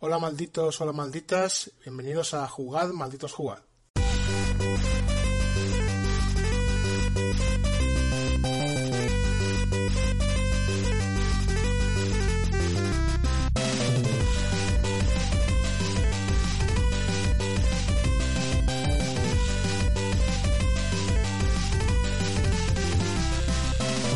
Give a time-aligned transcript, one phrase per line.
[0.00, 3.67] Hola malditos, hola malditas, bienvenidos a Jugad, malditos jugad.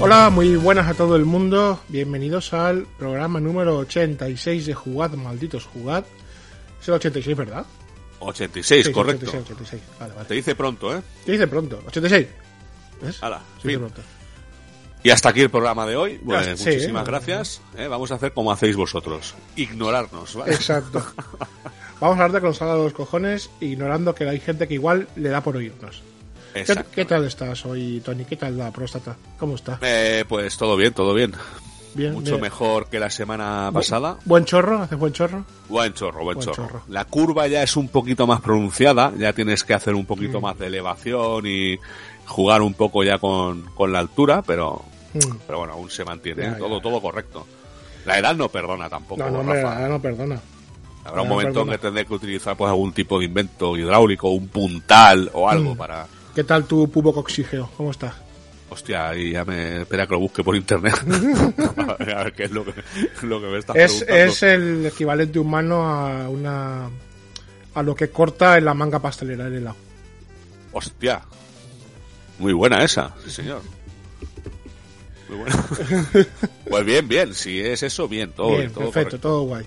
[0.05, 1.81] Hola, muy buenas a todo el mundo.
[1.87, 6.05] Bienvenidos al programa número 86 de Jugad, malditos Jugad.
[6.81, 7.65] Es el 86, ¿verdad?
[8.19, 9.27] 86, Sí, correcto.
[9.27, 9.83] 86, 86.
[10.01, 10.29] Vale, vale.
[10.29, 11.01] Te dice pronto, ¿eh?
[11.25, 11.81] ¿Qué dice pronto?
[11.87, 12.27] 86.
[13.01, 13.23] ¿Ves?
[13.23, 13.79] Hala, Sí, fin.
[13.79, 14.03] pronto.
[15.05, 16.17] Y hasta aquí el programa de hoy.
[16.19, 17.07] Sí, muchísimas ¿eh?
[17.07, 17.61] gracias.
[17.77, 17.87] ¿eh?
[17.87, 19.35] Vamos a hacer como hacéis vosotros.
[19.55, 20.53] Ignorarnos, ¿vale?
[20.55, 21.05] Exacto.
[22.01, 25.07] Vamos a hablar de con salga de los cojones, ignorando que hay gente que igual
[25.15, 26.03] le da por oírnos.
[26.55, 28.25] ¿Qué, tal estás hoy, Tony?
[28.25, 29.17] ¿Qué tal la próstata?
[29.39, 29.79] ¿Cómo está?
[29.83, 31.33] Eh, pues todo bien, todo bien.
[31.95, 32.41] Bien, Mucho bien.
[32.43, 34.17] mejor que la semana pasada.
[34.25, 34.81] ¿Buen chorro?
[34.83, 35.45] ¿Haces buen chorro?
[35.69, 36.67] Buen chorro, buen, Buen chorro.
[36.69, 36.83] chorro.
[36.89, 40.43] La curva ya es un poquito más pronunciada, ya tienes que hacer un poquito Mm.
[40.43, 41.79] más de elevación y
[42.27, 45.37] jugar un poco ya con, con la altura, pero, Mm.
[45.47, 46.57] pero bueno, aún se mantiene, Ya, ¿eh?
[46.59, 46.83] todo, ya.
[46.83, 47.47] todo correcto.
[48.07, 49.81] La edad no perdona tampoco, No, no, Rafa.
[49.81, 50.41] no, no, perdona.
[51.05, 54.49] Habrá un momento en que tendré que utilizar pues algún tipo de invento hidráulico, un
[54.49, 55.77] puntal o algo Mm.
[55.77, 56.07] para...
[56.35, 57.71] ¿Qué tal tu pubo coxigeo?
[57.77, 58.15] ¿Cómo está?
[58.71, 59.83] Hostia, ahí ya me...
[59.83, 60.95] Espera que lo busque por internet.
[60.97, 62.73] a ver a ver qué es lo que,
[63.23, 64.33] lo que me estás Es, preguntando.
[64.33, 66.89] es el equivalente humano a una
[67.75, 69.77] a lo que corta en la manga pastelera el helado.
[70.73, 71.23] Hostia.
[72.39, 73.61] Muy buena esa, sí señor.
[75.29, 75.67] Muy buena.
[76.69, 79.19] pues bien, bien, si es eso, bien, todo, Bien, todo perfecto, correcto.
[79.21, 79.67] todo guay.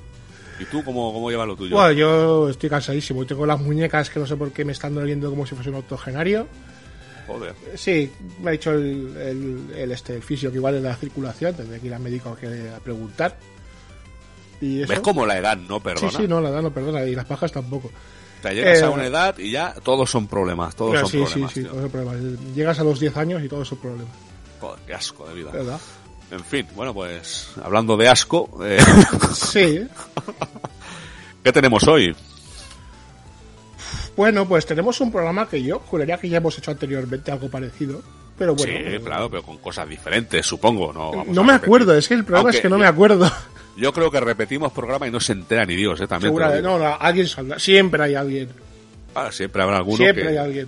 [0.59, 1.75] ¿Y tú cómo, cómo llevas lo tuyo?
[1.75, 3.23] Bueno, yo estoy cansadísimo.
[3.23, 5.69] y Tengo las muñecas que no sé por qué me están doliendo como si fuese
[5.69, 6.47] un octogenario.
[7.27, 7.53] Joder.
[7.75, 8.11] Sí,
[8.41, 11.55] me ha dicho el, el, el, este, el fisio que igual es la circulación.
[11.55, 13.35] Tendré que ir al médico a preguntar.
[14.61, 14.89] Y eso.
[14.91, 16.11] ¿Ves como la edad no Sí, perdona?
[16.11, 17.03] sí, no, la edad no perdona.
[17.05, 17.87] Y las pajas tampoco.
[17.89, 21.17] O sea, llegas Eh, a una edad y ya todos son problemas, todos son sí,
[21.17, 21.51] problemas.
[21.51, 22.39] sí, sí, todos son problemas.
[22.55, 24.13] Llegas a los 10 años y todos son problemas.
[24.61, 25.51] Joder, qué asco de vida.
[25.51, 25.79] ¿Verdad?
[26.35, 28.77] En fin, bueno, pues hablando de asco, eh,
[29.33, 29.87] Sí.
[31.43, 32.13] ¿qué tenemos hoy?
[34.17, 38.01] Bueno, pues tenemos un programa que yo juraría que ya hemos hecho anteriormente algo parecido.
[38.37, 38.73] Pero bueno.
[38.73, 40.91] sí, claro, pero con cosas diferentes, supongo.
[40.91, 41.67] No, vamos No me repetir.
[41.67, 43.31] acuerdo, es que el problema Aunque es que no me acuerdo.
[43.77, 46.07] Yo creo que repetimos programa y no se entera ni Dios, ¿eh?
[46.07, 47.59] También Segura, no, no, alguien saldrá.
[47.59, 48.49] Siempre hay alguien.
[49.13, 50.67] Ah, siempre habrá alguno Siempre que, hay alguien.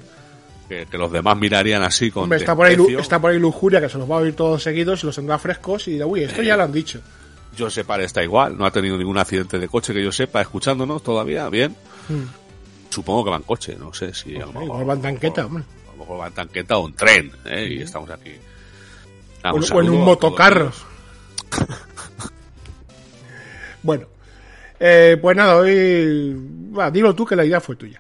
[0.68, 3.02] Que, que los demás mirarían así con Hombre, está por, ahí, Lu- desprecio.
[3.02, 5.38] está por ahí Lujuria, que se los va a oír todos seguidos y los tendrá
[5.38, 7.00] frescos y dirá, uy, esto ya lo han dicho.
[7.56, 8.58] Yo sepa, está igual.
[8.58, 11.50] No ha tenido ningún accidente de coche que yo sepa, escuchándonos todavía.
[11.50, 11.76] Bien.
[12.10, 12.26] Hmm.
[12.90, 15.46] Supongo que va en coche, no sé si a lo mejor, Igual va en tanqueta,
[15.46, 15.64] hombre.
[15.88, 17.68] a lo mejor va en tanqueta o en tren, ¿eh?
[17.72, 18.32] Y estamos aquí.
[19.44, 20.72] Ah, O, o en un motocarro.
[23.84, 24.06] bueno.
[24.80, 26.36] Eh, pues nada, hoy...
[26.92, 28.00] Dilo tú que la idea fue tuya.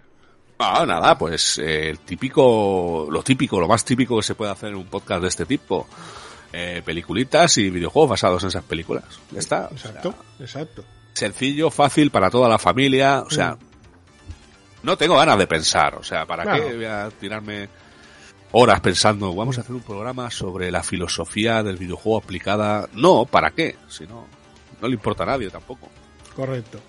[0.59, 4.69] Ah, nada, pues eh, el típico, lo típico, lo más típico que se puede hacer
[4.69, 5.87] en un podcast de este tipo.
[6.51, 9.03] Eh, peliculitas y videojuegos basados en esas películas.
[9.31, 9.69] Ya está.
[9.71, 10.83] o sea, Exacto, exacto.
[11.13, 13.21] sencillo, fácil para toda la familia.
[13.21, 13.57] O sea,
[14.83, 15.95] no tengo ganas de pensar.
[15.95, 16.47] O sea, ¿para Mm.
[16.47, 16.67] Claro.
[16.69, 17.69] qué voy a tirarme
[18.53, 22.87] horas pensando, vamos a hacer un programa sobre la filosofía del videojuego aplicada?
[22.93, 23.75] No, ¿para qué?
[23.89, 24.25] Si no,
[24.81, 25.89] no le importa a nadie tampoco.
[26.35, 26.79] Correcto.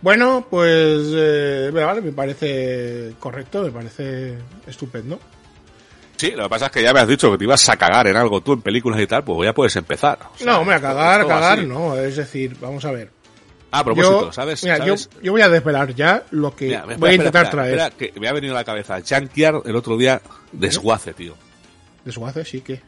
[0.00, 5.18] Bueno, pues eh, vale, me parece correcto, me parece estupendo.
[6.16, 8.06] Sí, lo que pasa es que ya me has dicho que te ibas a cagar
[8.08, 10.18] en algo tú en películas y tal, pues ya puedes empezar.
[10.34, 11.66] O sea, no, me a cagar, va cagar, así.
[11.68, 13.10] no, es decir, vamos a ver.
[13.70, 14.62] Ah, a propósito, yo, ¿sabes?
[14.64, 15.08] mira, ¿sabes?
[15.14, 17.78] Yo, yo voy a desvelar ya lo que Mira, espera, voy a intentar espera, traer.
[17.78, 18.98] espera, que me ha venido a la cabeza.
[19.06, 20.22] Junkyard el otro día
[20.52, 21.34] desguace, tío.
[22.04, 22.80] De su hace, sí que.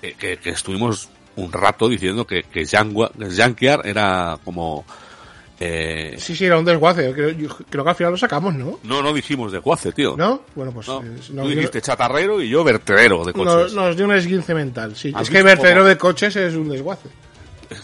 [0.00, 4.84] que, que- que estuvimos un rato diciendo que, que Junkyard era como...
[5.60, 7.12] eh, Sí, sí, era un desguace.
[7.12, 8.78] Creo, yo creo que al final lo sacamos, ¿no?
[8.84, 10.16] no, no dijimos desguace, tío.
[10.16, 10.42] ¿No?
[10.54, 13.54] Bueno, pues No, eh, tú nos, dijiste chatarrero y yo vertedero de coches.
[13.54, 14.94] nos, nos dio un esguince mental.
[14.96, 15.12] Sí.
[15.14, 15.88] ¿Has Es que vertedero cómo?
[15.88, 17.08] de coches es un desguace.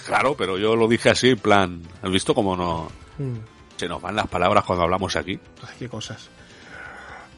[0.06, 1.82] Claro, pero yo lo dije así, en plan...
[2.02, 2.88] ¿Has visto cómo no
[3.18, 3.34] Mm.
[3.76, 5.38] se nos van las palabras cuando hablamos aquí?
[5.62, 6.28] Ay, qué cosas.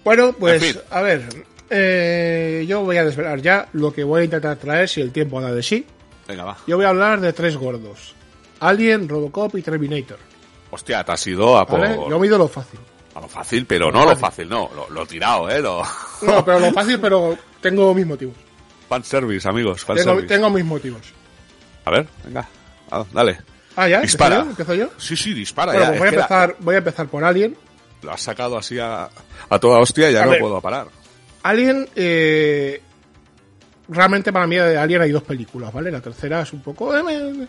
[0.05, 0.82] Bueno, pues, En fin.
[0.91, 1.25] a ver.
[1.71, 5.41] eh, yo voy a desvelar ya lo que voy a intentar traer si el tiempo
[5.41, 5.85] da de sí.
[6.29, 6.56] Venga, va.
[6.67, 8.15] Yo voy a hablar de tres gordos:
[8.61, 10.19] Alien, Robocop y Terminator.
[10.76, 11.81] Hostia, te has ido a por...
[11.81, 11.96] ¿vale?
[12.08, 12.78] Yo me he ido lo fácil.
[13.14, 14.70] A lo fácil, pero no lo fácil, no.
[14.75, 15.61] Lo, lo tirado, ¿eh?
[15.61, 15.82] Lo...
[16.23, 18.34] No, pero lo fácil, pero tengo mis motivos.
[18.88, 19.84] Fan service, amigos.
[19.84, 20.28] Fan Tengo, service.
[20.34, 21.00] tengo mis motivos.
[21.87, 22.46] A ver, venga.
[22.90, 23.38] Ah, dale.
[23.75, 24.00] Ah, ¿ya?
[24.02, 24.40] Dispara.
[24.40, 24.84] ¿Empiezo yo?
[24.84, 25.00] ¿Empiezo yo?
[25.00, 25.88] Sí, sí, dispara Bueno, ya.
[25.90, 27.56] pues voy a, que la- empezar, voy a empezar por Alien.
[28.02, 29.08] lo has sacado así a,
[29.49, 30.40] a toda hostia y ya A no ver.
[30.40, 30.87] puedo parar.
[31.43, 32.81] Alien, eh,
[33.88, 35.90] realmente para mí de Alien hay dos películas, ¿vale?
[35.90, 36.94] La tercera es un poco...
[36.96, 37.49] eh,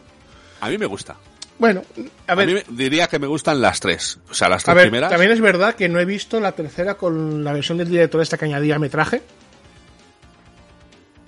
[0.61, 1.15] A mí me gusta.
[1.59, 1.81] Bueno,
[2.27, 4.19] a A, ver, mí diría que me gustan las tres.
[4.29, 5.09] O sea, las a tres ver primeras.
[5.09, 8.37] también es verdad que no he visto la tercera con la versión del director esta
[8.37, 9.21] que añadía metraje.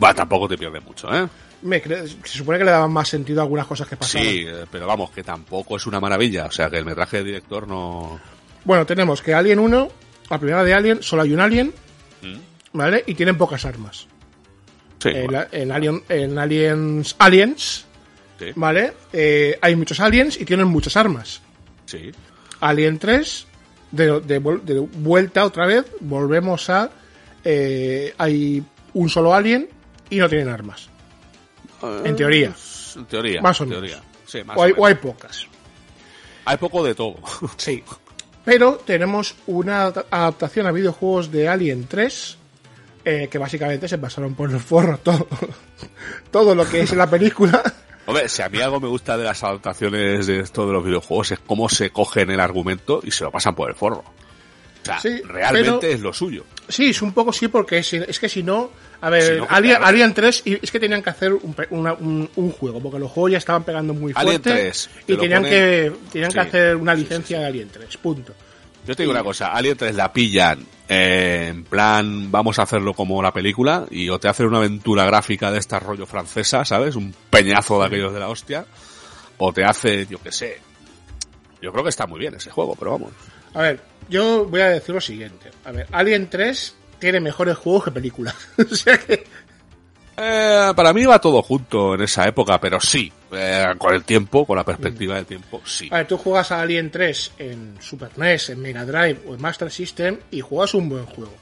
[0.04, 1.28] Va, tampoco te pierdes mucho, ¿eh?
[1.62, 4.26] Me cre- se supone que le daban más sentido a algunas cosas que pasaban.
[4.28, 6.46] Sí, eh, pero vamos, que tampoco es una maravilla.
[6.46, 8.20] O sea, que el metraje de director no...
[8.64, 9.90] Bueno, tenemos que Alien 1,
[10.30, 11.74] la primera de Alien, solo hay un Alien,
[12.22, 12.38] Mm.
[12.78, 13.04] ¿vale?
[13.08, 14.06] Y tienen pocas armas.
[15.02, 17.86] Sí, En, bueno, la- en Alien, en Aliens, Aliens,
[18.40, 18.94] sí, ¿vale?
[19.14, 21.42] Eh, hay muchos aliens y tienen muchas armas.
[21.86, 22.12] sí.
[22.62, 23.48] Alien 3,
[23.92, 26.90] de, de vuel- de vuelta otra vez, volvemos a...
[27.46, 28.62] eh, hay
[28.94, 29.70] un solo alien
[30.10, 30.90] y no tienen armas.
[32.04, 32.54] En teoría.
[32.98, 33.42] En teoría.
[33.42, 33.84] Más o en menos.
[33.86, 34.04] teoría.
[34.26, 34.84] Sí, más O hay, o menos.
[34.84, 35.48] o hay pocas.
[36.46, 37.16] Hay poco de todo.
[37.58, 37.82] Sí.
[38.44, 42.38] Pero tenemos una adap- adaptación a videojuegos de Alien 3
[43.06, 45.28] eh, que básicamente se pasaron por el forro todo,
[46.32, 47.62] todo lo que es la película.
[48.10, 51.32] Hombre, si a mí algo me gusta de las adaptaciones de esto de los videojuegos
[51.32, 54.04] es cómo se cogen el argumento y se lo pasan por el forro.
[54.82, 56.46] O sea, Sí, realmente pero- es lo suyo.
[56.68, 58.72] Sí, es un poco sí, porque es, es que si no.
[59.02, 59.78] A ver, Si no, Alien.
[59.82, 63.00] Alien 3, y es que tenían que hacer un, pe- una- un- un juego, porque
[63.00, 64.62] los juegos ya estaban pegando muy Alien fuerte.
[64.62, 67.42] 3, te y lo tenían, ponen- que, tenían que hacer una licencia sí.
[67.42, 68.34] de Alien 3, punto.
[68.88, 72.96] Yo te digo una cosa, Alien 3 la pillan eh, en plan, vamos a hacerlo
[72.96, 76.96] como la película y o te hacen una aventura gráfica de esta rollo francesa, ¿sabes?
[76.96, 78.66] Un peñazo de aquellos de la hostia,
[79.38, 80.60] o te hace, yo qué sé.
[81.62, 83.12] Yo creo que está muy bien ese juego, pero vamos.
[83.54, 85.52] A ver, yo voy a decir lo siguiente.
[85.64, 88.36] A ver, Alien 3 tiene mejores juegos que películas.
[88.58, 89.28] o sea que.
[90.18, 94.46] Eh, para mí va todo junto en esa época, pero sí, eh, con el tiempo,
[94.46, 95.88] con la perspectiva del tiempo, sí.
[95.92, 99.42] A ver, tú juegas a Alien 3 en Super NES, en Mega Drive o en
[99.42, 101.34] Master System y juegas un buen juego.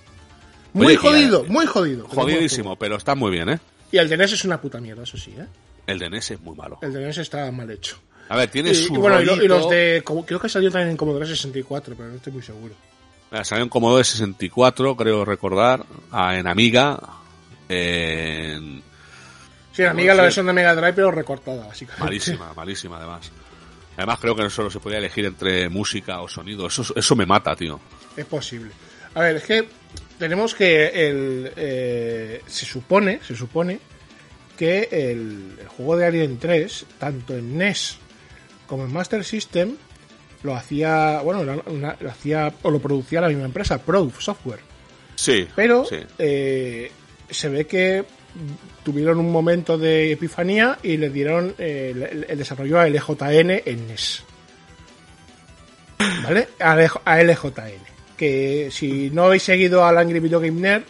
[0.73, 2.07] Muy Oye, jodido, muy jodido.
[2.07, 3.59] Jodidísimo, pero está muy bien, ¿eh?
[3.91, 5.45] Y el de NES es una puta mierda, eso sí, ¿eh?
[5.87, 6.77] El de NES es muy malo.
[6.81, 7.97] El de NES está mal hecho.
[8.29, 10.03] A ver, tiene Y, su y bueno, y, lo- y los de.
[10.25, 12.75] Creo que salió también en Commodore 64, pero no estoy muy seguro.
[13.43, 16.99] Salió en Commodore 64, creo recordar, ah, en Amiga,
[17.69, 18.83] en...
[19.77, 22.03] Sí, Amiga la versión de Mega Drive, pero recortada, básicamente.
[22.03, 23.31] Malísima, malísima además.
[23.95, 26.65] Además creo que no solo se podía elegir entre música o sonido.
[26.65, 27.79] Eso, eso me mata, tío.
[28.15, 28.71] Es posible.
[29.13, 29.69] A ver, es que
[30.17, 33.79] tenemos que el eh, se supone, se supone
[34.57, 37.97] que el, el juego de Alien 3, tanto en NES
[38.65, 39.75] como en Master System,
[40.43, 44.59] lo hacía, bueno, lo hacía o lo producía la misma empresa, Pro Software.
[45.15, 45.97] Sí, Pero sí.
[46.19, 46.91] eh,
[47.29, 48.05] se ve que
[48.87, 53.85] tuvieron un momento de epifanía y le dieron eh, el, el desarrollo a LJN en
[53.85, 54.23] NES.
[56.23, 56.47] ¿Vale?
[56.57, 57.81] A, LJ a LJN.
[58.15, 60.83] Que si no habéis seguido al Angry Video Game Nerd,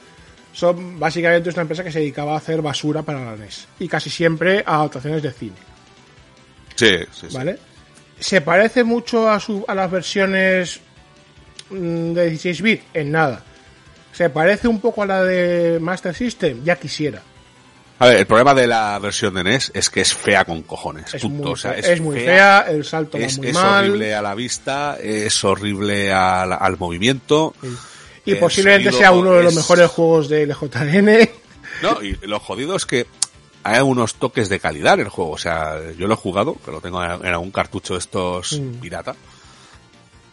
[0.54, 3.68] son básicamente es una empresa que se dedicaba a hacer basura para la NES.
[3.80, 5.58] Y casi siempre a adaptaciones de cine.
[6.76, 7.36] Sí, sí, sí.
[7.36, 7.58] ¿Vale?
[8.20, 10.82] ¿Se parece mucho a, su, a las versiones
[11.72, 12.82] mm, de 16 bit?
[12.94, 13.44] En nada.
[14.14, 16.64] ¿Se parece un poco a la de Master System?
[16.64, 17.24] Ya quisiera.
[18.00, 21.14] A ver, el problema de la versión de NES es que es fea con cojones.
[21.16, 21.44] Es punto.
[21.44, 23.86] muy, O sea, es muy fea, el salto es, va muy es mal.
[23.90, 27.56] horrible a la vista, es horrible al, al movimiento.
[28.24, 31.30] Y el posiblemente sea uno de los es- mejores juegos de LJN.
[31.82, 33.08] No, y lo jodido es que
[33.64, 35.32] hay unos toques de calidad en el juego.
[35.32, 38.60] O sea, yo lo he jugado, que lo tengo en en algún cartucho de estos
[38.60, 38.74] Mm.
[38.80, 39.16] pirata.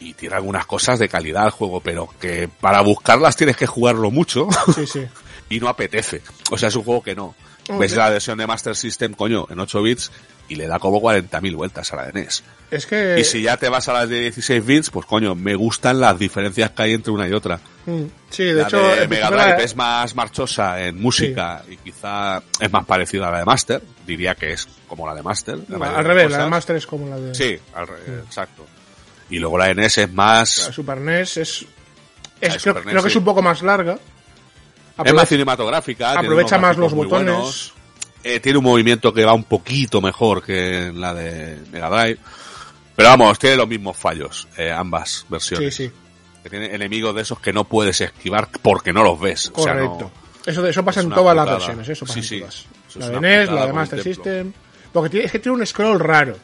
[0.00, 4.10] Y tiene algunas cosas de calidad el juego, pero que para buscarlas tienes que jugarlo
[4.10, 5.06] mucho Sí, sí.
[5.48, 6.20] y no apetece.
[6.50, 7.34] O sea, es un juego que no.
[7.78, 10.10] Ves la versión de Master System, coño, en 8 bits
[10.48, 12.42] y le da como 40.000 vueltas a la de NES.
[12.70, 13.16] Es que.
[13.18, 16.18] Y si ya te vas a las de 16 bits, pues coño, me gustan las
[16.18, 17.58] diferencias que hay entre una y otra.
[17.86, 18.82] Mm, Sí, de la hecho.
[18.82, 23.38] de Mega Drive es más marchosa en música y quizá es más parecida a la
[23.38, 23.82] de Master.
[24.06, 25.58] Diría que es como la de Master.
[25.68, 26.38] la al revés, cosas.
[26.38, 27.34] la de Master es como la de.
[27.34, 28.66] Sí, al re- exacto.
[29.30, 30.66] Y luego la de NES es más...
[30.66, 31.64] La Super NES es.
[32.42, 33.18] Es creo, Super NES, creo que es sí.
[33.18, 33.98] un poco más larga.
[35.02, 36.12] Es más cinematográfica.
[36.18, 37.72] aprovecha más los botones.
[38.22, 42.18] Eh, tiene un movimiento que va un poquito mejor que en la de Mega Drive.
[42.96, 45.74] Pero vamos, tiene los mismos fallos, eh, ambas versiones.
[45.74, 45.90] sí,
[46.42, 49.50] Que tiene enemigos de esos que no puedes esquivar porque no los ves.
[49.54, 50.10] O sea, no- correcto.
[50.46, 52.64] eso, eso pasa en todas las versiones, eso pasa Sí, en todas.
[52.88, 54.02] Eso La de NES, la de Master.
[54.02, 54.52] System.
[54.92, 56.36] Porque tiene, es que tiene un scroll raro.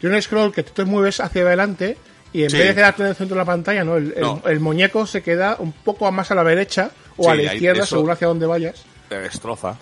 [0.00, 1.96] Tiene un scroll que tú te mueves hacia adelante
[2.32, 2.58] y en Sí.
[2.58, 3.96] vez de quedarte en el centro de la pantalla, ¿no?
[3.96, 4.42] El, el- No.
[4.44, 8.10] el muñeco se queda un poco más a la derecha o a la izquierda, según
[8.10, 8.82] hacia donde vayas.
[9.08, 9.76] Te destroza.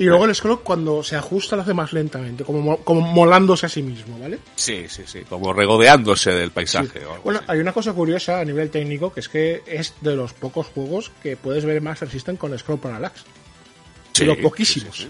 [0.00, 3.66] Y luego el scroll cuando se ajusta lo hace más lentamente, como, mo- como molándose
[3.66, 4.38] a sí mismo, ¿vale?
[4.54, 5.22] Sí, sí, sí.
[5.28, 7.04] Como regodeándose del paisaje.
[7.04, 7.50] o algo Bueno, así.
[7.50, 11.10] hay una cosa curiosa a nivel técnico, que es que es de los pocos juegos
[11.20, 13.24] que puedes ver Master System con scroll parallax.
[14.12, 14.96] Sí, de los sí, poquísimos.
[14.98, 15.08] sí,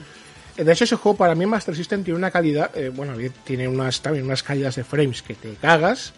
[0.64, 3.12] De hecho, ese juego para mí Master System tiene una calidad, eh, bueno,
[3.44, 6.14] tiene unas también unas calidades de frames que te cagas.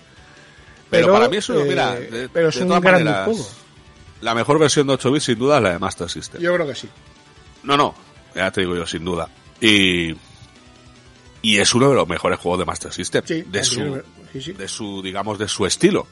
[0.91, 3.49] Pero, Pero, para mí eso, eh, mira, de, pero es de un gran maneras, juego.
[4.21, 6.41] La mejor versión de 8 bits sin duda es la de Master System.
[6.41, 6.89] Yo creo que sí.
[7.63, 7.95] No, no,
[8.35, 9.29] ya te digo yo, sin duda.
[9.61, 10.15] Y,
[11.43, 13.23] y es uno de los mejores juegos de Master System.
[13.27, 14.53] Sí, de, su, sí, sí.
[14.53, 16.07] de su, digamos, de su estilo.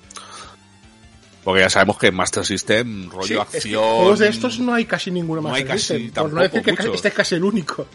[1.44, 3.82] Porque ya sabemos que en Master System, rollo Sí, es que acción.
[3.82, 6.12] juegos de estos no hay casi ninguno no Master hay casi System.
[6.12, 7.86] Por no decir que este es casi el único.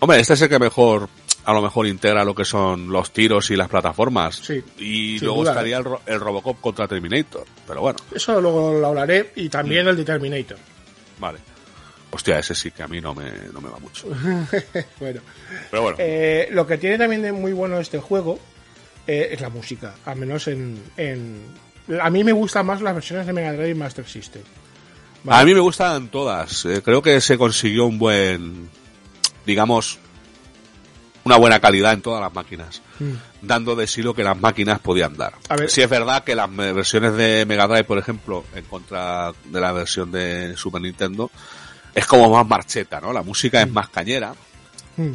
[0.00, 1.08] Hombre, este es el que mejor,
[1.44, 4.36] a lo mejor integra lo que son los tiros y las plataformas.
[4.36, 5.50] Sí, y luego duda.
[5.52, 7.44] estaría el, el Robocop contra Terminator.
[7.66, 9.32] Pero bueno, Eso luego lo hablaré.
[9.36, 9.50] Y Mm.
[9.50, 10.56] también el de Terminator.
[11.18, 11.38] vale.
[12.10, 14.06] Hostia, ese sí que a mí no me, no me va mucho.
[15.00, 15.20] bueno.
[15.70, 15.96] Pero bueno.
[15.98, 18.38] Eh, lo que tiene también de muy bueno este juego
[19.06, 21.42] eh, es la música, al menos en, en-
[22.00, 24.42] A mí me gustan más las versiones de Mega Drive y Master System.
[25.24, 25.42] ¿vale?
[25.42, 26.64] A mí me gustan todas.
[26.66, 28.70] Eh, creo que se consiguió un buen,
[29.44, 29.98] digamos,
[31.24, 33.12] una buena calidad en todas las máquinas, Mm.
[33.42, 35.34] dando de sí lo que las máquinas podían dar.
[35.48, 35.70] A ver.
[35.70, 39.72] Sí es verdad que las versiones de Mega Drive, por ejemplo, en contra de la
[39.72, 41.30] versión de Super Nintendo,
[41.94, 43.12] es como más marcheta, ¿no?
[43.12, 44.34] La música es más cañera,
[44.96, 45.12] Mm.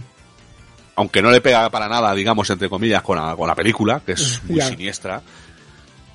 [0.96, 4.14] aunque no le pega para nada, digamos, entre comillas, con la, con la película, que
[4.14, 4.68] es muy Ya.
[4.68, 5.22] siniestra.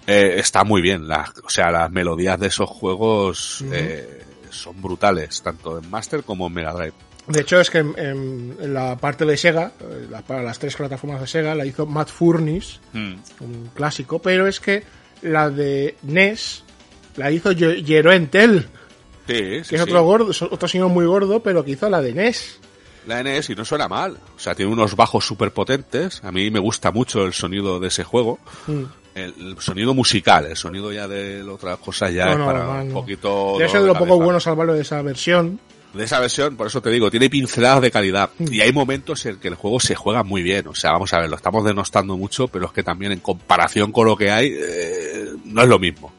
[0.07, 5.41] eh, está muy bien, la- o sea, las melodías de esos juegos eh, son brutales,
[5.41, 6.93] tanto en Master como en Mega Drive.
[7.27, 10.59] De hecho, es que en, en- en la parte de Sega, eh, la- para las
[10.59, 13.15] tres plataformas de Sega, la hizo Matt Furniss, Mm.
[13.41, 14.83] un clásico, pero es que
[15.23, 16.65] la de NES
[17.17, 18.69] la hizo Jeroen Tel,
[19.27, 19.77] Sí, sí, que es sí.
[19.79, 22.59] otro gordo, otro señor muy gordo, pero que hizo la de NES.
[23.07, 26.51] La NES y no suena mal, o sea, tiene unos bajos súper potentes, a mí
[26.51, 28.39] me gusta mucho el sonido de ese juego.
[28.67, 28.83] Mm.
[29.15, 32.47] El, el sonido musical, el sonido ya de la otra cosa ya No, es no,
[32.47, 33.55] para no, un poquito...
[33.59, 35.61] De eso dolor de lo de poco bueno salvarlo de esa versión.
[35.95, 38.31] De esa versión, por eso te digo, tiene pinceladas de calidad.
[38.39, 38.53] Mm.
[38.53, 40.67] Y hay momentos en que el juego se juega muy bien.
[40.69, 43.93] O sea, vamos a ver, lo estamos denostando mucho, pero es que también en comparación
[43.93, 46.13] con lo que hay, eh, no es lo mismo.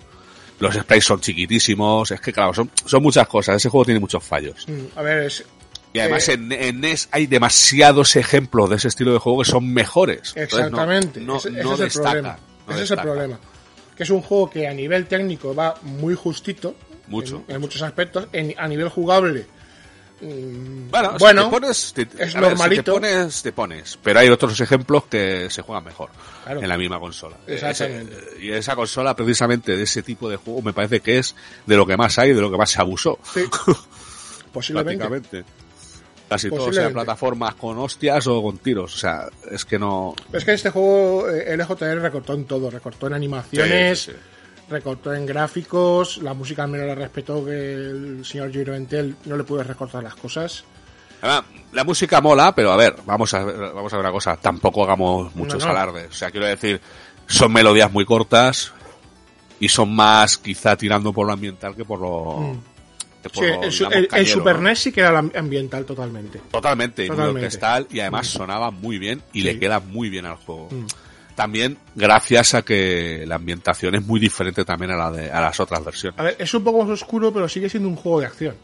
[0.60, 3.58] Los sprays son chiquitísimos, es que claro, son, son muchas cosas.
[3.58, 4.66] Ese juego tiene muchos fallos.
[4.68, 5.44] Mm, A ver, es,
[5.94, 9.50] Y además Eh, en, en NES hay demasiados ejemplos de ese estilo de juego que
[9.50, 10.34] son mejores.
[10.36, 12.38] Entonces, no- Exactamente, no, ese, ese no es el problema.
[12.70, 13.40] ese es el problema.
[13.98, 16.76] Que es un juego que a nivel técnico va muy justito.
[17.08, 17.44] Mucho.
[17.48, 18.28] En, en muchos aspectos.
[18.34, 19.46] En- a nivel jugable.
[20.26, 22.82] Mm, Bueno, bueno, si te pones, te- es ver, normalito.
[22.82, 24.00] si te pones, te pones.
[24.04, 26.10] Pero hay otros ejemplos que se juegan mejor
[26.44, 26.62] Claro.
[26.62, 27.38] en la misma consola.
[27.48, 28.16] Exactamente.
[28.36, 31.76] Ese- y esa consola, precisamente de ese tipo de juego, me parece que es de
[31.78, 33.20] lo que más hay, de lo que más se abusó.
[33.34, 33.42] sí,
[34.52, 35.06] posiblemente.
[35.06, 35.52] prácticamente.
[36.28, 36.94] Casi todo sea Posiblemente.
[36.96, 38.96] plataformas con hostias o con tiros.
[38.96, 40.16] O sea, es que no.
[40.34, 42.72] Es que este juego, eh, LJR recortó en todo.
[42.72, 44.18] Recortó en animaciones, Sí, sí, sí.
[44.70, 46.18] Recortó en gráficos.
[46.18, 50.04] La música al menos la respetó que el señor Giro Entel no le puede recortar
[50.04, 50.64] las cosas.
[51.22, 54.36] Además, la música mola, pero a ver, vamos a ver, vamos a ver una cosa.
[54.38, 55.72] Tampoco hagamos muchos No, no.
[55.72, 56.10] alardes.
[56.10, 56.80] O sea, quiero decir,
[57.28, 58.72] son melodías muy cortas
[59.60, 62.58] y son más quizá tirando por lo ambiental que por lo.
[63.24, 63.48] que por Mm.
[63.48, 64.62] Sí, lo, el, su- digamos, el- el cañero, Super ¿no?
[64.70, 66.40] NES sí que era am- ambiental totalmente.
[66.52, 67.58] Totalmente, Totalmente.
[67.90, 70.68] y además sonaba muy bien y le queda muy bien al juego.
[70.70, 70.86] Mm.
[71.36, 75.60] También gracias a que la ambientación es muy diferente también a la de a las
[75.60, 76.18] otras versiones.
[76.18, 78.56] A ver, es un poco más oscuro, pero sigue siendo un juego de acción.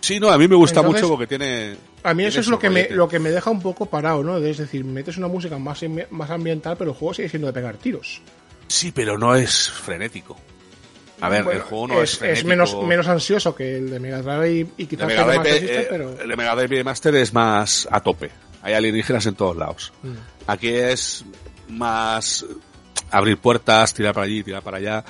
[0.00, 2.58] Sí, no, a mí me gusta Entonces, mucho porque tiene A mí eso es lo
[2.58, 4.36] que, me, lo que me deja un poco parado, ¿no?
[4.38, 7.76] Es decir, metes una música más, más ambiental, pero el juego sigue siendo de pegar
[7.76, 8.20] tiros.
[8.66, 10.36] Sí, pero no es frenético.
[11.20, 12.48] A ver, Bueno, el juego no es, es, frenético.
[12.48, 15.38] menos, menos ansioso que el de Mega Drive y, y quizás de Mega de Drive,
[15.38, 16.20] Master System, eh, pero...
[16.20, 18.30] el de Mega Drive Master es más a tope.
[18.62, 19.92] Hay alienígenas en todos lados.
[20.02, 20.14] Mm.
[20.48, 21.24] Aquí es
[21.76, 22.44] más
[23.10, 25.04] abrir puertas, tirar para allí, tirar para allá.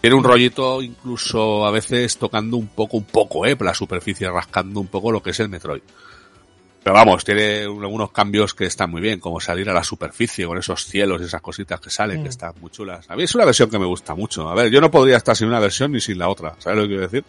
[0.00, 4.28] Tiene un rollito incluso a veces tocando un poco, un poco, eh, por la superficie,
[4.30, 5.82] rascando un poco lo que es el Metroid.
[6.82, 10.46] Pero vamos, tiene un- algunos cambios que están muy bien, como salir a la superficie
[10.46, 12.22] con esos cielos y esas cositas que salen, Mm.
[12.22, 13.04] que están muy chulas.
[13.10, 14.48] A mí es una versión que me gusta mucho.
[14.48, 16.54] A ver, yo no podría estar sin una versión ni sin la otra.
[16.58, 17.24] ¿Sabes lo que quiero decir?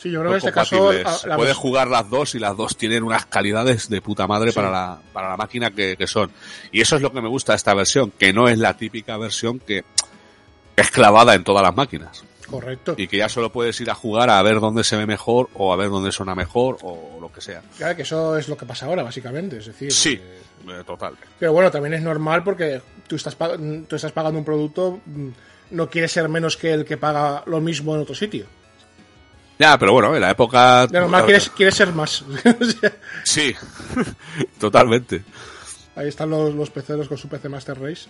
[0.00, 0.92] Sí, yo creo que en este caso...
[1.26, 4.56] la Puedes jugar las dos y las dos tienen unas calidades de puta madre Sí.
[4.56, 6.30] para, la, para la máquina que, que son.
[6.72, 9.16] Y eso es lo que me gusta de esta versión, que no es la típica
[9.18, 9.84] versión que
[10.76, 12.24] es clavada en todas las máquinas.
[12.48, 12.94] Correcto.
[12.96, 15.72] Y que ya solo puedes ir a jugar a ver dónde se ve mejor o
[15.72, 17.62] a ver dónde suena mejor o lo que sea.
[17.76, 19.58] Claro que eso es lo que pasa ahora, básicamente.
[19.58, 21.14] Es decir, Sí, eh, eh, total.
[21.38, 23.36] pero bueno, también es normal porque tú estás,
[23.86, 25.28] tú estás pagando un producto, mm,
[25.72, 28.46] no quieres ser menos que el que paga lo mismo en otro sitio.
[29.60, 30.86] Ya, pero bueno, en la época...
[30.86, 32.24] De normal quieres, quieres ser más.
[33.24, 33.54] Sí,
[34.58, 35.22] totalmente.
[35.94, 38.08] Ahí están los, los peceros con su PC Master Race.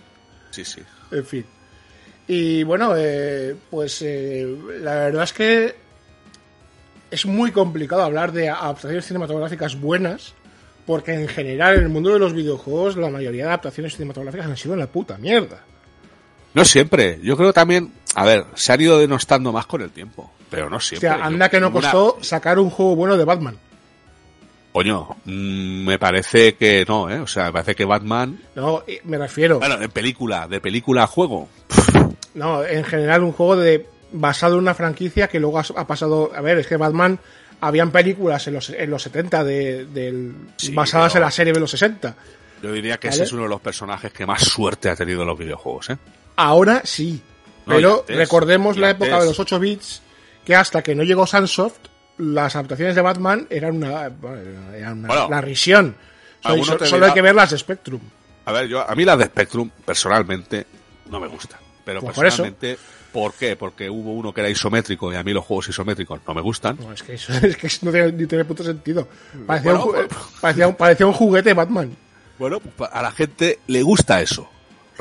[0.51, 0.81] Sí, sí.
[1.11, 1.45] En fin.
[2.25, 4.47] Y bueno, eh, pues eh,
[4.79, 5.75] la verdad es que
[7.11, 10.33] es muy complicado hablar de adaptaciones cinematográficas buenas,
[10.85, 14.55] porque en general en el mundo de los videojuegos la mayoría de adaptaciones cinematográficas han
[14.55, 15.65] sido en la puta mierda.
[16.53, 17.19] No siempre.
[17.23, 17.91] Yo creo también...
[18.15, 20.31] A ver, se han ido denostando más con el tiempo.
[20.49, 21.07] Pero no O siempre.
[21.09, 23.57] sea, Yo- anda que no costó sacar un juego bueno de Batman.
[24.73, 27.19] Coño, mm, me parece que no, ¿eh?
[27.19, 28.39] O sea, me parece que Batman...
[28.55, 29.59] No, eh, me refiero.
[29.59, 31.49] Bueno, de película, de película a juego.
[32.33, 36.31] No, en general un juego de basado en una franquicia que luego ha, ha pasado.
[36.35, 37.19] A ver, es que Batman
[37.59, 41.53] habían películas en los, en los 70 de, del- Sí, basadas pero- en la serie
[41.53, 42.15] de los 60.
[42.63, 43.15] Yo diría que ¿Vale?
[43.15, 45.97] ese es uno de los personajes que más suerte ha tenido en los videojuegos, ¿eh?
[46.41, 47.21] Ahora sí.
[47.65, 50.01] Pero recordemos la época de los 8 bits,
[50.43, 51.77] que hasta que no llegó Sunsoft,
[52.17, 54.05] las adaptaciones de Batman eran una,
[54.75, 55.95] eran una Bueno, la risión.
[56.41, 58.01] Solo, dirá- hay que ver las de Spectrum.
[58.45, 60.65] A ver, yo a mí las de Spectrum personalmente
[61.09, 61.59] no me gustan.
[61.85, 62.43] Pero Pues por eso.
[62.43, 62.77] personalmente,
[63.11, 63.55] ¿por qué?
[63.55, 66.77] Porque hubo uno que era isométrico y a mí los juegos isométricos no me gustan.
[66.79, 69.07] No, es que eso es que no tiene, ni tiene puto sentido.
[69.45, 70.07] Parecía, Bueno, un, pues-
[70.41, 71.95] parecía, un, parecía un juguete Batman.
[72.39, 74.49] Bueno, pues a la gente le gusta eso.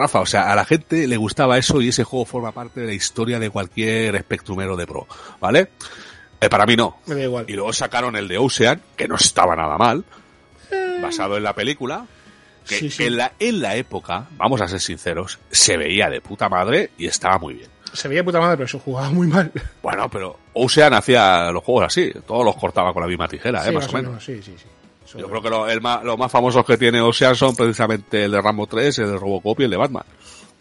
[0.00, 2.86] Rafa, o sea, a la gente le gustaba eso y ese juego forma parte de
[2.86, 5.06] la historia de cualquier Spectrumero de pro,
[5.40, 5.70] ¿vale?
[6.40, 6.98] Eh, para mí no.
[7.06, 7.44] Me da igual.
[7.48, 10.04] Y luego sacaron el de Ocean, que no estaba nada mal,
[11.02, 12.06] basado en la película,
[12.66, 12.98] que, Sí, sí.
[12.98, 16.90] que en, la, en la época, vamos a ser sinceros, se veía de puta madre
[16.98, 17.68] y estaba muy bien.
[17.92, 19.50] Se veía de puta madre, pero eso jugaba muy mal.
[19.82, 23.72] Bueno, pero Ocean hacía los juegos así, todos los cortaba con la misma tijera, ¿eh?
[23.72, 24.24] Más o menos.
[24.24, 24.66] Sí, sí, sí.
[25.18, 28.30] Yo creo que lo- el más- los más famosos que tiene Ocean son precisamente el
[28.32, 30.04] de Rambo 3, el de Robocop y el de Batman.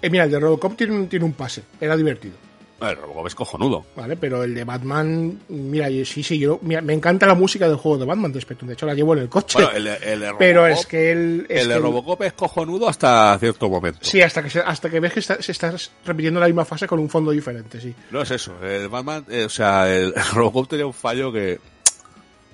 [0.02, 1.64] Eh, mira, el de Robocop tiene un, tiene un pase.
[1.80, 2.36] Era divertido.
[2.82, 3.86] El Robocop es cojonudo.
[3.94, 4.16] ¿Vale?
[4.16, 7.76] Pero el de Batman, mira, yo- sí, sí, yo, mira, me encanta la música del
[7.76, 8.70] juego de Batman de Spectrum.
[8.70, 9.56] De hecho, la llevo en el coche.
[9.62, 11.46] Bueno, el de, el de Robocop, pero es que el.
[11.50, 14.00] es el de que Robocop es cojonudo hasta cierto momento.
[14.04, 17.00] Sí, hasta que, hasta que ves que está- se está repitiendo la misma fase con
[17.00, 17.94] un fondo diferente, sí.
[18.12, 18.54] No es eso.
[18.64, 21.60] El Batman, eh, o sea, el Robocop tenía un fallo que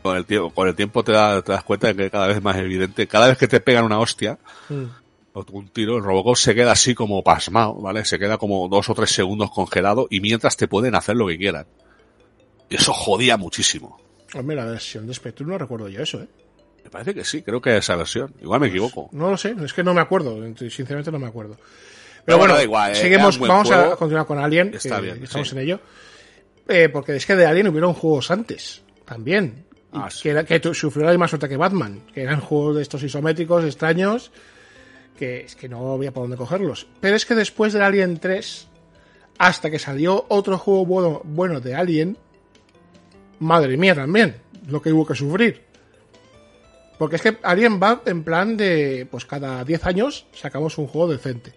[0.05, 2.37] con el tiempo, con el tiempo te, da- te das cuenta de que cada vez
[2.37, 3.07] es más evidente.
[3.07, 4.37] Cada vez que te pegan una hostia
[4.69, 4.83] Mm.
[5.33, 8.05] o un tiro, el Robocop se queda así como pasmado, ¿vale?
[8.05, 11.37] Se queda como dos o tres segundos congelado y mientras te pueden hacer lo que
[11.37, 11.65] quieran.
[12.69, 13.99] Y eso jodía muchísimo.
[14.33, 16.27] Hombre, la versión de Spectrum no recuerdo yo eso, ¿eh?
[16.83, 18.33] Me parece que sí, creo que esa versión.
[18.41, 19.09] Igual me equivoco.
[19.11, 20.37] No lo sé, es que no me acuerdo,
[20.69, 21.55] sinceramente no me acuerdo.
[21.55, 23.93] Pero, Pero bueno, da igual, eh, seguimos, vamos juego.
[23.93, 25.55] a continuar con Alien, Está que bien, estamos sí.
[25.55, 25.79] en ello.
[26.67, 29.64] Eh, porque es que de Alien hubieron juegos antes, también.
[29.95, 30.23] Ah, sí.
[30.23, 33.63] que, era- que sufrió la misma suerte que Batman, que eran juegos de estos isométricos
[33.63, 34.31] extraños,
[35.17, 36.87] que es que no había por dónde cogerlos.
[36.99, 38.67] Pero es que después del Alien 3,
[39.37, 42.17] hasta que salió otro juego bueno, bueno de Alien,
[43.39, 44.35] madre mía también,
[44.67, 45.63] lo que hubo que sufrir.
[46.97, 51.09] Porque es que Alien va en plan de, pues cada 10 años sacamos un juego
[51.11, 51.53] decente.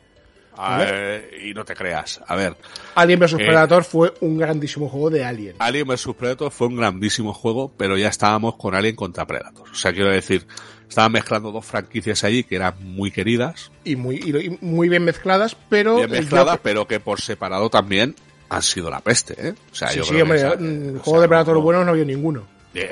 [0.60, 2.20] A ver, y no te creas.
[2.26, 2.56] A ver,
[2.94, 3.36] Alien vs Eh.
[3.46, 5.56] Predator fue un grandísimo juego de Alien.
[5.58, 9.68] Alien vs Predator fue un grandísimo juego, pero ya estábamos con Alien contra Predator.
[9.70, 10.46] O sea, quiero decir,
[10.88, 15.56] estaban mezclando dos franquicias allí que eran muy queridas, Y muy, y- muy bien mezcladas,
[15.68, 15.96] pero...
[15.96, 18.14] bien el mezcladas, pero que por separado también
[18.48, 19.54] han sido la peste, ¿eh?
[19.70, 21.54] O sea, Sí, yo sí, creo que hombre, esa- mm, o juego sea, de Predator
[21.54, 22.42] no- bueno no había ninguno.
[22.74, 22.90] De,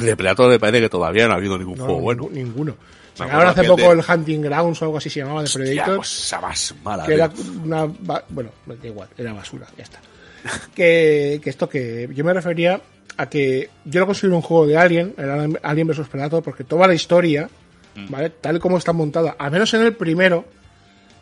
[0.00, 2.28] de Predator me parece que todavía no ha habido ningún No, juego bueno.
[2.30, 2.76] Ninguno.
[3.18, 5.62] Sacaron acuerdo hace poco de- el Hunting Grounds o algo así se llamaba de Hostia,
[5.64, 5.96] Predator.
[5.96, 7.04] pues esa más mala.
[7.06, 7.30] que era
[7.64, 7.84] una
[8.28, 10.00] bueno da igual era basura ya está
[10.74, 12.80] que, que esto que yo me refería
[13.16, 16.86] a que yo lo considero un juego de Alien el Alien- vs Predator porque toda
[16.86, 17.48] la historia
[17.94, 18.10] Mm.
[18.10, 20.44] vale tal como está montada al menos en el primero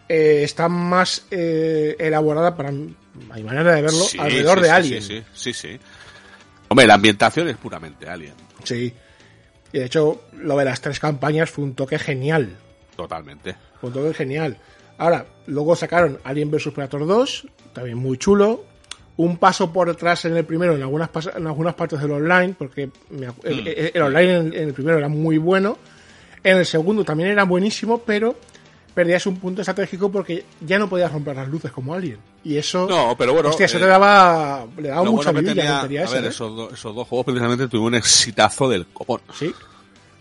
[0.08, 2.94] eh, está más eh, elaborada para mi
[3.42, 5.80] manera de verlo Sí, alrededor sí, de Alien Sí, sí, sí, sí.
[6.68, 8.34] Hombre, la ambientación es puramente Alien.
[8.64, 8.92] Sí.
[9.72, 12.56] Y de hecho lo de las tres campañas fue un toque genial
[12.96, 13.54] Totalmente.
[13.80, 14.56] Fue todo genial.
[14.96, 18.64] Ahora, luego sacaron Alien vs Predator 2, también muy chulo.
[19.18, 22.88] Un paso por detrás en el primero, en algunas, en algunas partes del online, porque
[23.10, 25.76] me acu- el, el- el online en, en el primero era muy bueno.
[26.42, 28.36] En el segundo también era buenísimo, pero
[28.96, 32.16] perdías un punto estratégico porque ya no podías romper las luces como Alien.
[32.42, 32.86] Y eso.
[32.88, 34.66] No, pero bueno, Hostia, eso eh, te daba.
[34.78, 36.28] Le daba mucha bueno tenía- a esa, ver, ¿eh?
[36.28, 39.20] esos, do- esos dos juegos precisamente tuvieron un exitazo del copón.
[39.38, 39.52] Sí.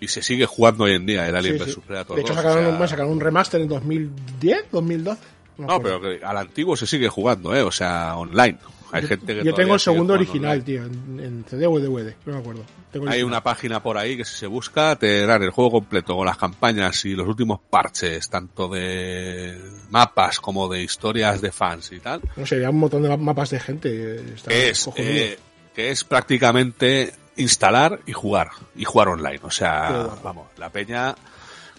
[0.01, 1.81] Y se sigue jugando hoy en día el Alien sí, vs sí.
[1.87, 5.21] Predator De hecho, 2, sacaron, o sea- un, bueno, sacaron un remaster en 2010, 2012.
[5.57, 6.01] me No, acuerdo.
[6.01, 7.61] pero que al antiguo se sigue jugando, ¿eh?
[7.61, 8.57] O sea, online.
[8.95, 11.79] Hay yo, gente que yo todavía tengo el segundo original, tío, en, en CD o
[11.79, 12.63] DVD, no me acuerdo.
[12.91, 16.15] Tengo Hay una página por ahí que si se busca te dan el juego completo
[16.15, 21.91] con las campañas y los últimos parches, tanto de mapas como de historias de fans
[21.91, 22.21] y tal.
[22.35, 23.89] No sé, ya un montón de ma- mapas de gente.
[23.91, 25.37] eh, es, eh,
[25.73, 29.39] que es prácticamente instalar y jugar, y jugar online.
[29.43, 31.15] O sea, vamos, la peña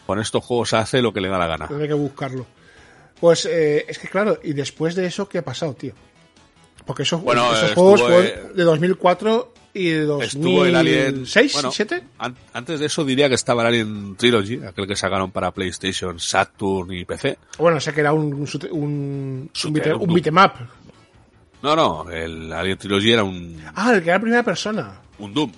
[0.07, 1.67] con estos juegos hace lo que le da la gana.
[1.67, 2.47] Tendré que buscarlo.
[3.19, 5.95] Pues eh, es que claro, y después de eso, ¿qué ha pasado, tío?
[6.87, 11.27] Porque esos, Bueno, esos juegos fueron de 2004 y de 2006, Estuvo el Alien...
[11.27, 12.03] 6, bueno, 7.
[12.19, 16.19] an- antes de eso diría que estaba el Alien Trilogy, aquel que sacaron para PlayStation,
[16.19, 17.39] Saturn y PC.
[17.59, 20.53] Bueno, sé que era un, un, un, un, Shooter, up.
[21.63, 25.01] No, no, el Alien Trilogy era un, Ah, el que era primera persona.
[25.19, 25.53] un Doom.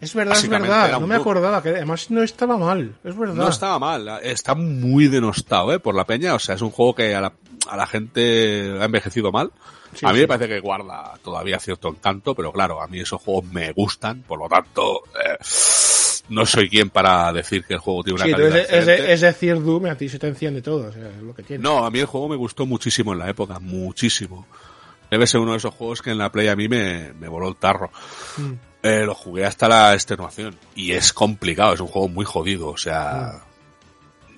[0.00, 0.92] Es verdad, es verdad.
[0.92, 1.20] No me Doom.
[1.20, 1.62] acordaba.
[1.62, 2.94] que Además, no estaba mal.
[3.04, 3.34] Es verdad.
[3.34, 5.78] No estaba mal, está muy denostado, ¿eh?
[5.78, 7.34] Por la peña, o sea, es un juego que a la,
[7.68, 9.52] a la gente ha envejecido mal.
[9.94, 10.20] Sí, a mí sí.
[10.22, 14.22] me parece que guarda todavía cierto encanto, pero claro, a mí esos juegos me gustan,
[14.22, 15.36] por lo tanto, eh,
[16.28, 19.12] no soy quien para decir que el juego tiene una Sí, calidad es, excelente.
[19.12, 20.88] es decir, Doom, a ti se te enciende todo.
[20.88, 21.62] O sea, es lo que tiene.
[21.62, 24.46] No, a mí el juego me gustó muchísimo en la época, muchísimo.
[25.10, 27.48] Debe ser uno de esos juegos que en la Play a mí me, me voló
[27.48, 27.90] el tarro.
[28.36, 28.52] Mm.
[28.82, 32.76] Eh, lo jugué hasta la extenuación y es complicado, es un juego muy jodido, o
[32.76, 33.42] sea...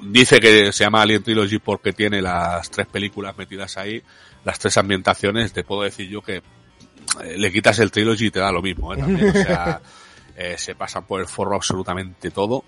[0.05, 4.03] Dice que se llama Alien Trilogy porque tiene las tres películas metidas ahí,
[4.45, 8.41] las tres ambientaciones, te puedo decir yo que eh, le quitas el Trilogy y te
[8.41, 8.99] da lo mismo, ¿eh?
[8.99, 9.81] También, o sea,
[10.37, 12.65] eh, se pasan por el forro absolutamente todo,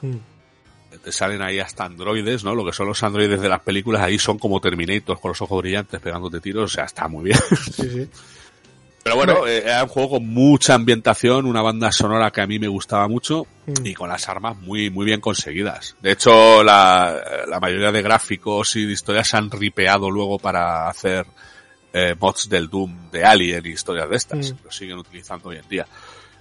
[0.00, 0.16] Mm.
[1.02, 2.54] te salen ahí hasta androides, ¿no?
[2.54, 5.60] Lo que son los androides de las películas ahí son como Terminators con los ojos
[5.60, 7.38] brillantes pegándote tiros, o sea, está muy bien.
[7.72, 8.10] Sí, sí.
[9.08, 12.58] Pero bueno, eh, era un juego con mucha ambientación, una banda sonora que a mí
[12.58, 13.86] me gustaba mucho Mm.
[13.86, 15.94] y con las armas muy, muy bien conseguidas.
[16.00, 20.88] De hecho, la, la mayoría de gráficos y de historias se han ripeado luego para
[20.88, 21.26] hacer
[21.92, 24.52] eh, mods del Doom de Alien y historias de estas.
[24.52, 24.56] Mm.
[24.64, 25.86] Lo siguen utilizando hoy en día.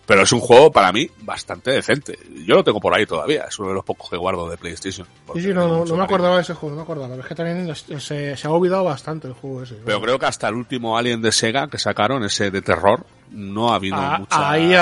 [0.07, 2.17] Pero es un juego para mí bastante decente.
[2.45, 3.43] Yo lo tengo por ahí todavía.
[3.49, 5.05] Es uno de los pocos que guardo de PlayStation.
[5.33, 7.13] Sí, sí, no, no, mucho no me acordaba de ese juego, no me acordaba.
[7.17, 9.75] Es que también se, se ha olvidado bastante el juego ese.
[9.85, 13.73] Pero creo que hasta el último Alien de Sega que sacaron, ese de terror, no
[13.73, 14.49] ha habido Ah, mucha...
[14.49, 14.73] Ahí,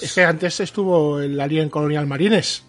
[0.00, 2.62] es que antes estuvo el Alien Colonial Marines.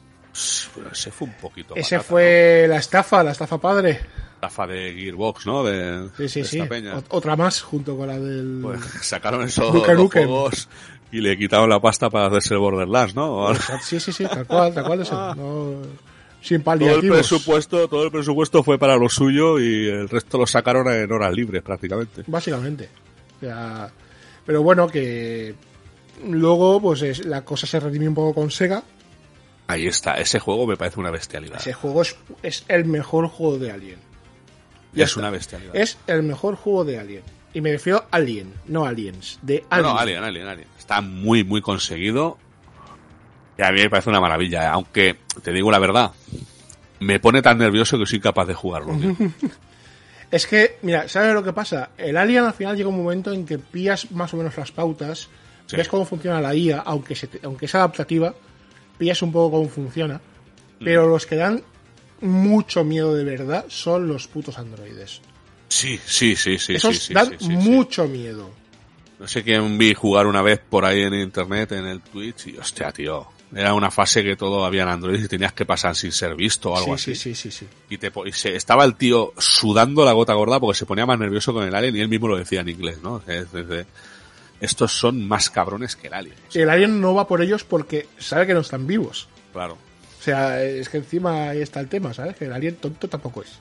[0.76, 4.00] Pero ese fue un poquito Ese patata, fue la estafa, la estafa padre.
[4.02, 4.30] ¿no?
[4.42, 5.64] La fa de Gearbox, ¿no?
[5.66, 6.62] De, Sí, sí, de sí.
[6.64, 7.02] peña.
[7.10, 8.60] Otra más junto con la del.
[8.62, 10.70] Pues sacaron esos dos juegos
[11.12, 13.52] y le quitaron la pasta para hacerse el Borderlands, ¿no?
[13.52, 15.02] Exacto, Sí, sí, sí, tal cual, tal cual.
[15.02, 15.82] eso, no-
[16.42, 17.18] sin Todo el paliativos.
[17.18, 21.34] presupuesto, todo el presupuesto fue para lo suyo y el resto lo sacaron en horas
[21.34, 22.24] libres prácticamente.
[22.28, 22.90] Básicamente.
[23.38, 23.92] O sea,
[24.46, 25.54] pero bueno, que
[26.26, 28.84] luego pues es- la cosa se redimió un poco con Sega.
[29.68, 31.60] Ahí está, ese juego me parece una bestialidad.
[31.60, 34.00] Ese juego es, es el mejor juego de Alien.
[34.96, 35.20] es está.
[35.20, 35.76] una bestialidad.
[35.76, 37.24] Es el mejor juego de Alien.
[37.54, 39.40] Y me refiero a Alien, no Aliens.
[39.42, 39.84] De No, Alien.
[39.94, 40.68] no, Alien, Alien, Alien.
[40.78, 42.38] Está muy, muy conseguido.
[43.58, 44.64] Y a mí me parece una maravilla.
[44.64, 44.68] ¿eh?
[44.68, 46.12] Aunque, te digo la verdad,
[47.00, 48.94] me pone tan nervioso que soy capaz de jugarlo.
[50.32, 51.90] Es que, mira, ¿sabes lo que pasa?
[51.98, 55.28] El Alien al final llega un momento en que pillas más o menos las pautas,
[55.66, 55.76] Sí.
[55.76, 58.36] ves cómo funciona la IA, aunque, se te- aunque es adaptativa,
[59.00, 60.22] pillas un poco cómo funciona,
[60.84, 61.10] pero Mm.
[61.10, 61.64] los que dan
[62.22, 65.22] mucho miedo de verdad son los putos androides.
[65.70, 66.76] Sí, sí, sí, sí.
[66.76, 68.50] Esos sí, sí, dan sí, mucho miedo.
[69.20, 72.58] No sé quién vi jugar una vez por ahí en internet, en el Twitch, y
[72.58, 73.28] hostia, tío.
[73.56, 76.72] Era una fase que todo había en Android y tenías que pasar sin ser visto
[76.72, 77.16] o algo Sí, así.
[77.16, 77.68] sí, sí, sí, sí.
[77.90, 81.18] Y, te, y se, estaba el tío sudando la gota gorda porque se ponía más
[81.18, 83.24] nervioso con el alien y él mismo lo decía en inglés, ¿no?
[83.28, 83.86] Es- es de,
[84.62, 86.36] estos son más cabrones que el alien.
[86.54, 89.28] El Alien no va por ellos porque sabe que no están vivos.
[89.54, 89.78] claro.
[90.20, 92.36] O sea, es que encima ahí está el tema, ¿sabes?
[92.36, 93.52] Que el Alien tonto tampoco es.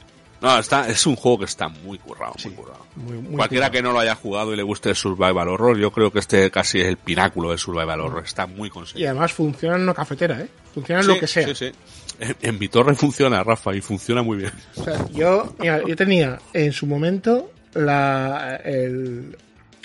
[0.40, 2.86] No, está, es un juego que está muy currado, muy currado.
[2.94, 3.72] Muy, muy Cualquiera currado.
[3.72, 6.48] que no lo haya jugado y le guste el survival horror, yo creo que este
[6.50, 8.22] casi es el pináculo del survival horror.
[8.24, 9.10] Está muy Y conseguido.
[9.10, 10.48] además funciona en una cafetera, ¿eh?
[10.72, 11.48] Funciona en Sí, lo que sea.
[11.48, 11.72] Sí, sí.
[12.20, 14.52] En, en mi torre funciona, Rafa, y funciona muy bien.
[14.76, 19.36] O sea, yo, mira, yo tenía en su momento la, el,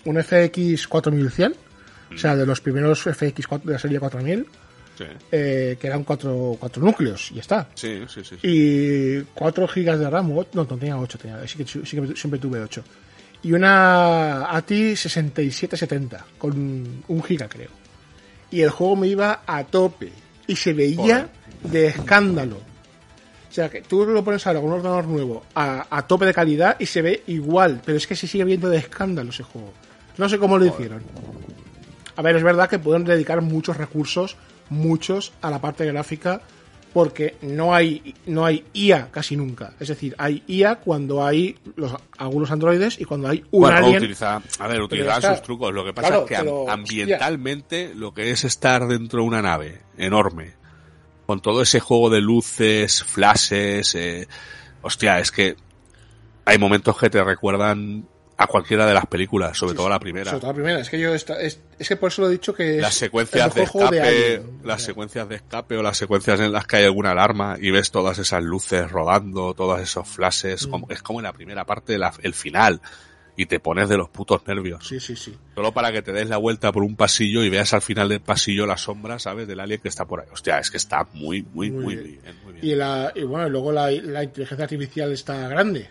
[0.06, 1.56] un FX 4100,
[2.14, 4.46] o sea, de los primeros FX 4 de la serie 4000,
[4.98, 7.68] Sí, eh, que eran cuatro, cuatro núcleos, y ya está.
[7.74, 8.24] sí, sí.
[8.24, 8.48] sí, sí.
[8.48, 12.40] Y 4 gigas de RAM, no, no tenía 8, tenía, sí que, sí que siempre
[12.40, 12.84] tuve 8.
[13.44, 17.70] Y una ATI 6770, con un giga creo.
[18.52, 20.12] Y el juego me iba a tope.
[20.48, 21.28] Y se veía
[21.64, 22.58] de escándalo.
[22.58, 26.34] O sea, que tú lo pones ahora con un ordenador nuevo a, a tope de
[26.34, 29.74] calidad y se ve igual, pero es que se sigue viendo de escándalo ese juego.
[30.18, 31.04] No sé cómo lo hicieron.
[32.16, 34.38] A ver, es verdad que pueden dedicar muchos recursos,
[34.74, 36.42] muchos, a la parte gráfica
[36.94, 39.74] porque no hay no hay IA casi nunca.
[39.80, 43.98] Es decir, hay IA cuando hay los, algunos androides y cuando hay un Bueno, alien.
[43.98, 45.74] utiliza, a ver, utilizan sus trucos.
[45.74, 49.42] Lo que pasa Claro, es que pero, ambientalmente lo que es estar dentro de una
[49.42, 50.54] nave enorme,
[51.26, 54.28] con todo ese juego de luces, flashes, eh,
[54.84, 55.56] hostia, es que
[56.46, 60.32] hay momentos que te recuerdan a cualquiera de las películas, sobre todo la primera.
[60.32, 60.80] Sobre todo la primera.
[60.80, 63.54] Es que yo esta- es, es que por eso lo he dicho que las secuencias
[63.54, 64.60] de escape, Alien.
[64.64, 67.92] las secuencias de escape o las secuencias en las que hay alguna alarma y ves
[67.92, 70.12] todas esas luces rodando, todos esos Mm.
[70.12, 72.82] flashes, como, es como en la primera parte, la- el final,
[73.36, 74.88] y te pones de los putos nervios.
[74.88, 75.36] Sí, sí, sí.
[75.56, 78.22] Solo para que te des la vuelta por un pasillo y veas al final del
[78.22, 79.48] pasillo la sombra, ¿sabes?
[79.48, 80.28] Del alien que está por ahí.
[80.32, 82.20] Hostia, es que está muy, muy, Muy muy, bien.
[82.22, 82.36] bien.
[82.44, 82.66] muy bien.
[82.66, 85.90] Y, la, y bueno, luego la, la inteligencia artificial está grande.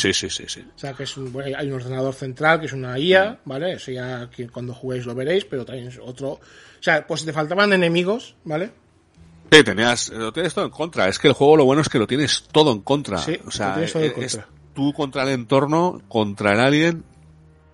[0.00, 0.64] Sí, sí, sí, sí.
[0.74, 3.72] O sea, que es un, bueno, hay un ordenador central que es una IA, ¿vale?
[3.74, 6.28] Eso ya que cuando juguéis lo veréis, pero también es otro.
[6.30, 6.40] O
[6.82, 8.70] sea, pues te faltaban enemigos, ¿vale?
[9.52, 11.08] Sí, tenías, lo tienes todo en contra.
[11.08, 13.18] Es que el juego lo bueno es que lo tienes todo en contra.
[13.18, 14.48] Sí, o sea, lo tienes todo en es contra.
[14.74, 17.04] tú contra el entorno, contra el alien,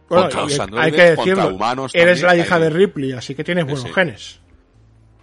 [0.09, 1.55] Bueno, Contra los androides, hay que contra decirlo.
[1.57, 3.93] humanos eres también, la hija de Ripley, así que tienes buenos sí.
[3.93, 4.41] genes.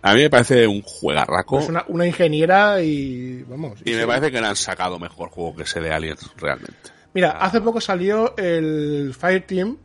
[0.04, 1.60] A mí me parece un juegarraco.
[1.60, 3.80] Es una, una ingeniera y vamos.
[3.86, 6.76] y me parece que le han sacado mejor juego que ese de Aliens, realmente.
[7.13, 9.78] Mira, hace poco salió el Fireteam,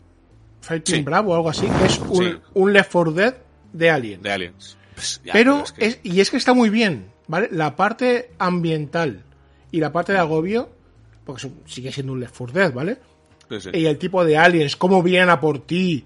[0.61, 1.03] Fireteam Sí.
[1.05, 2.37] Bravo o algo así, que es un, Sí.
[2.55, 3.35] un Left 4 Dead
[3.73, 4.21] de Alien.
[4.23, 4.77] De Aliens.
[4.95, 7.49] Pues, ya, pero, es que- es, y es que está muy bien, ¿vale?
[7.53, 9.23] La parte ambiental
[9.71, 10.71] y la parte de agobio,
[11.25, 12.97] porque sigue siendo un Left 4 Dead, ¿vale?
[13.51, 13.71] sí, sí.
[13.73, 16.05] Y el tipo de aliens, cómo vienen a por ti,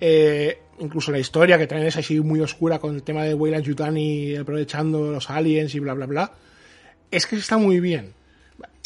[0.00, 3.64] eh, incluso la historia que también es así muy oscura con el tema de Weyland
[3.64, 6.32] Yutani aprovechando los aliens y bla, bla, bla.
[7.10, 8.12] Es que está muy bien.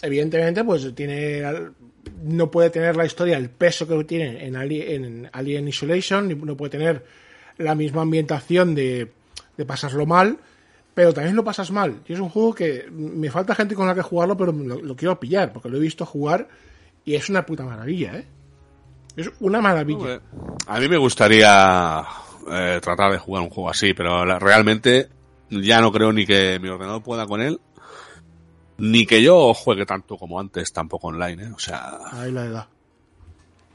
[0.02, 1.42] Evidentemente, pues tiene.
[2.22, 6.56] No puede tener la historia el peso que tiene en Alien, en Alien Isolation, no
[6.56, 7.04] puede tener
[7.58, 9.08] la misma ambientación de,
[9.56, 10.38] de pasarlo mal,
[10.94, 12.00] pero también lo pasas mal.
[12.06, 14.96] Y es un juego que me falta gente con la que jugarlo, pero lo, lo
[14.96, 16.48] quiero pillar, porque lo he visto jugar
[17.04, 18.24] y es una puta maravilla, ¿eh?
[19.18, 20.20] Es una maravilla.
[20.66, 22.04] A mí me gustaría
[22.50, 25.08] eh, tratar de jugar un juego así, pero la- realmente
[25.50, 27.60] ya no creo ni que mi ordenador pueda con él,
[28.78, 31.50] ni que yo juegue tanto como antes, tampoco online, ¿eh?
[31.54, 32.66] O sea, Ahí la edad.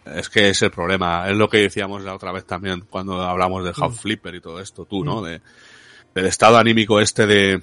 [0.05, 1.29] es que es el problema.
[1.29, 4.59] Es lo que decíamos la otra vez también cuando hablamos de Half Flipper y todo
[4.61, 5.21] esto, tú, ¿no?
[5.21, 5.41] De,
[6.15, 7.59] del estado anímico este de,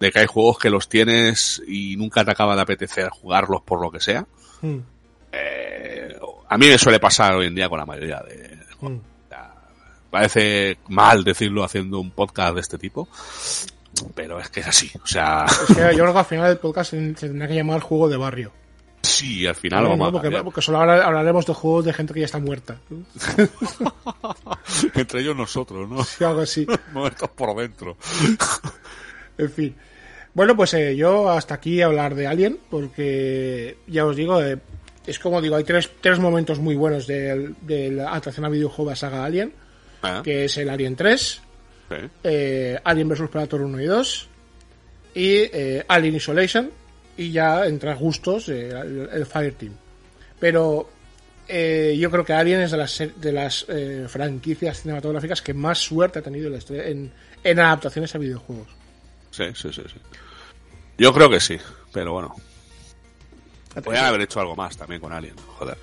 [0.00, 3.80] de que hay juegos que los tienes y nunca te acaba de apetecer jugarlos por
[3.80, 4.26] lo que sea.
[4.62, 4.78] Mm,
[5.32, 6.16] Eh,
[6.48, 8.96] a mí me suele pasar hoy en día con la mayoría de mm.
[10.10, 13.06] Parece mal decirlo haciendo un podcast de este tipo,
[14.14, 14.90] pero es que es así.
[15.02, 17.80] O sea, Es que yo creo que al final del podcast se tendrá que llamar
[17.80, 18.50] juego de barrio.
[19.02, 21.92] sí, al final No, vamos no, a porque, porque solo habla- hablaremos de juegos de
[21.92, 22.78] gente que ya está muerta.
[24.94, 26.04] Entre ellos nosotros, ¿no?
[26.04, 26.66] Sí, algo así.
[26.92, 27.96] Muertos por dentro.
[29.40, 29.76] En fin.
[30.34, 34.58] Bueno, pues eh, yo hasta aquí hablar de Alien, porque ya os digo, eh,
[35.10, 38.90] es como digo, hay tres, tres momentos muy buenos de, de la atracción a videojuego
[38.90, 39.52] de la saga Alien,
[40.02, 41.20] Ah, que es el Alien 3,
[41.88, 41.94] sí.
[42.22, 44.28] eh, Alien vs Predator 1 y 2
[45.14, 46.70] y eh, Alien Isolation
[47.16, 49.72] y ya entre gustos eh, el, el Fireteam.
[50.38, 50.88] Pero
[51.48, 55.78] eh, yo creo que Alien es de las, de las eh, franquicias cinematográficas que más
[55.78, 57.10] suerte ha tenido en,
[57.42, 58.68] en adaptaciones a videojuegos.
[59.32, 60.00] Sí, sí, sí, sí.
[60.96, 61.58] Yo creo que sí,
[61.92, 62.36] pero bueno.
[63.82, 65.76] Podrían haber hecho algo más también con Alien, joder.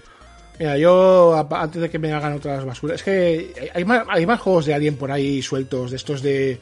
[0.59, 4.39] Mira, yo antes de que me hagan otras basuras, es que hay más, hay más
[4.39, 6.59] juegos de Alien por ahí sueltos, de estos de,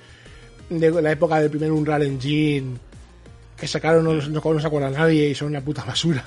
[0.69, 2.77] de la época del primer Unreal Engine,
[3.57, 6.23] que sacaron, no, no, no se acuerda nadie y son una puta basura.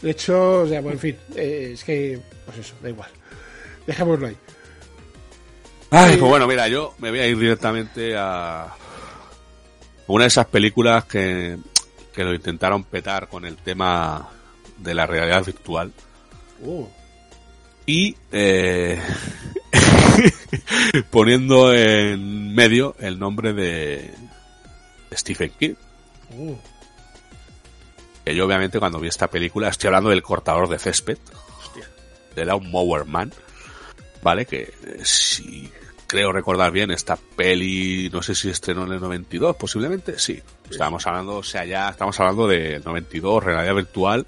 [0.00, 3.08] De hecho, o sea, bueno, en fin, eh, es que, pues eso, da igual.
[3.86, 4.36] Dejémoslo ahí.
[5.90, 6.18] Ay, Sí.
[6.18, 8.68] pues bueno, mira, yo me voy a ir directamente a
[10.06, 11.58] una de esas películas que,
[12.12, 14.28] que lo intentaron petar con el tema
[14.78, 15.92] de la realidad virtual.
[16.60, 16.86] Uh,
[17.86, 19.00] y eh,
[21.10, 24.14] poniendo en medio el nombre de
[25.12, 25.74] Stephen King.
[26.36, 26.54] uh,
[28.24, 31.18] Que yo obviamente cuando vi esta película, estoy hablando del cortador de césped,
[32.36, 33.32] de Lawn Mower Man,
[34.22, 34.46] ¿vale?
[34.46, 35.70] Que eh, si
[36.06, 40.40] creo recordar bien, esta peli, no sé si estrenó en el 92, posiblemente, sí.
[40.72, 44.26] Estamos hablando, o sea, ya estamos hablando de 92, realidad virtual,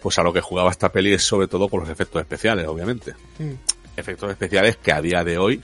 [0.00, 3.14] pues a lo que jugaba esta peli es sobre todo con los efectos especiales, obviamente.
[3.38, 3.52] mm,
[3.96, 5.58] Efectos especiales que a día de hoy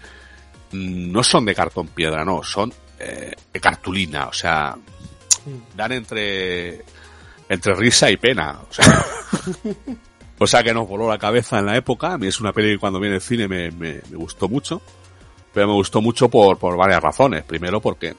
[0.72, 5.76] mm, no son de cartón piedra, no, son eh, de cartulina, o sea, mm.
[5.76, 6.84] dan entre
[7.48, 9.04] entre risa y pena, o sea,
[10.38, 12.12] cosa que nos voló la cabeza en la época.
[12.12, 14.82] A mí es una peli que cuando viene el cine me, me, me gustó mucho,
[15.54, 17.44] pero me gustó mucho por, por varias razones.
[17.44, 18.14] Primero porque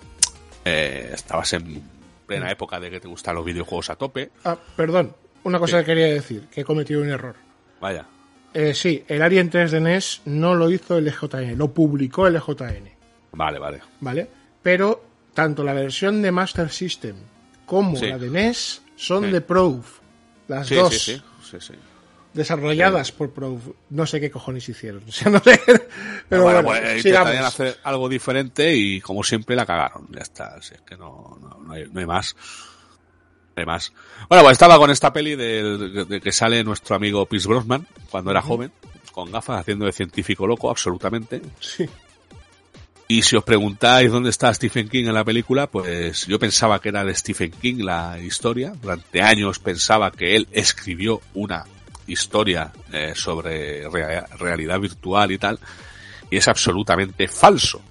[0.65, 1.81] eh, estabas en
[2.29, 4.29] plena época de que te gustan los videojuegos a tope.
[4.45, 5.83] Ah, perdón, una cosa Sí.
[5.83, 7.35] que quería decir, que he cometido un error.
[7.81, 8.05] Vaya.
[8.53, 12.35] Eh, sí, el Alien 3 de NES no lo hizo el EJN, lo publicó el
[12.37, 12.91] EJN,
[13.31, 13.79] Vale, vale.
[14.01, 14.27] ¿vale?
[14.63, 17.15] Pero tanto la versión de Master System
[17.65, 18.07] como Sí.
[18.07, 19.31] la de NES son Sí.
[19.31, 19.99] de Proof.
[20.47, 21.73] Las dos sí, sí, sí,
[22.33, 22.37] sí.
[22.37, 23.61] desarrolladas por Proof.
[23.89, 25.03] No sé qué cojones hicieron.
[25.07, 25.59] O sea, no sé.
[26.27, 27.35] Pero bueno, bueno, pues, eh, sigamos.
[27.35, 30.07] hacer algo diferente y como siempre la cagaron.
[30.11, 32.35] Ya está, si es que no, no, no hay, no hay más.
[33.55, 33.93] No hay más.
[34.27, 38.31] Bueno, pues estaba con esta peli de, de que sale nuestro amigo Pierce Brosnan cuando
[38.31, 38.71] era joven,
[39.11, 41.41] con gafas, haciendo de científico loco, absolutamente.
[41.59, 41.89] Sí.
[43.11, 46.89] Y si os preguntáis dónde está Stephen King en la película, pues yo pensaba que
[46.89, 48.71] era de Stephen King la historia.
[48.79, 51.65] Durante años pensaba que él escribió una
[52.11, 55.59] historia eh, sobre rea- realidad virtual y tal.
[56.29, 57.81] Y es absolutamente falso.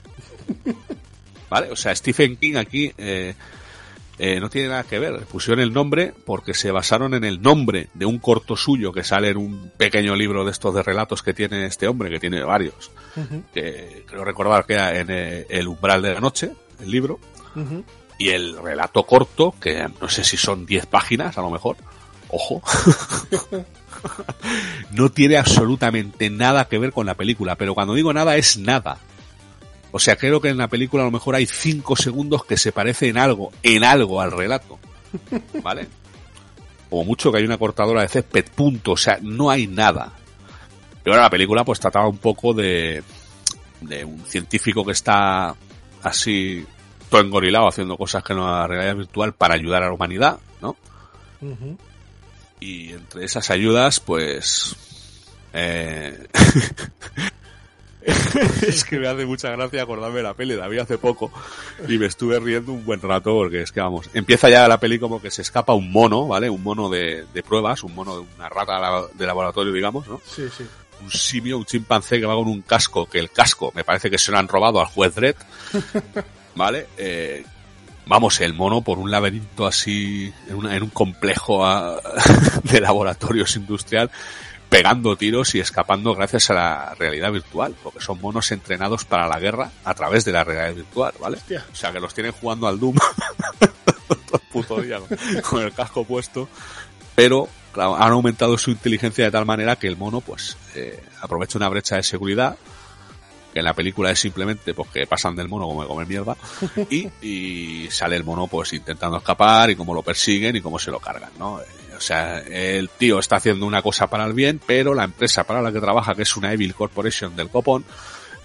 [1.51, 1.71] ¿Vale?
[1.71, 3.35] O sea, Stephen King aquí eh,
[4.19, 5.25] eh, no tiene nada que ver.
[5.27, 9.31] Pusieron el nombre porque se basaron en el nombre de un corto suyo que sale
[9.31, 12.91] en un pequeño libro de estos de relatos que tiene este hombre, que tiene varios
[13.53, 17.19] que creo recordar que era en eh, El umbral de la noche, el libro,
[18.19, 21.77] y el relato corto, que no sé si son 10 páginas a lo mejor,
[22.29, 22.63] ojo,
[24.91, 28.99] no tiene absolutamente nada que ver con la película, pero cuando digo nada es nada.
[29.91, 32.73] O sea, creo que en la película a lo mejor hay 5 segundos que se
[32.73, 34.79] parece en algo, en algo al relato.
[35.63, 35.89] ¿Vale?
[36.91, 38.93] Como mucho que hay una cortadora de césped, punto.
[38.93, 40.13] O sea, no hay nada.
[41.03, 43.03] Pero ahora la película pues trataba un poco de,
[43.81, 45.55] un científico que está
[46.03, 46.67] así
[47.09, 50.77] todo engorilado haciendo cosas que no la realidad virtual para ayudar a la humanidad, ¿no?
[52.61, 54.75] Y entre esas ayudas, pues...
[55.53, 56.27] eh,
[58.67, 61.31] es que me hace mucha gracia acordarme de la peli, la vi hace poco
[61.89, 64.99] y me estuve riendo un buen rato porque es que vamos, empieza ya la peli
[64.99, 66.49] como que se escapa un mono, ¿vale?
[66.49, 70.21] Un mono de, de pruebas, un mono de una rata de laboratorio, digamos, ¿no?
[70.25, 70.65] Sí, sí.
[71.03, 74.19] un simio, un chimpancé que va con un casco, que el casco me parece que
[74.19, 75.37] se lo han robado al juez Dredd,
[76.55, 76.87] ¿vale?
[76.97, 77.45] Eh,
[78.09, 82.01] vamos, el mono por un laberinto así, en, una- en un complejo ah,
[82.65, 84.11] de laboratorios industrial,
[84.69, 89.39] pegando tiros y escapando gracias a la realidad virtual, porque son monos entrenados para la
[89.39, 91.37] guerra a través de la realidad virtual, ¿vale?
[91.39, 91.65] Hostia.
[91.73, 93.71] O sea, que los tienen jugando al Doom todo
[94.35, 96.49] el puto día con, con el casco puesto,
[97.15, 101.59] pero claro, han aumentado su inteligencia de tal manera que el mono pues eh, aprovecha
[101.59, 102.57] una brecha de seguridad
[103.53, 106.37] que en la película es simplemente pues que pasan del mono como de comer mierda
[106.91, 110.91] y, y sale el mono pues intentando escapar y cómo lo persiguen y cómo se
[110.91, 111.61] lo cargan, ¿no?
[111.99, 115.61] O sea, el tío está haciendo una cosa para el bien, pero la empresa para
[115.61, 117.85] la que trabaja, que es una Evil Corporation del copón,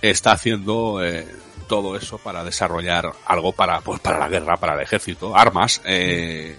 [0.01, 1.27] está haciendo eh,
[1.67, 6.57] todo eso para desarrollar algo para, pues, para la guerra, para el ejército, armas, eh,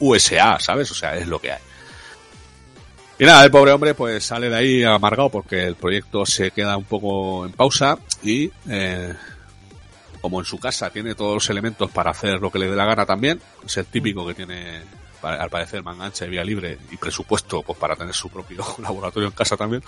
[0.00, 0.90] USA, ¿sabes?
[0.90, 1.60] O sea, es lo que hay.
[3.22, 6.76] Y nada, el pobre hombre pues sale de ahí amargado porque el proyecto se queda
[6.76, 9.14] un poco en pausa y eh,
[10.20, 12.84] como en su casa tiene todos los elementos para hacer lo que le dé la
[12.84, 14.80] gana también, es el típico que tiene
[15.22, 19.28] al parecer manga ancha y vía libre y presupuesto pues para tener su propio laboratorio
[19.28, 19.84] en casa también.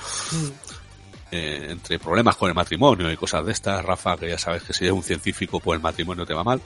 [1.33, 4.73] Eh, entre problemas con el matrimonio y cosas de estas, Rafa, que ya sabes que
[4.73, 6.61] si eres un científico, pues el matrimonio te va mal.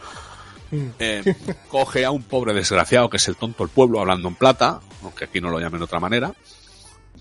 [0.70, 0.88] Mm.
[0.98, 1.34] Eh,
[1.70, 5.24] coge a un pobre desgraciado que es el tonto del pueblo hablando en plata, aunque
[5.24, 6.34] aquí no lo llamen de otra manera.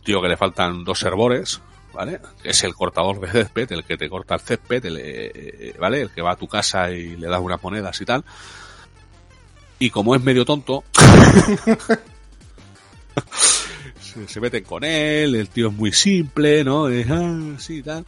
[0.04, 1.62] Tío que le faltan dos servores,
[1.94, 2.20] ¿vale?
[2.44, 6.02] Es el cortador de césped, el que te corta el césped, el, eh, eh, ¿vale?
[6.02, 8.24] El que va a tu casa y le das unas monedas y tal.
[9.80, 10.84] Y como es medio tonto,
[14.28, 16.88] se, meten con él, el tío es muy simple, ¿no?
[16.88, 18.06] Es, ah, tal.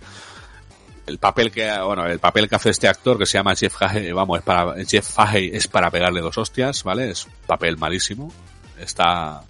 [1.05, 4.11] El papel que, bueno, el papel que hace este actor que se llama Jeff Fahey,
[4.11, 7.11] vamos, es para, Jeff Fahey es para pegarle dos hostias, ¿vale?
[7.11, 8.31] Es un papel malísimo.
[8.79, 9.41] Está,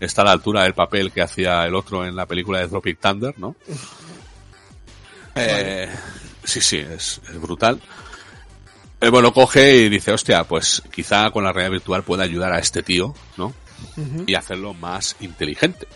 [0.00, 2.98] está a la altura del papel que hacía el otro en la película de Tropic
[2.98, 3.56] Thunder, ¿no?
[5.34, 5.88] Eh,
[6.44, 7.80] sí, sí, es, es brutal.
[9.00, 12.58] El bueno coge y dice, hostia, pues quizá con la realidad virtual pueda ayudar a
[12.58, 13.54] este tío, ¿no?
[14.26, 15.88] Y hacerlo más inteligente.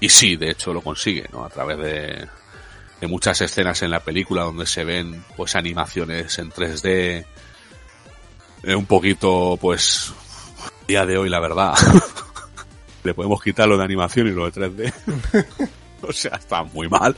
[0.00, 1.44] Y sí, de hecho lo consigue, ¿no?
[1.44, 2.28] A través de,
[3.00, 7.24] de muchas escenas en la película donde se ven pues animaciones en 3D
[8.62, 10.12] eh, un poquito pues
[10.86, 11.74] día de hoy la verdad
[13.04, 15.68] le podemos quitar lo de animación y lo de 3D
[16.02, 17.14] o sea está muy mal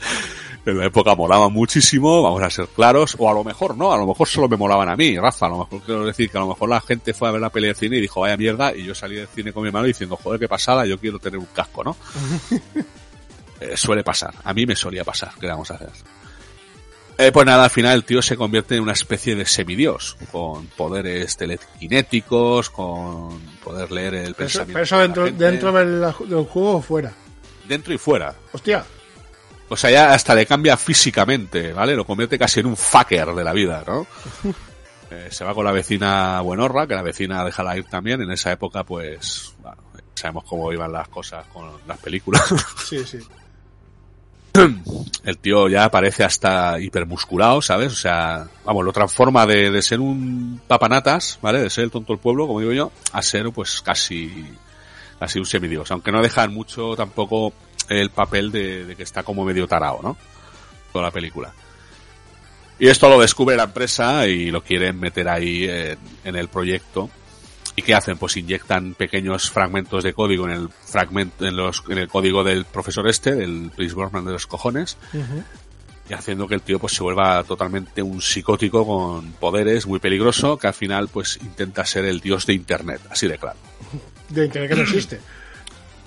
[0.65, 3.97] en la época molaban muchísimo vamos a ser claros o a lo mejor no a
[3.97, 6.41] lo mejor solo me molaban a mí Rafa a lo mejor quiero decir que a
[6.41, 8.75] lo mejor la gente fue a ver la peli de cine y dijo vaya mierda
[8.75, 11.39] y yo salí del cine con mi hermano diciendo joder qué pasada yo quiero tener
[11.39, 11.95] un casco ¿no?
[13.63, 14.33] Eh, suele pasar.
[14.43, 15.31] A mí me solía pasar.
[15.39, 15.89] ¿Qué vamos a hacer?
[17.17, 20.65] Eh, pues nada, al final el tío se convierte en una especie de semidios, con
[20.67, 24.73] poderes telequinéticos, con poder leer el Pero eso, pensamiento.
[24.73, 24.97] pero eso
[25.37, 27.11] de dentro, del juego o fuera.
[27.67, 28.33] Dentro y fuera.
[28.51, 28.83] Hostia.
[29.69, 31.95] O sea, ya hasta le cambia físicamente, ¿vale?
[31.95, 34.05] Lo convierte casi en un fucker de la vida, ¿no?
[35.11, 38.19] Eh, se va con la vecina Buenorra, que la vecina déjala ir también.
[38.23, 39.77] En esa época, pues, bueno,
[40.15, 42.41] sabemos cómo iban las cosas con las películas.
[42.83, 43.19] Sí, sí.
[45.23, 47.93] El tío ya parece hasta hipermusculado, ¿sabes?
[47.93, 51.61] O sea, vamos, lo transforma de, de ser un papanatas, ¿vale?
[51.61, 54.31] De ser el tonto del pueblo, como digo yo, a ser, pues, casi,
[55.19, 55.89] casi un semidios.
[55.91, 57.53] Aunque no dejan mucho tampoco
[57.89, 60.17] el papel de, de que está como medio tarao, ¿no?
[60.91, 61.53] Toda la película.
[62.77, 67.09] Y esto lo descubre la empresa y lo quieren meter ahí en, en el proyecto.
[67.75, 68.17] ¿Y qué hacen?
[68.17, 72.65] Pues inyectan pequeños fragmentos de código en el fragmento, en los, en el código del
[72.65, 74.97] profesor este, del Chris Borman de los cojones,
[76.07, 80.57] y haciendo que el tío pues se vuelva totalmente un psicótico con poderes muy peligroso,
[80.57, 83.57] que al final pues intenta ser el dios de internet, así de claro.
[84.29, 85.19] De internet que no existe.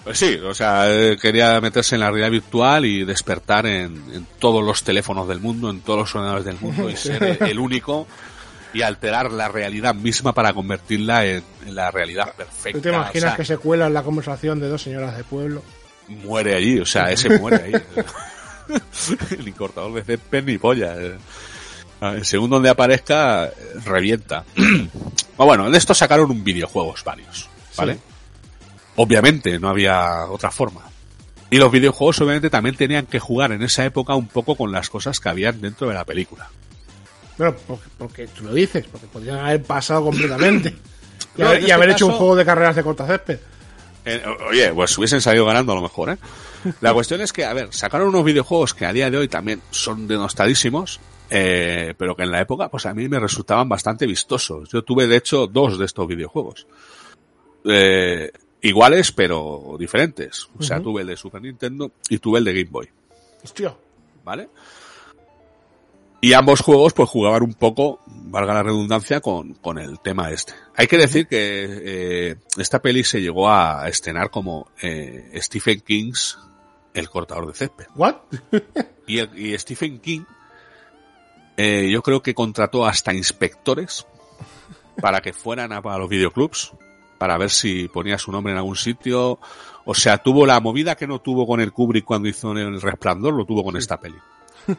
[0.04, 4.24] Pues sí, o sea, eh, quería meterse en la realidad virtual y despertar en, en
[4.38, 8.06] todos los teléfonos del mundo, en todos los ordenadores del mundo y ser el único
[8.72, 12.78] y alterar la realidad misma para convertirla en, en la realidad perfecta.
[12.78, 15.24] ¿Tú te imaginas O sea, que se cuela en la conversación de dos señoras de
[15.24, 15.62] pueblo?
[16.08, 17.72] muere allí, o sea, ese muere ahí.
[19.38, 20.94] el incortador de césped ni polla.
[20.96, 21.16] eh.
[22.00, 23.52] Ah, segundo donde aparezca, eh,
[23.84, 24.44] revienta.
[25.38, 27.96] Ah, bueno, de esto sacaron un videojuegos varios, ¿vale?
[27.96, 28.00] Sí.
[28.96, 30.80] Obviamente, no había otra forma.
[31.50, 34.88] Y los videojuegos obviamente también tenían que jugar en esa época un poco con las
[34.88, 36.48] cosas que habían dentro de la película.
[37.38, 40.74] Bueno, porque, porque tú lo dices, porque podrían haber pasado completamente.
[41.38, 43.38] Y, No, haber, en y este haber hecho un juego de carreras de cortacésped.
[44.06, 46.18] Eh, o- oye, pues hubiesen salido ganando a lo mejor, ¿eh?
[46.80, 49.60] La cuestión es que, a ver, sacaron unos videojuegos que a día de hoy también
[49.70, 54.68] son denostadísimos, eh, pero que en la época, pues a mí me resultaban bastante vistosos.
[54.70, 56.66] Yo tuve, de hecho, dos de estos videojuegos.
[57.64, 58.30] Eh,
[58.62, 60.48] iguales, pero diferentes.
[60.58, 62.88] O sea, tuve el de Super Nintendo y tuve el de Game Boy,
[63.44, 63.74] Hostia.
[64.24, 64.48] ¿vale?
[66.26, 70.54] Y ambos juegos, pues jugaban un poco, valga la redundancia, con, con el tema este.
[70.74, 76.36] Hay que decir que eh, esta peli se llegó a estrenar como eh, Stephen King's
[76.94, 77.86] El cortador de césped.
[77.94, 78.16] ¿What?
[79.06, 80.22] Y, el- y Stephen King,
[81.56, 84.04] eh, yo creo que contrató hasta inspectores
[85.00, 86.72] para que fueran a, a los videoclubs
[87.18, 89.38] para ver si ponía su nombre en algún sitio.
[89.84, 93.32] O sea, tuvo la movida que no tuvo con el Kubrick cuando hizo El Resplandor,
[93.34, 94.16] lo tuvo con esta peli.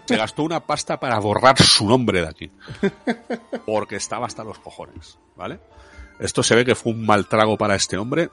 [0.06, 2.52] Se gastó una pasta para borrar su nombre de aquí.
[3.66, 5.60] Porque estaba hasta los cojones, ¿vale?
[6.20, 8.30] Esto se ve que fue un mal trago para este hombre,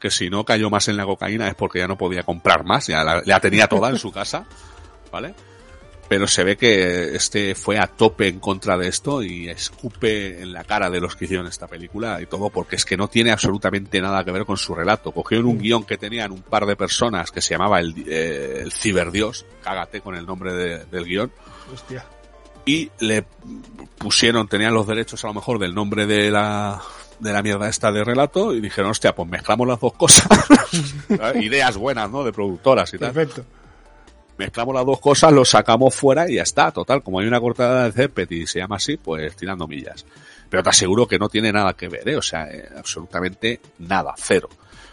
[0.00, 2.86] que si no cayó más en la cocaína es porque ya no podía comprar más,
[2.86, 4.46] ya la, la tenía toda en su casa,
[5.12, 5.34] ¿vale?
[6.08, 10.52] Pero se ve que este fue a tope en contra de esto y escupe en
[10.52, 13.32] la cara de los que hicieron esta película y todo porque es que no tiene
[13.32, 15.10] absolutamente nada que ver con su relato.
[15.10, 18.70] Cogieron un guion que tenían un par de personas que se llamaba el, eh, el
[18.72, 21.32] ciberdios, cágate con el nombre de- del guion,
[21.74, 22.04] Hostia.
[22.64, 23.24] y le
[23.98, 26.80] pusieron, tenían los derechos a lo mejor del nombre de la
[27.18, 30.28] de la mierda esta de relato y dijeron, hostia, pues mezclamos las dos cosas.
[31.40, 32.22] Ideas buenas, ¿no?
[32.22, 33.12] De productoras y tal.
[33.12, 33.44] Perfecto.
[34.38, 36.70] Mezclamos las dos cosas, lo sacamos fuera y ya está.
[36.70, 40.04] Total, como hay una cortada de césped y se llama así, pues tirando millas.
[40.48, 42.16] Pero te aseguro que no tiene nada que ver, ¿eh?
[42.16, 44.48] O sea, eh, absolutamente nada, cero.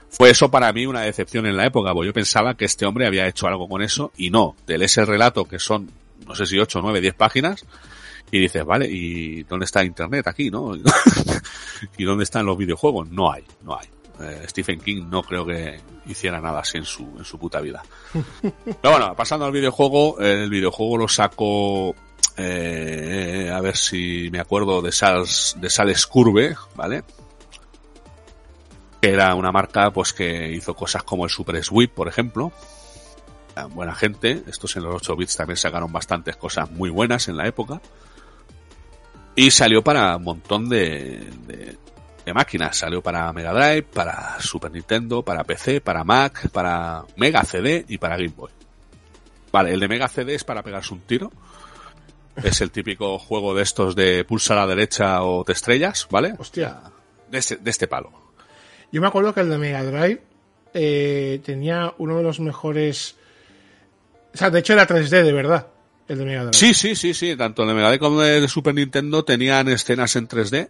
[0.10, 3.08] Fue eso para mí una decepción en la época, porque yo pensaba que este hombre
[3.08, 4.56] había hecho algo con eso y no.
[4.66, 5.90] Te lees el relato que son,
[6.28, 7.66] no sé si 8, 9, 10 páginas
[8.32, 10.76] y dices, vale, ¿y dónde está Internet aquí, no?
[11.98, 13.10] ¿Y dónde están los videojuegos?
[13.10, 13.88] No hay, no hay.
[14.20, 17.84] Eh, Stephen King no creo que hiciera nada así en su, en su puta vida.
[18.12, 21.96] Pero bueno, pasando al videojuego, el videojuego lo saco,
[22.38, 27.04] eh, a ver si me acuerdo de Sals, de Sales Curve, ¿vale?
[29.02, 32.52] Que era una marca pues que hizo cosas como el Super Sweep, por ejemplo.
[33.72, 37.48] Buena gente, estos en los 8 bits también sacaron bastantes cosas muy buenas en la
[37.48, 37.82] época.
[39.36, 41.78] Y salió para un montón de,
[42.26, 42.78] de máquinas.
[42.78, 47.98] Salió para Mega Drive, para Super Nintendo, para PC, para Mac, para Mega CD y
[47.98, 48.52] para Game Boy.
[49.52, 51.32] Vale, el de Mega CD es para pegarse un tiro.
[52.42, 56.34] Es el típico juego de estos de pulsa a la derecha o te estrellas, ¿vale?
[56.40, 56.82] Hostia.
[57.30, 58.12] De este, de este palo.
[58.92, 60.22] Yo me acuerdo que el de Mega Drive
[60.74, 63.16] eh, tenía uno de los mejores.
[64.34, 65.68] O sea, de hecho era 3D de verdad.
[66.08, 66.54] El de Mega Drive.
[66.54, 67.36] Sí, sí, sí, sí.
[67.36, 70.70] Tanto el de Mega Drive como el de Super Nintendo tenían escenas en 3D.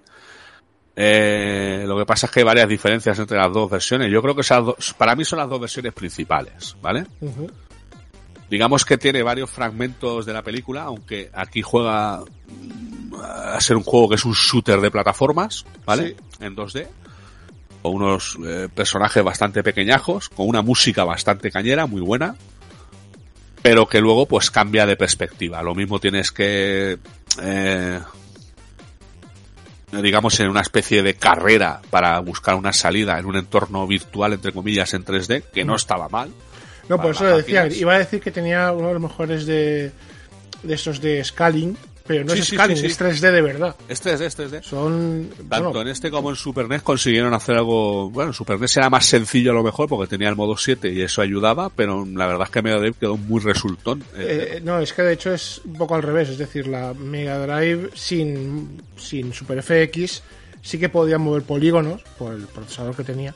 [0.95, 4.11] Eh, lo que pasa es que hay varias diferencias entre las dos versiones.
[4.11, 7.05] Yo creo que esas dos, para mí son las dos versiones principales, ¿vale?
[8.49, 13.83] Digamos que tiene varios fragmentos de la película, aunque aquí juega mm, a ser un
[13.83, 16.15] juego que es un shooter de plataformas, ¿vale?
[16.39, 16.87] En 2D.
[17.81, 22.35] Con unos eh, personajes bastante pequeñajos, con una música bastante cañera, muy buena.
[23.63, 25.63] Pero que luego pues cambia de perspectiva.
[25.63, 26.99] Lo mismo tienes que
[27.41, 27.99] eh,
[30.01, 34.51] digamos, en una especie de carrera para buscar una salida en un entorno virtual, entre
[34.51, 36.29] comillas, en 3D, que no estaba mal.
[36.89, 37.67] No, por eso lo decía.
[37.67, 39.91] Iba a decir que tenía uno de los mejores de,
[40.63, 43.75] de esos de scaling, pero no es scaling, es 3D de verdad.
[43.87, 44.63] Es 3D, es 3D.
[44.63, 45.29] Son.
[45.49, 48.09] Tanto en este como en Super NES consiguieron hacer algo.
[48.09, 51.01] Bueno, Super NES era más sencillo a lo mejor porque tenía el modo 7 y
[51.01, 54.03] eso ayudaba, pero la verdad es que Mega Drive quedó muy resultón.
[54.15, 56.29] Eh, eh, no, es que de hecho es un poco al revés.
[56.29, 60.23] Es decir, la Mega Drive sin, sin Super FX
[60.61, 63.33] sí que podía mover polígonos por el procesador que tenía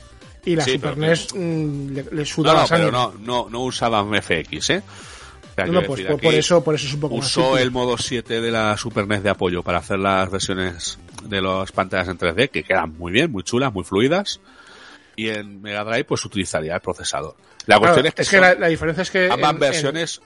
[0.47, 4.84] y la Super NES mm, le, sudaba no, Pero no, no, no usaban FX, ¿eh?
[5.66, 8.78] No, pues por, eso, por eso es un poco Usó el modo 7 de la
[8.78, 12.97] Super NES de apoyo para hacer las versiones de las pantallas en 3D, que quedan
[12.97, 14.39] muy bien, muy chulas, muy fluidas.
[15.16, 17.36] Y en Mega Drive, pues utilizaría el procesador.
[17.66, 20.22] La cuestión es que, es que la, diferencia es que ambas versiones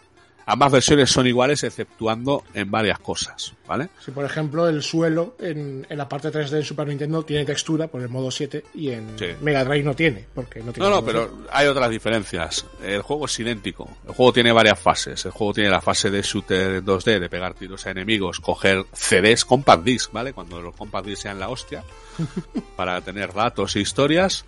[0.46, 3.90] Ambas versiones son iguales exceptuando en varias cosas, ¿vale?
[4.04, 8.02] Si por ejemplo el suelo en, la parte 3D de Super Nintendo tiene textura por
[8.02, 10.90] el modo 7 y en Mega Drive no tiene, porque no tiene.
[10.90, 12.66] No, no, pero hay otras diferencias.
[12.84, 13.90] El juego es idéntico.
[14.08, 15.24] El juego tiene varias fases.
[15.26, 19.46] El juego tiene la fase de shooter 2D, de pegar tiros a enemigos, coger CDs,
[19.46, 20.34] compact disc, ¿vale?
[20.34, 21.84] Cuando los compact disc sean la hostia,
[22.76, 24.46] para tener datos e historias.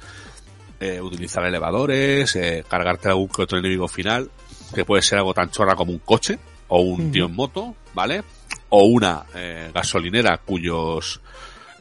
[0.79, 4.29] Eh, utilizar elevadores, eh, cargarte algún que otro enemigo final
[4.73, 8.23] que puede ser algo tan chorra como un coche o un tío en moto, ¿vale?
[8.69, 11.21] O una eh, gasolinera cuyos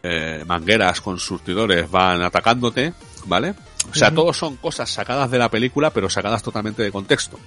[0.03, 2.93] eh, mangueras con surtidores van atacándote,
[3.27, 3.55] ¿vale?
[3.91, 7.39] O sea, todos son cosas sacadas de la película, pero sacadas totalmente de contexto.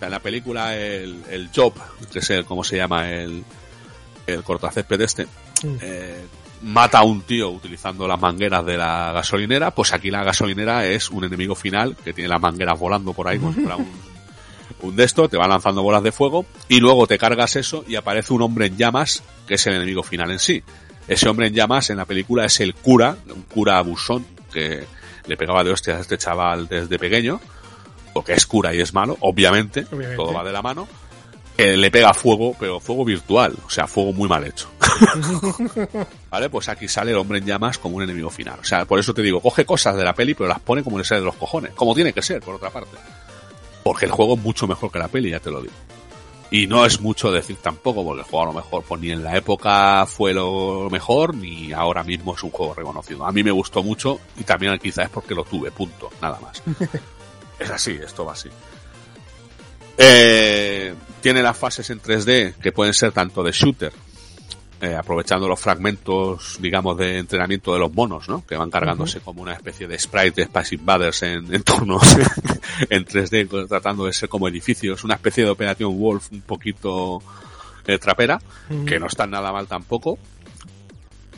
[0.00, 1.74] en la película el, el Job,
[2.12, 3.10] que es el, ¿cómo se llama?
[3.10, 3.44] El,
[4.26, 5.26] el cortacésped este,
[5.80, 6.24] eh,
[6.62, 11.10] mata a un tío utilizando las mangueras de la gasolinera, pues aquí la gasolinera es
[11.10, 13.64] un enemigo final que tiene las mangueras volando por ahí como un
[14.82, 17.96] un de esto, te va lanzando bolas de fuego y luego te cargas eso y
[17.96, 20.62] aparece un hombre en llamas que es el enemigo final en sí.
[21.08, 24.84] Ese hombre en llamas en la película es el cura, un cura abusón que
[25.26, 27.40] le pegaba de hostias a este chaval desde pequeño,
[28.12, 29.84] porque es cura y es malo, obviamente,
[30.16, 30.86] todo va de la mano.
[31.56, 34.70] Que le pega fuego, pero fuego virtual, o sea, fuego muy mal hecho.
[36.30, 36.48] ¿Vale?
[36.48, 38.60] Pues aquí sale el hombre en llamas como un enemigo final.
[38.60, 40.96] O sea, por eso te digo, coge cosas de la peli, pero las pone como
[40.96, 41.72] le sale de los cojones.
[41.74, 42.96] Como tiene que ser, por otra parte.
[43.82, 45.74] Porque el juego es mucho mejor que la peli, ya te lo digo.
[46.52, 49.22] Y no es mucho decir tampoco, porque el juego a lo mejor pues ni en
[49.22, 53.24] la época fue lo mejor, ni ahora mismo es un juego reconocido.
[53.24, 56.60] A mí me gustó mucho y también quizás es porque lo tuve, punto, nada más.
[57.58, 58.48] es así, esto va así.
[59.96, 63.92] Eh, tiene las fases en 3D que pueden ser tanto de shooter
[64.80, 68.46] eh, aprovechando los fragmentos, digamos, de entrenamiento de los monos, ¿no?
[68.46, 72.02] Que van cargándose como una especie de sprite de Space Invaders en entornos
[72.88, 77.22] en 3D, tratando de ser como edificios, una especie de Operación Wolf un poquito
[77.86, 78.40] eh, trapera,
[78.86, 80.18] que no están nada mal tampoco.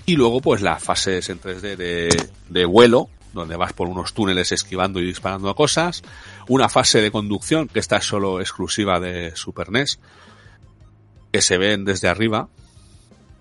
[0.07, 4.53] Y luego, pues las fases en 3D de, de vuelo, donde vas por unos túneles
[4.53, 6.03] esquivando y disparando a cosas.
[6.47, 9.99] Una fase de conducción, que está solo exclusiva de Super NES,
[11.33, 12.49] que se ven desde arriba,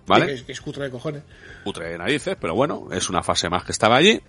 [0.06, 0.44] ¿Vale?
[0.46, 1.22] es, cutre de cojones.
[1.64, 4.20] Cutre de narices, pero bueno, es una fase más que estaba allí.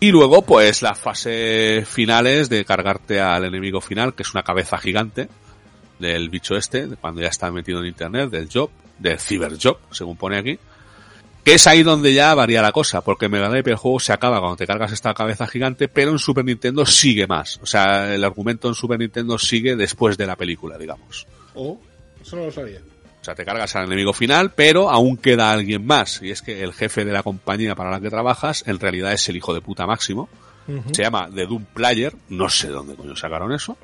[0.00, 4.78] Y luego, pues, las fases finales de cargarte al enemigo final, que es una cabeza
[4.78, 5.28] gigante
[5.98, 9.18] del bicho este, cuando ya está metido en internet, del job, del
[9.62, 10.58] job según pone aquí.
[11.44, 14.12] Que es ahí donde ya varía la cosa, porque en Mega Drive el juego se
[14.12, 17.58] acaba cuando te cargas esta cabeza gigante, pero en Super Nintendo sigue más.
[17.62, 21.26] O sea, el argumento en Super Nintendo sigue después de la película, digamos.
[21.54, 21.80] Oh,
[22.20, 22.80] eso no lo sabía.
[23.20, 26.22] O sea, te cargas al enemigo final, pero aún queda alguien más.
[26.22, 29.28] Y es que el jefe de la compañía para la que trabajas, en realidad es
[29.28, 30.28] el hijo de puta máximo.
[30.92, 32.14] Se llama The Doom Player.
[32.28, 33.76] No sé dónde coño sacaron eso.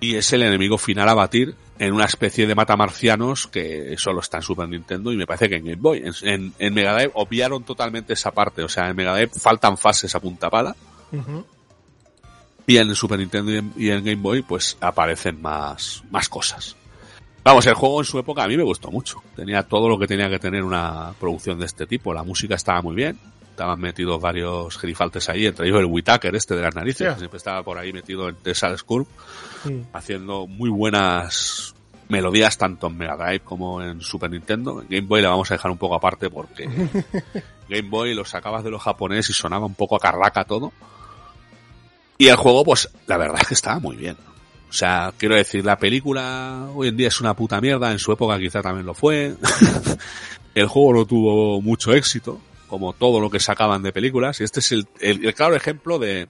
[0.00, 4.38] Y es el enemigo final a batir en una especie de matamarcianos que solo está
[4.38, 6.02] en Super Nintendo y me parece que en Game Boy.
[6.22, 8.62] En, en, Mega Drive obviaron totalmente esa parte.
[8.62, 10.74] O sea, en Mega Drive faltan fases a punta pala.
[12.66, 16.76] Y en Super Nintendo y en, Game Boy pues aparecen más, más cosas.
[17.44, 19.22] Vamos, el juego en su época a mí me gustó mucho.
[19.34, 22.14] Tenía todo lo que tenía que tener una producción de este tipo.
[22.14, 23.18] La música estaba muy bien.
[23.50, 27.36] Estaban metidos varios gerifaltes ahí, entre ellos el Whitaker este de las narices, que siempre
[27.36, 29.06] estaba por ahí metido en Tessal School,
[29.92, 31.74] haciendo muy buenas
[32.08, 34.80] melodías tanto en Mega Drive como en Super Nintendo.
[34.80, 36.64] En Game Boy la vamos a dejar un poco aparte porque
[37.68, 40.72] Game Boy lo sacabas de los japoneses y sonaba un poco a carraca todo.
[42.16, 44.16] Y el juego, pues, la verdad es que estaba muy bien.
[44.72, 48.10] O sea, quiero decir, la película hoy en día es una puta mierda, en su
[48.10, 49.36] época quizá también lo fue.
[50.54, 54.60] el juego no tuvo mucho éxito, como todo lo que sacaban de películas, y este
[54.60, 56.26] es el, el, claro ejemplo de,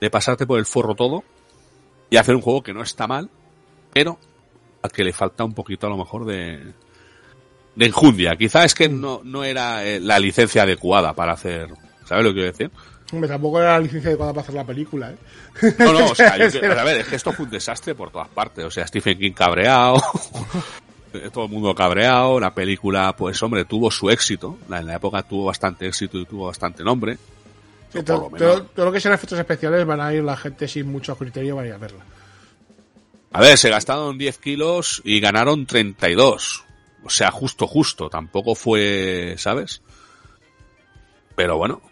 [0.00, 1.24] de pasarte por el forro todo
[2.08, 3.28] y hacer un juego que no está mal,
[3.92, 4.16] pero
[4.82, 6.72] al que le falta un poquito a lo mejor de,
[7.74, 8.36] de enjundia.
[8.36, 11.74] Quizá es que no, no era eh, la licencia adecuada para hacer,
[12.04, 12.70] ¿sabes lo que quiero decir?
[13.12, 15.74] Hombre, tampoco era la licencia adecuada para hacer la película, ¿eh?
[15.78, 16.44] No, no, o sea, yo,
[16.78, 18.64] a ver, es que esto fue un desastre por todas partes.
[18.64, 20.02] O sea, Stephen King cabreado,
[21.32, 24.58] todo el mundo cabreado, la película, pues hombre, tuvo su éxito.
[24.70, 27.18] En la época tuvo bastante éxito y tuvo bastante nombre.
[28.04, 28.30] todo,
[28.76, 31.68] lo que sean efectos especiales van a ir la gente sin mucho criterio, van a
[31.68, 32.04] ir a verla.
[33.32, 36.64] A ver, se gastaron 10 kilos y ganaron 32.
[37.04, 38.08] O sea, justo, justo.
[38.08, 39.82] Tampoco fue, ¿sabes?
[41.34, 41.82] Pero bueno,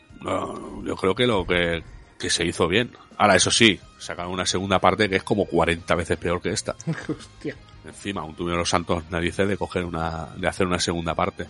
[0.84, 1.82] yo creo que lo que,
[2.18, 2.92] que se hizo bien.
[3.18, 6.74] Ahora, eso sí, sacaron una segunda parte que es como 40 veces peor que esta.
[7.08, 7.56] Hostia.
[7.84, 11.46] Encima, aún tuvieron los santos narices de coger una, de hacer una segunda parte.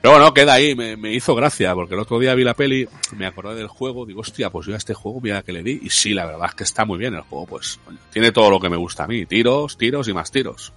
[0.00, 2.88] Pero bueno, queda ahí, me, me, hizo gracia, porque el otro día vi la peli,
[3.16, 5.80] me acordé del juego, digo, hostia, pues yo a este juego mira que le di,
[5.82, 7.80] y sí, la verdad es que está muy bien el juego, pues,
[8.12, 10.72] tiene todo lo que me gusta a mí, tiros, tiros y más tiros.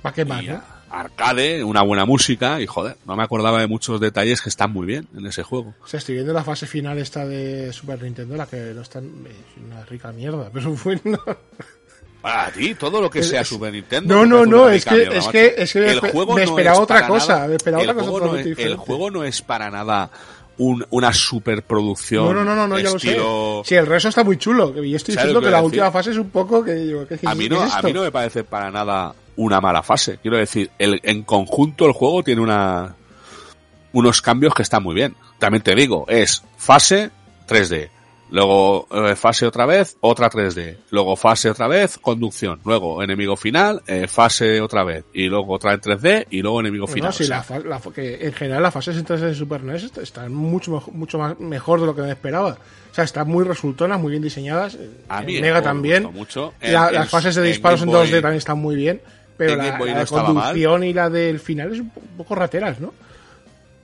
[0.00, 0.42] ¿Para qué más,
[0.90, 4.86] arcade, una buena música y joder, no me acordaba de muchos detalles que están muy
[4.86, 5.74] bien en ese juego.
[5.82, 8.98] O sea, estoy viendo la fase final esta de Super Nintendo, la que no está
[8.98, 11.18] es una rica mierda, pero bueno.
[12.20, 14.14] Para ti, todo lo que sea Super Nintendo.
[14.14, 17.46] No, no, no, es que, es que, es que, el juego me esperaba otra cosa.
[17.46, 20.10] me esperaba otra cosa no es, el juego no es para nada
[20.58, 22.26] un, una superproducción.
[22.26, 23.18] No, no, no, no, no ya lo sé.
[23.64, 24.74] Sí, el resto está muy chulo.
[24.74, 27.34] Yo estoy diciendo que, que la última fase es un poco que digo, ¿qué, a
[27.34, 30.18] mí no, a mí no me parece para nada una mala fase.
[30.18, 32.94] Quiero decir, el, en conjunto el juego tiene una,
[33.92, 35.16] unos cambios que están muy bien.
[35.38, 37.10] También te digo, es fase
[37.48, 37.88] 3D,
[38.30, 43.82] luego eh, fase otra vez, otra 3D, luego fase otra vez, conducción, luego enemigo final,
[43.86, 47.10] eh, fase otra vez, y luego otra en 3D, y luego enemigo final.
[47.14, 47.42] sí, la,
[47.94, 51.80] que en general las fases en 3D de Super NES están mucho, mucho más, mejor
[51.80, 52.58] de lo que me esperaba.
[52.90, 54.76] O sea, están muy resultonas, muy bien diseñadas.
[55.08, 56.12] A mí Mega también.
[56.12, 56.52] Mucho.
[56.60, 59.00] las fases de disparos en, 2D también están muy bien.
[59.40, 62.92] Pero la, la conducción y la del final es un poco rateras, ¿no?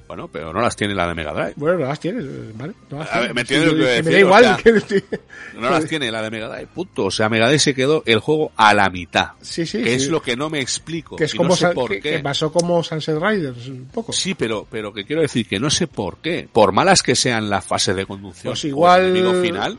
[0.07, 1.55] Bueno, pero no las tiene la de Mega Drive.
[1.57, 2.23] Bueno, no las tiene,
[2.55, 2.75] ¿vale?
[2.91, 3.33] No las tiene.
[3.33, 4.05] me entiendes lo que decir.
[4.05, 4.57] Me da igual.
[5.59, 7.07] no las tiene la de Mega Drive, punto.
[7.07, 9.31] O sea, Mega Drive se quedó el juego a la mitad.
[9.41, 9.83] Sí, sí.
[9.83, 11.17] Que es lo que no me explico.
[11.17, 12.01] Que es como no sé por qué.
[12.01, 14.13] que, pasó como Sunset Riders, un poco.
[14.13, 16.49] Sí, pero, pero que quiero decir que no sé por qué.
[16.53, 18.53] Por malas que sean las fases de conducción.
[18.53, 19.17] Pues igual.
[19.17, 19.79] O el final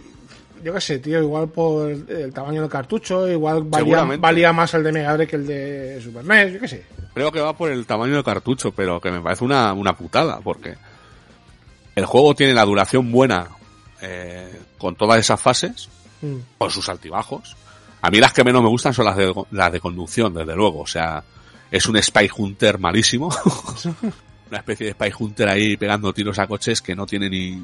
[0.63, 4.83] yo qué sé, tío, igual por el tamaño del cartucho, igual valía, valía más el
[4.83, 6.85] de Mega Drive que el de Super NES, yo qué sé.
[7.13, 10.39] Creo que va por el tamaño del cartucho, pero que me parece una, una putada,
[10.41, 10.75] porque
[11.95, 13.47] el juego tiene la duración buena
[14.01, 15.89] eh, con todas esas fases,
[16.21, 16.35] mm.
[16.57, 17.55] con sus altibajos.
[18.01, 20.81] A mí las que menos me gustan son las de, las de conducción, desde luego.
[20.81, 21.23] O sea,
[21.71, 23.29] es un Spy Hunter malísimo.
[24.49, 27.59] una especie de Spy Hunter ahí pegando tiros a coches que no tiene ni,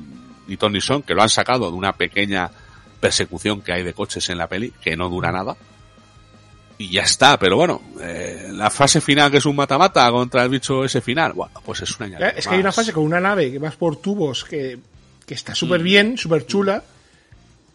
[0.47, 2.49] ni ton ni son, que lo han sacado de una pequeña
[3.03, 5.57] persecución que hay de coches en la peli, que no dura nada.
[6.77, 10.49] Y ya está, pero bueno, eh, la fase final que es un mata-mata contra el
[10.49, 13.19] bicho ese final, bueno, pues es una eh, Es que hay una fase con una
[13.19, 14.79] nave que vas por tubos que,
[15.25, 15.83] que está súper mm.
[15.83, 16.81] bien, súper chula,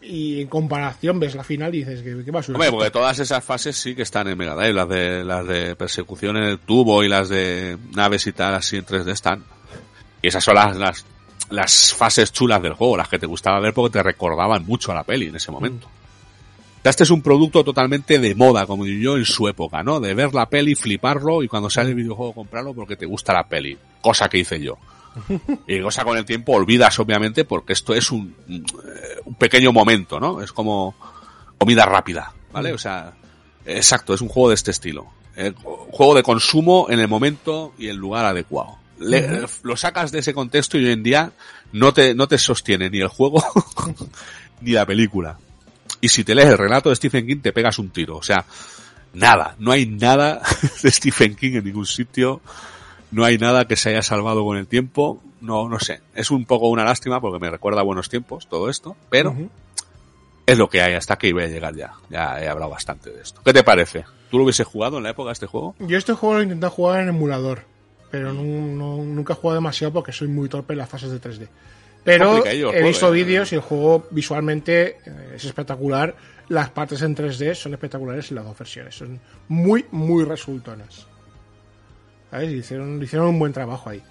[0.01, 3.43] y en comparación ves la final y dices que, va a Hombre, porque todas esas
[3.43, 7.03] fases sí que están en Mega Drive, las de, las de persecución en el tubo
[7.03, 9.43] y las de naves y tal, así en 3D están.
[10.23, 11.05] Y esas son las, las
[11.49, 14.95] las fases chulas del juego, las que te gustaba ver porque te recordaban mucho a
[14.95, 15.87] la peli en ese momento.
[16.83, 19.99] Este es un producto totalmente de moda, como digo yo, en su época, ¿no?
[19.99, 23.47] De ver la peli, fliparlo y cuando sale el videojuego comprarlo porque te gusta la
[23.47, 23.77] peli.
[24.01, 24.77] Cosa que hice yo.
[25.67, 28.33] Y cosa con el tiempo olvidas, obviamente, porque esto es un,
[29.25, 30.41] un pequeño momento, ¿no?
[30.41, 30.95] Es como
[31.57, 32.71] comida rápida, ¿vale?
[32.73, 33.13] O sea,
[33.65, 35.07] exacto, es un juego de este estilo.
[35.37, 40.33] Un juego de consumo en el momento y el lugar adecuado lo sacas de ese
[40.33, 41.31] contexto y hoy en día
[41.71, 43.43] no te, no te sostiene ni el juego
[44.61, 45.37] ni la película.
[46.01, 48.17] Y si te lees el relato de Stephen King te pegas un tiro.
[48.17, 48.45] O sea,
[49.13, 50.41] nada, no hay nada
[50.83, 52.41] de Stephen King en ningún sitio.
[53.11, 55.21] No hay nada que se haya salvado con el tiempo.
[55.41, 56.01] No, no sé.
[56.13, 59.35] Es un poco una lástima porque me recuerda a buenos tiempos todo esto, pero
[60.45, 61.93] es lo que hay hasta que iba a llegar ya.
[62.09, 63.41] Ya he hablado bastante de esto.
[63.43, 64.05] ¿Qué te parece?
[64.29, 65.75] ¿Tú lo hubiese jugado en la época este juego?
[65.79, 67.68] Yo este juego lo he intentado jugar en emulador
[68.09, 71.47] pero nunca he jugado demasiado porque soy muy torpe en las fases de 3D.
[72.03, 73.23] Pero he visto ¿eh?
[73.23, 76.15] vídeos y el juego visualmente eh, es espectacular.
[76.47, 78.95] Las partes en 3D son espectaculares en las dos versiones.
[78.95, 81.05] Son muy, muy resultonas.
[82.31, 82.51] ¿Sabes?
[82.51, 84.01] Hicieron, hicieron un buen trabajo ahí.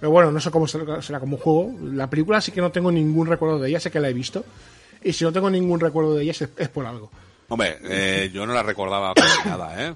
[0.00, 1.74] Pero bueno, no sé cómo será, como juego.
[1.82, 4.44] La película sí que no tengo ningún recuerdo de ella, sé que la he visto.
[5.02, 7.10] Y si no tengo ningún recuerdo de ella es, por algo.
[7.48, 9.12] Hombre, eh, yo no la recordaba
[9.44, 9.94] nada, ¿eh?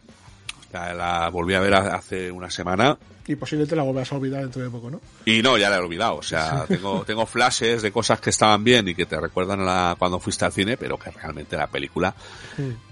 [0.72, 4.68] La volví a ver hace una semana Y posiblemente la vuelvas a olvidar dentro de
[4.70, 5.00] poco, ¿no?
[5.24, 6.16] y no, ya la he olvidado.
[6.16, 9.64] O sea, tengo, tengo flashes de cosas que estaban bien y que te recuerdan a
[9.64, 12.14] la, cuando fuiste al cine, pero que realmente la película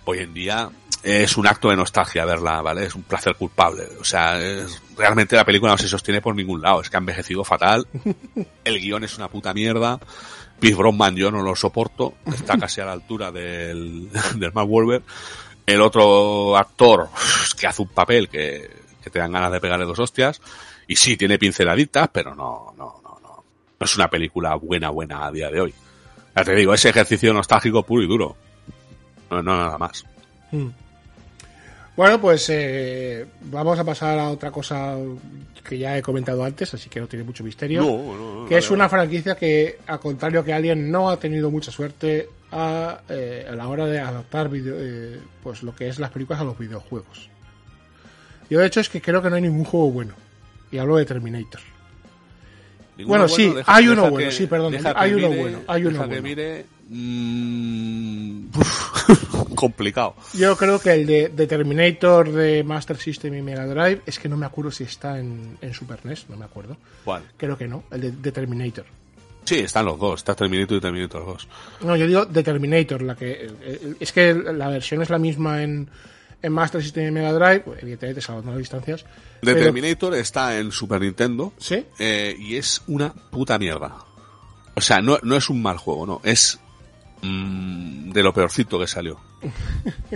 [0.04, 0.70] hoy en día
[1.02, 2.86] es un acto de nostalgia verla, ¿vale?
[2.86, 3.84] Es un placer culpable.
[4.00, 6.80] O sea, es- realmente la película no se sostiene por ningún lado.
[6.80, 7.86] Es que ha envejecido fatal.
[8.64, 10.00] El guion es una puta mierda.
[10.58, 12.14] Pierce Brosnan yo no lo soporto.
[12.26, 15.02] Está casi a la altura del, del Mark Wahlberg.
[15.66, 17.08] El otro actor
[17.58, 18.70] que hace un papel que,
[19.10, 20.40] te dan ganas de pegarle dos hostias.
[20.86, 23.44] Y sí, tiene pinceladitas, pero no, no, no, no.
[23.78, 25.74] No es una película buena, buena a día de hoy.
[26.34, 28.36] Ya te digo, ese ejercicio nostálgico puro y duro.
[29.30, 30.04] No, no nada más.
[30.52, 30.68] Mm.
[31.96, 34.96] Bueno, pues eh, vamos a pasar a otra cosa
[35.66, 37.82] que ya he comentado antes, así que no tiene mucho misterio.
[37.82, 42.28] no, que es una franquicia que, al contrario que Alien, no ha tenido mucha suerte
[42.52, 46.40] a, eh, a la hora de adaptar video- eh, pues lo que es las películas
[46.40, 47.28] a los videojuegos.
[48.50, 50.12] Yo de hecho es que creo que no hay ningún juego bueno.
[50.70, 51.60] Y hablo de Terminator.
[53.04, 56.08] Bueno, sí, hay uno bueno, sí, perdón, hay uno mire- bueno, hay uno deja que
[56.20, 56.22] bueno.
[56.22, 58.46] mire, mm,
[59.56, 60.14] complicado.
[60.34, 64.28] Yo creo que el de, de Terminator de Master System y Mega Drive es que
[64.28, 66.76] no me acuerdo si está en, en Super NES, no me acuerdo.
[67.04, 67.24] ¿Cuál?
[67.36, 68.84] Creo que no, el de, de Terminator.
[69.44, 70.20] Sí, están los dos.
[70.20, 71.48] Está Terminator y Terminator 2.
[71.82, 75.18] No, yo digo de Terminator, la que eh, eh, es que la versión es la
[75.18, 75.88] misma en,
[76.42, 79.04] en Master System y Mega Drive, pues, evidentemente salvando las distancias.
[79.42, 81.84] The pero- Terminator está en Super Nintendo ¿Sí?
[82.00, 83.94] eh, y es una puta mierda.
[84.74, 86.20] O sea, no, no es un mal juego, no.
[86.24, 86.58] Es
[87.26, 89.20] mm, de lo peorcito que salió.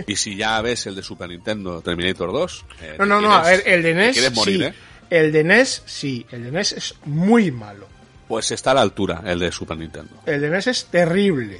[0.07, 2.65] y si ya ves el de Super Nintendo, Terminator 2...
[2.81, 4.63] eh, No, no, no, a ver, quieres- el de NES quieres morir, sí.
[4.65, 4.73] ¿eh?
[5.09, 7.87] El de NES sí, el de NES es muy malo.
[8.27, 10.11] Pues está a la altura el de Super Nintendo.
[10.25, 11.59] El de NES es terrible.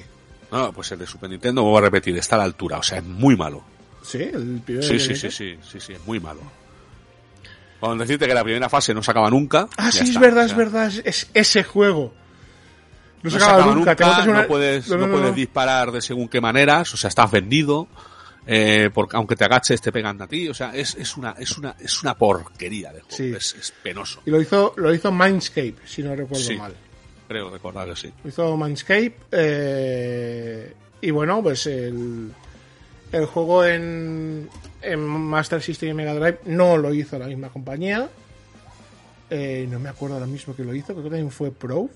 [0.52, 2.78] No, pues el de Super Nintendo, vuelvo a repetir, está a la altura.
[2.78, 3.64] O sea, es muy malo.
[4.04, 4.20] ¿Sí?
[4.22, 5.20] El primer Sí, sí, NES.
[5.20, 6.41] sí, sí, sí, sí, es muy malo.
[7.80, 9.68] Con decirte que la primera fase no se acaba nunca.
[9.76, 12.14] Ah, sí, es está, verdad, o es verdad, es, es ese juego.
[13.24, 15.91] No, se acaba acaba nunca, nunca, te montas en una- no puedes, No, puedes disparar
[15.91, 17.88] de según qué maneras, o sea, estás vendido,
[18.47, 21.57] eh, porque aunque te agaches te pegan a ti, o sea, es, es una, es
[21.57, 23.34] una, es una porquería de juego, Sí.
[23.36, 26.55] es, es penoso, Y lo hizo, lo hizo Mindscape, si no recuerdo Sí.
[26.55, 26.74] mal.
[27.28, 28.11] creo recordar que sí.
[28.24, 29.15] Lo hizo Mindscape.
[29.32, 32.32] eh, y bueno, pues el,
[33.11, 34.49] el juego en,
[34.82, 38.09] en Master System y Mega Drive no lo hizo la misma compañía.
[39.30, 41.89] Eh, no me acuerdo ahora mismo que lo hizo, creo que también fue Pro.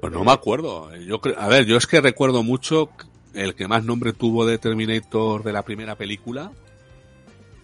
[0.00, 2.90] Pues no me acuerdo, yo a ver, yo es que recuerdo mucho
[3.34, 6.52] el que más nombre tuvo de Terminator de la primera película,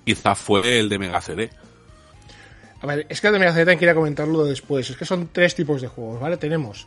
[0.05, 1.51] quizá fue el de Mega CD.
[2.81, 4.91] A ver, es que el de Mega CD también quería comentarlo después.
[4.91, 6.37] Es que son tres tipos de juegos, ¿vale?
[6.37, 6.87] Tenemos,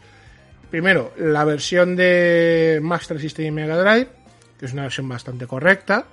[0.69, 4.09] primero, la versión de Master System y Mega Drive,
[4.59, 6.05] que es una versión bastante correcta.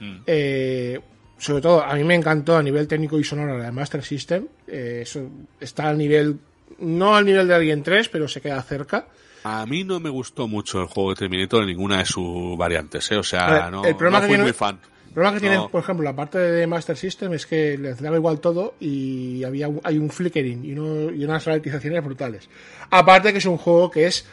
[0.00, 0.16] Mm.
[0.26, 1.00] Eh,
[1.38, 4.46] sobre todo, a mí me encantó a nivel técnico y sonoro la de Master System.
[4.66, 5.28] Eh, eso
[5.60, 6.38] está al nivel,
[6.80, 9.06] no al nivel de Alien 3, pero se queda cerca.
[9.44, 13.10] A mí no me gustó mucho el juego de Terminator en ninguna de sus variantes,
[13.10, 13.16] ¿eh?
[13.16, 14.78] o sea, ver, no, el problema no que fui tiene- muy fan.
[15.08, 18.16] El problema que tiene, por ejemplo, la parte de Master System es que les daba
[18.16, 22.48] igual todo y había un- hay un flickering y, uno- y unas ralentizaciones brutales.
[22.90, 24.24] Aparte que es un juego que es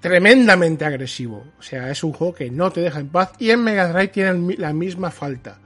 [0.00, 1.44] tremendamente agresivo.
[1.58, 4.08] O sea, es un juego que no te deja en paz y en Mega Drive
[4.08, 5.58] tienen mi- la misma falta.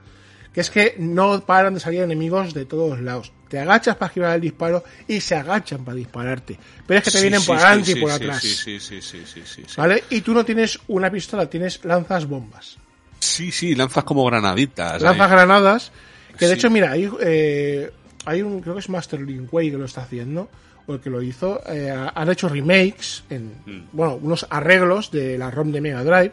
[0.53, 3.31] Que es que no paran de salir enemigos de todos lados.
[3.47, 6.57] Te agachas para esquivar el disparo y se agachan para dispararte.
[6.85, 8.41] Pero es que te Sí, vienen por sí, adelante sí, y por atrás.
[8.41, 9.63] Sí, sí, sí, sí.
[9.77, 10.03] ¿Vale?
[10.09, 12.77] Y tú no tienes una pistola, tienes lanzas bombas.
[13.19, 15.01] Sí, sí, lanzas como granaditas.
[15.01, 15.31] lanza ahí.
[15.31, 15.91] granadas.
[16.37, 17.91] Que de hecho, mira, hay, eh,
[18.25, 20.49] hay un, creo que es Master Link Way que lo está haciendo,
[20.87, 21.61] o el que lo hizo.
[21.67, 23.83] eh, han hecho remakes, en, Mm.
[23.91, 26.31] bueno, unos arreglos de la ROM de Mega Drive,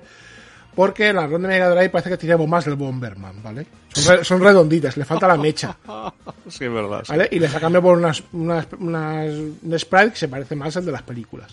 [0.79, 3.67] porque la ROM de Mega Drive parece que tiene bombas del Bomberman, ¿vale?
[3.93, 5.77] Son, re- son redonditas, le falta la mecha,
[6.49, 7.01] Sí, es verdad.
[7.05, 7.11] sí.
[7.11, 7.29] ¿vale?
[7.33, 10.85] Y les ha cambiado por unas, unas, unas un sprite que se parece más al
[10.87, 11.53] de las películas,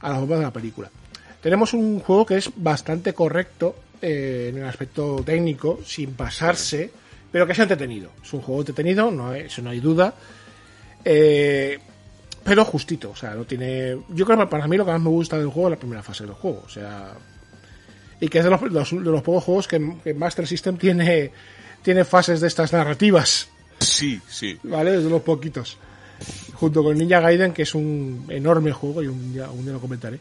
[0.00, 0.88] a las bombas de la película.
[1.42, 6.90] Tenemos un juego que es bastante correcto eh, en el aspecto técnico, sin pasarse,
[7.30, 8.12] pero que es entretenido.
[8.22, 10.14] Es un juego entretenido, no hay- eso no hay duda.
[11.04, 11.78] Eh,
[12.42, 13.96] pero justito, o sea, no tiene.
[14.08, 16.02] Yo creo que para mí lo que más me gusta del juego es la primera
[16.02, 17.12] fase del juego, o sea.
[18.24, 21.30] Y que es de los, los- de los pocos juegos que, que Master System tiene,
[21.82, 23.48] tiene fases de estas narrativas.
[23.80, 24.58] Sí, sí.
[24.62, 24.96] ¿vale?
[24.96, 25.76] Es de los poquitos.
[26.54, 29.80] Junto con Ninja Gaiden, que es un enorme juego, y un día, un día lo
[29.80, 30.18] comentaré.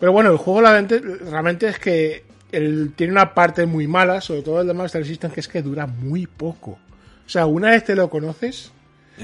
[0.00, 4.60] Pero bueno, el juego realmente, es que el- tiene una parte muy mala, sobre todo
[4.62, 6.72] el de Master System, que es que dura muy poco.
[6.72, 8.72] O sea, una vez te lo conoces,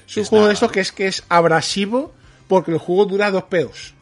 [0.07, 0.53] es un juego de nada.
[0.53, 2.15] esto que es que es abrasivo,
[2.47, 3.95] porque el juego dura dos pedos.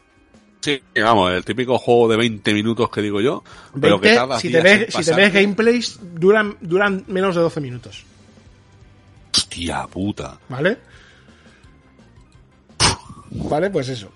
[0.65, 3.43] Sí, vamos, el típico juego de 20 minutos que digo yo,
[3.79, 7.41] pero que 20, tarda si, te ves, si te ves gameplays, duran, duran menos de
[7.41, 8.03] 12 minutos.
[9.31, 10.79] Hostia puta, ¿Vale?
[13.29, 14.11] Vale, pues eso.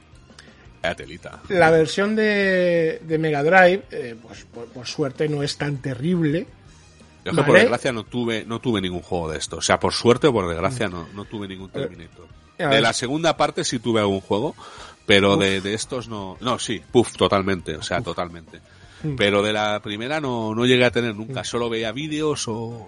[0.98, 1.40] telita.
[1.50, 6.48] La versión de, de Mega Drive, eh, pues por, por suerte no es tan terrible.
[7.26, 7.60] Yo es que por Vale.
[7.60, 9.58] desgracia no tuve, no tuve ningún juego de esto.
[9.58, 12.28] O sea, por suerte o por desgracia no, no tuve ningún Terminator.
[12.58, 14.56] a De la segunda parte sí tuve algún juego,
[15.10, 16.38] pero de, de estos no.
[16.40, 17.76] No, sí, puff, totalmente.
[17.76, 18.60] O sea, totalmente.
[19.04, 19.16] Mm.
[19.16, 21.44] Pero de la primera no, no llegué a tener nunca.
[21.44, 22.88] Solo veía vídeos o,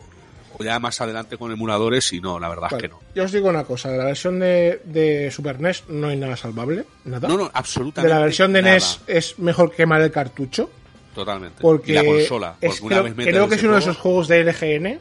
[0.57, 2.99] o ya más adelante con emuladores y no, la verdad Vale, es que no.
[3.15, 6.36] Yo os digo una cosa, de la versión de, de Super NES no hay nada
[6.38, 7.28] salvable, nada.
[7.28, 8.13] No, no, de absolutamente.
[8.13, 8.74] la versión de nada.
[8.76, 10.69] NES es mejor quemar el cartucho,
[11.15, 11.57] Totalmente.
[11.61, 12.55] porque y la consola.
[12.61, 14.99] es- Porque una creo, vez creo que es uno de esos juegos de LGN,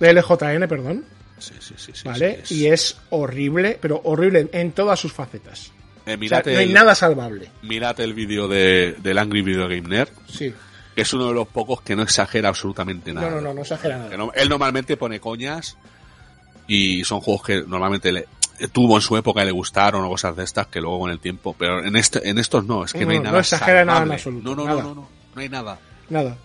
[0.00, 1.04] de LJN, perdón,
[1.38, 2.40] Sí, sí, sí, sí, ¿vale?
[2.44, 5.72] sí, Y es horrible, pero horrible en todas sus facetas.
[6.06, 7.50] Eh, O sea, no hay el- nada salvable.
[7.62, 10.52] mirad el vídeo de, del Angry Video Game Nerd, Sí.
[10.94, 13.30] que es uno de los pocos que no exagera absolutamente nada.
[13.30, 14.16] No, no, no, no exagera nada.
[14.16, 15.76] No- él normalmente pone coñas
[16.66, 18.28] y son juegos que normalmente le,
[18.72, 21.18] tuvo en su época y le gustaron o cosas de estas que luego con el
[21.20, 23.84] tiempo, pero en este en estos no, es que no, No, hay no nada exagera
[23.84, 24.82] nada en absoluto, No, no, nada.
[24.82, 25.78] no, no, no, no hay nada.
[26.10, 26.36] Nada.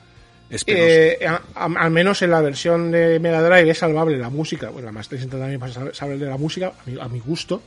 [0.66, 4.70] Eh, a- a- al menos en la versión de Mega Drive es salvable la música.
[4.70, 7.62] Bueno, la Master System también es salvable la música, a mi, a mi gusto.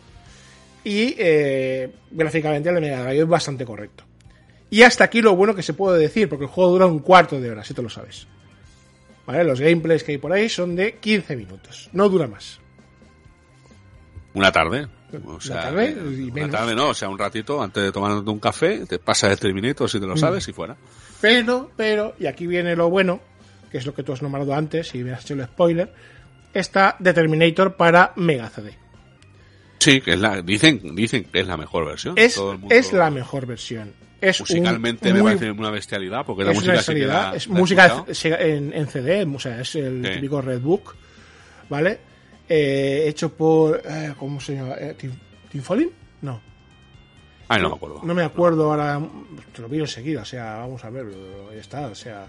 [0.85, 4.05] Y eh, gráficamente el de Mega Drive es bastante correcto.
[4.70, 7.41] Y hasta aquí lo bueno que se puede decir, porque el juego dura un cuarto
[7.41, 8.26] de hora, si te lo sabes.
[9.26, 9.45] ¿Vale?
[9.45, 11.89] Los gameplays que hay por ahí son de 15 minutos.
[11.93, 12.59] No dura más.
[14.35, 14.89] Una tarde.
[15.26, 16.51] O sea, tarde y una menos.
[16.53, 19.89] tarde no, o sea, un ratito antes de tomarte un café, te pasas el Terminator
[19.91, 20.09] si te Mm.
[20.09, 20.74] lo sabes y fuera.
[21.20, 23.20] Pero, pero, y aquí viene lo bueno,
[23.70, 25.93] que es lo que tú has nombrado antes, si me has hecho el spoiler,
[26.55, 28.74] está The Terminator para Mega CD.
[29.83, 32.14] Sí, que es la, dicen, dicen que es la mejor versión.
[32.16, 33.93] Es, Todo el mundo- es la mejor versión.
[34.20, 37.30] Es un Musicalmente me muy- parece una bestialidad, porque es la música sí que bestialidad,
[37.33, 40.12] la- es música se- en, en CD, o sea, es el Sí.
[40.14, 40.95] típico Red Book,
[41.68, 41.99] ¿vale?
[42.49, 44.74] Eh, hecho por, eh, ¿cómo se llama?
[44.74, 45.11] Eh, ¿Tim,
[45.51, 45.91] Tim Follin?
[46.20, 46.41] No,
[47.49, 48.01] Ay, no me acuerdo.
[48.05, 49.01] no me acuerdo ahora,
[49.55, 51.07] te lo miro enseguida, o sea, vamos a ver,
[51.51, 52.26] ahí está, o sea,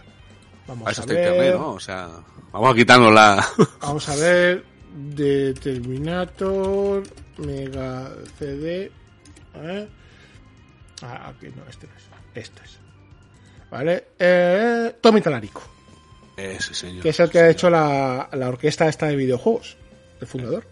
[0.67, 1.71] vamos Ah, eso a está ver, internet, ¿no?
[1.73, 2.09] O sea,
[2.51, 3.45] vamos a quitarnos la...
[3.81, 4.63] vamos a ver,
[5.15, 7.03] de Terminator,
[7.37, 8.91] Mega CD,
[9.55, 9.87] ¿eh?
[11.01, 12.03] Ah, aquí no, este no es,
[12.35, 12.77] este es,
[13.69, 14.05] ¿vale?
[14.17, 15.63] Eh, Tommy Talarico.
[16.37, 17.03] Ese señor.
[17.03, 19.77] que es el que ha hecho la, la orquesta esta de videojuegos,
[20.19, 20.65] el fundador.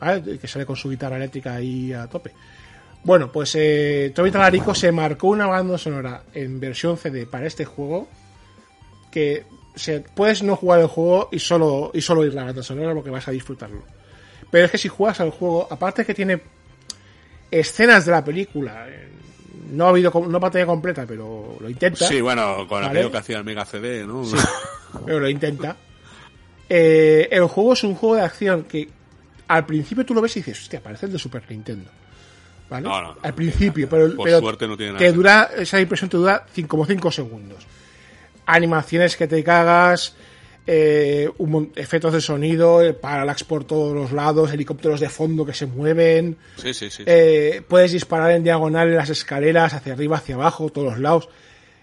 [0.00, 0.38] ¿Vale?
[0.38, 2.32] Que sale con su guitarra eléctrica ahí a tope.
[3.06, 7.64] Bueno, pues eh, Tommy Talarico se marcó una banda sonora en versión CD para este
[7.64, 8.08] juego
[9.12, 9.44] que
[9.76, 13.10] se, puedes no jugar el juego y solo, y solo ir la banda sonora porque
[13.10, 13.84] vas a disfrutarlo.
[14.56, 16.40] Pero es que si juegas al juego, aparte que tiene
[17.50, 19.06] escenas de la película, eh,
[19.70, 22.86] no ha habido no pantalla completa, pero lo intenta Sí, bueno, con ¿Vale?
[22.86, 24.22] aquello que hacía el Mega CD, ¿no?
[25.04, 25.76] pero lo intenta.
[26.70, 28.88] Eh, el juego es un juego de acción que
[29.48, 31.90] al principio tú lo ves y dices, hostia, parece el de Super Nintendo.
[32.70, 32.88] ¿Vale?
[32.88, 33.20] No, no, no.
[33.22, 36.46] al principio, pero, Por pero suerte no tiene nada te dura, esa impresión te dura
[36.56, 37.66] cin- como 5 segundos.
[38.46, 40.16] Animaciones que te cagas,
[40.66, 45.54] eh, un efectos de sonido, eh, parallax por todos los lados, helicópteros de fondo que
[45.54, 47.04] se mueven, Sí, sí, sí.
[47.06, 51.28] eh, puedes disparar en diagonal en las escaleras, hacia arriba, hacia abajo, todos los lados.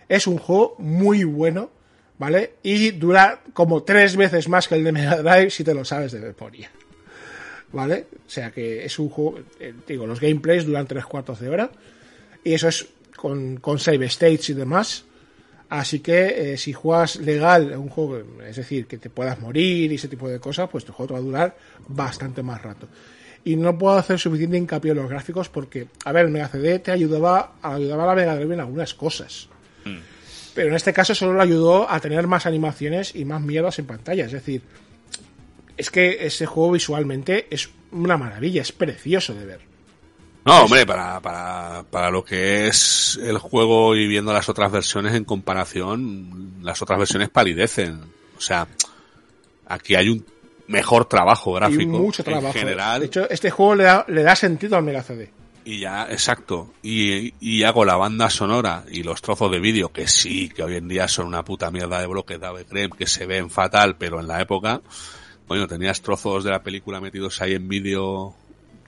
[0.10, 1.72] Es un juego muy bueno,
[2.20, 2.56] ¿vale?
[2.62, 6.12] Y dura como tres veces más que el de Mega Drive si te lo sabes
[6.12, 6.70] de memoria.
[7.72, 8.06] ¿Vale?
[8.28, 11.72] O sea que es un juego, eh, digo, los gameplays duran tres cuartos de hora.
[12.44, 15.06] Y eso es con, con save states y demás.
[15.74, 19.96] Así que eh, si juegas legal un juego, es decir, que te puedas morir y
[19.96, 21.58] ese tipo de cosas, pues tu juego te va a durar
[21.88, 22.88] bastante más rato.
[23.44, 26.78] Y no puedo hacer suficiente hincapié en los gráficos porque, a ver, el Mega CD
[26.78, 29.50] te ayudaba, ayudaba a la Mega Drive en algunas cosas.
[30.54, 33.88] Pero en este caso solo le ayudó a tener más animaciones y más mierdas en
[33.88, 34.26] pantalla.
[34.26, 34.62] Es decir,
[35.76, 39.73] es que ese juego visualmente es una maravilla, es precioso de ver.
[40.46, 45.14] No, hombre, para, para, para lo que es el juego y viendo las otras versiones
[45.16, 48.02] en comparación, las otras versiones palidecen.
[48.38, 48.68] O sea,
[49.68, 50.26] aquí hay un
[50.68, 52.48] mejor trabajo gráfico y mucho trabajo.
[52.48, 53.00] en general.
[53.00, 55.32] De hecho, este juego le da, le da sentido al Mega CD.
[55.66, 56.74] Y ya, exacto.
[56.82, 60.76] Y, y hago la banda sonora y los trozos de vídeo, que sí, que hoy
[60.76, 62.66] en día son una puta mierda de bloques de Ave
[62.98, 64.82] que se ven fatal, pero en la época,
[65.48, 68.36] bueno, tenías trozos de la película metidos ahí en vídeo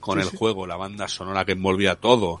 [0.06, 0.36] con Sí, el sí.
[0.36, 2.40] juego, la banda sonora que envolvía todo.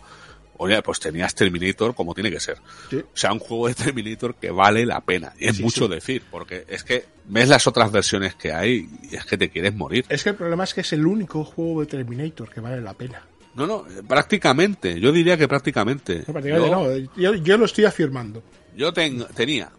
[0.58, 2.56] Oye, pues tenías Terminator como tiene que ser.
[2.88, 2.96] Sí.
[2.96, 5.34] O sea, un juego de Terminator que vale la pena.
[5.38, 9.26] Y es mucho decir, porque es que ves las otras versiones que hay y es
[9.26, 10.06] que te quieres morir.
[10.08, 12.94] Es que el problema es que es el único juego de Terminator que vale la
[12.94, 13.22] pena.
[13.54, 14.98] No, no, prácticamente.
[15.00, 16.24] Yo diría que prácticamente.
[16.26, 16.96] No, prácticamente yo, no.
[17.16, 18.42] Yo, yo, lo estoy afirmando.
[18.74, 19.70] Yo ten, tenía.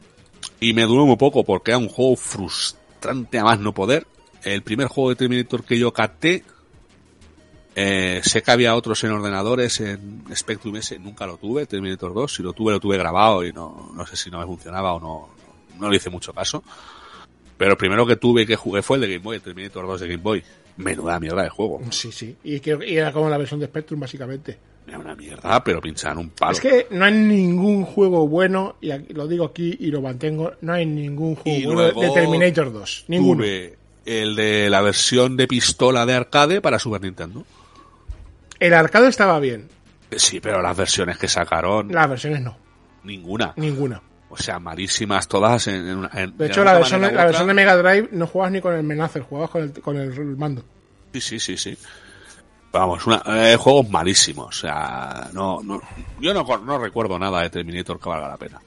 [0.59, 4.05] Y me duró muy poco porque era un juego frustrante a más no poder.
[4.43, 6.43] El primer juego de Terminator que yo capté.
[7.79, 12.33] Eh, sé que había otros en ordenadores, en Spectrum S, nunca lo tuve, Terminator 2,
[12.33, 14.99] si lo tuve lo tuve grabado y no, no sé si no me funcionaba o
[14.99, 15.29] no,
[15.79, 16.63] no, le hice mucho caso.
[17.55, 19.85] Pero el primero que tuve y que jugué fue el de Game Boy, el Terminator
[19.85, 20.43] 2 de Game Boy.
[20.77, 21.79] Menuda mierda de juego.
[21.91, 22.35] Sí, sí.
[22.43, 24.57] Y, que, y era como la versión de Spectrum, básicamente.
[24.87, 26.53] Era una mierda, pero pinchaban un palo.
[26.53, 30.53] Es que no hay ningún juego bueno, y aquí, lo digo aquí y lo mantengo,
[30.61, 33.05] no hay ningún juego bueno de Terminator 2.
[33.09, 33.43] Ninguno.
[33.43, 37.45] Tuve el de la versión de pistola de arcade para Super Nintendo.
[38.59, 39.69] El arcade estaba bien.
[40.15, 41.91] Sí, pero las versiones que sacaron.
[41.91, 42.57] Las versiones no.
[43.03, 43.53] Ninguna.
[43.55, 44.01] Ninguna.
[44.29, 47.77] O sea, malísimas todas en, en, en De hecho, la versión, la versión, de Mega
[47.77, 50.63] Drive no juegas ni con el Menacer, jugabas con el, con el mando.
[51.13, 51.77] Sí, sí, sí, sí.
[52.71, 54.47] Vamos, una, eh, juegos malísimos.
[54.47, 55.81] O sea, no, no,
[56.19, 58.61] yo no, no recuerdo nada de Terminator que valga la pena.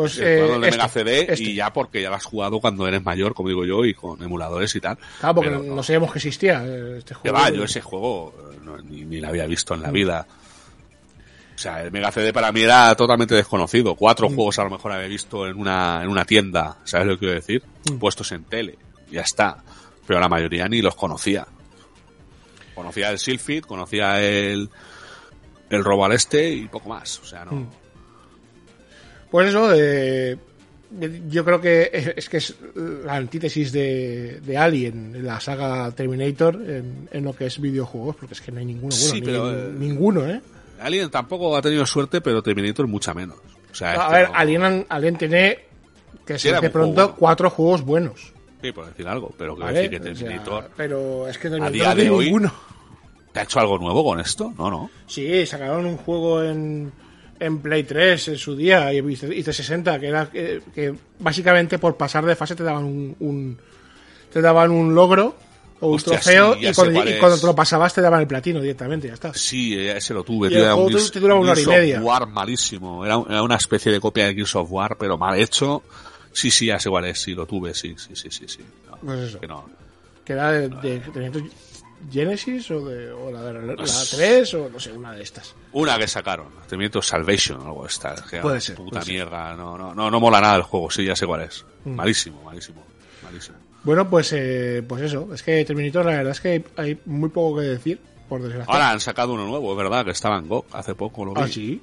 [0.00, 1.42] Pues eh, eh, de este, Mega CD este.
[1.44, 4.22] y ya porque ya lo has jugado cuando eres mayor, como digo yo, y con
[4.22, 4.98] emuladores y tal.
[5.20, 6.64] Claro, porque Pero no, no sabíamos que existía
[6.96, 7.36] este Que juego.
[7.38, 10.26] va, yo ese juego no, ni, ni lo había visto en la vida.
[11.54, 13.94] O sea, el Mega CD para mí era totalmente desconocido.
[13.94, 14.34] Cuatro Mm.
[14.34, 17.34] juegos a lo mejor había visto en una, en una tienda, ¿sabes lo que quiero
[17.34, 17.62] decir?
[17.90, 17.98] Mm.
[17.98, 18.78] Puestos en tele,
[19.10, 19.58] ya está.
[20.06, 21.46] Pero la mayoría ni los conocía.
[22.74, 24.70] Conocía el Silphid, conocía el,
[25.68, 27.18] el Robo al Este y poco más.
[27.18, 27.66] O sea, no.
[29.30, 30.36] Pues eso, eh,
[31.28, 32.56] yo creo que es, es que es
[33.04, 38.34] la antítesis de, de Alien, la saga Terminator, en, en, lo que es videojuegos, porque
[38.34, 40.40] es que no hay ninguno bueno, Sí, ni- pero, eh, ninguno, ¿eh?
[40.80, 43.36] Alien tampoco ha tenido suerte, pero Terminator mucha menos.
[43.70, 45.58] O sea, A este ver, no- Alien, Alien tiene,
[46.26, 47.16] que Sí, se juego pronto, bueno.
[47.18, 48.32] cuatro juegos buenos.
[48.60, 49.82] Sí, por decir algo, pero quiero ¿vale?
[49.82, 50.70] decir que O sea, Terminator.
[50.76, 52.52] pero es que Terminator día no tiene de hoy- ninguno.
[53.32, 54.52] ¿Te ha hecho algo nuevo con esto?
[54.58, 54.90] No, no.
[55.06, 56.90] Sí, sacaron un juego en,
[57.40, 61.96] en Play 3 en su día y y 360 que era que, que básicamente por
[61.96, 63.58] pasar de fase te daban un, un-
[64.32, 65.34] te daban un logro
[65.80, 68.60] o un Hostia, trofeo sí, y, cuando, y te lo pasabas te daban el platino
[68.60, 69.32] directamente, ya está.
[69.32, 70.48] Sí, eh, ese lo tuve.
[70.48, 72.00] Y tío, el era un te- duraba una hora y media.
[72.02, 73.04] War malísimo.
[73.06, 75.82] Era, era una especie de copia de Gears of War, pero mal hecho.
[76.32, 77.18] Sí, sí, ya sé cuál es.
[77.22, 78.44] Sí, lo tuve, sí, sí, sí, sí.
[78.46, 78.60] sí.
[78.90, 79.40] No, Pues eso.
[79.40, 79.70] que no.
[80.22, 80.68] Que era de,
[82.10, 85.54] Genesis o, de, o la, de la, la 3 o no sé, una de estas.
[85.72, 88.14] Una que sacaron, Terminator Salvation, algo de esta.
[88.28, 89.14] que era Puede ser, Puta puede ser.
[89.14, 89.54] mierda.
[89.56, 91.64] No, no, no, no mola nada el juego, sí, ya sé cuál es.
[91.84, 91.94] Mm.
[91.94, 92.82] Malísimo, malísimo,
[93.22, 93.56] malísimo.
[93.82, 97.58] Bueno, pues eh, pues eso, es que Terminator la verdad es que hay muy poco
[97.60, 98.72] que decir, por desgracia.
[98.72, 101.24] Ahora han sacado uno nuevo, es verdad, que estaba en GOG hace poco.
[101.24, 101.40] Lo vi.
[101.40, 101.80] ¿Ah, sí?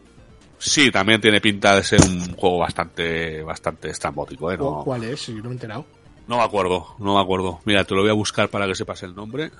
[0.59, 4.57] Sí, también tiene pinta de ser un juego bastante, bastante estrambótico, ¿eh?
[4.57, 5.30] No, ¿Cuál es?
[5.30, 5.86] No me he enterado.
[6.28, 7.59] no me acuerdo, no me acuerdo.
[7.65, 9.51] Mira, te lo voy a buscar para que sepas el nombre.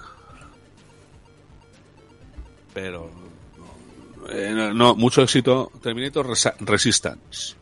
[2.80, 3.10] Pero,
[3.58, 5.72] no, eh, no, no, mucho éxito.
[5.82, 7.56] Terminator Resa- Resistance.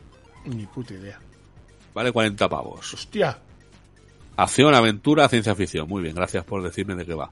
[0.44, 1.18] Ni puta idea.
[1.94, 2.92] Vale 40 pavos.
[2.92, 3.38] Hostia.
[4.36, 5.88] Acción, aventura, ciencia ficción.
[5.88, 7.30] Muy bien, gracias por decirme de qué va.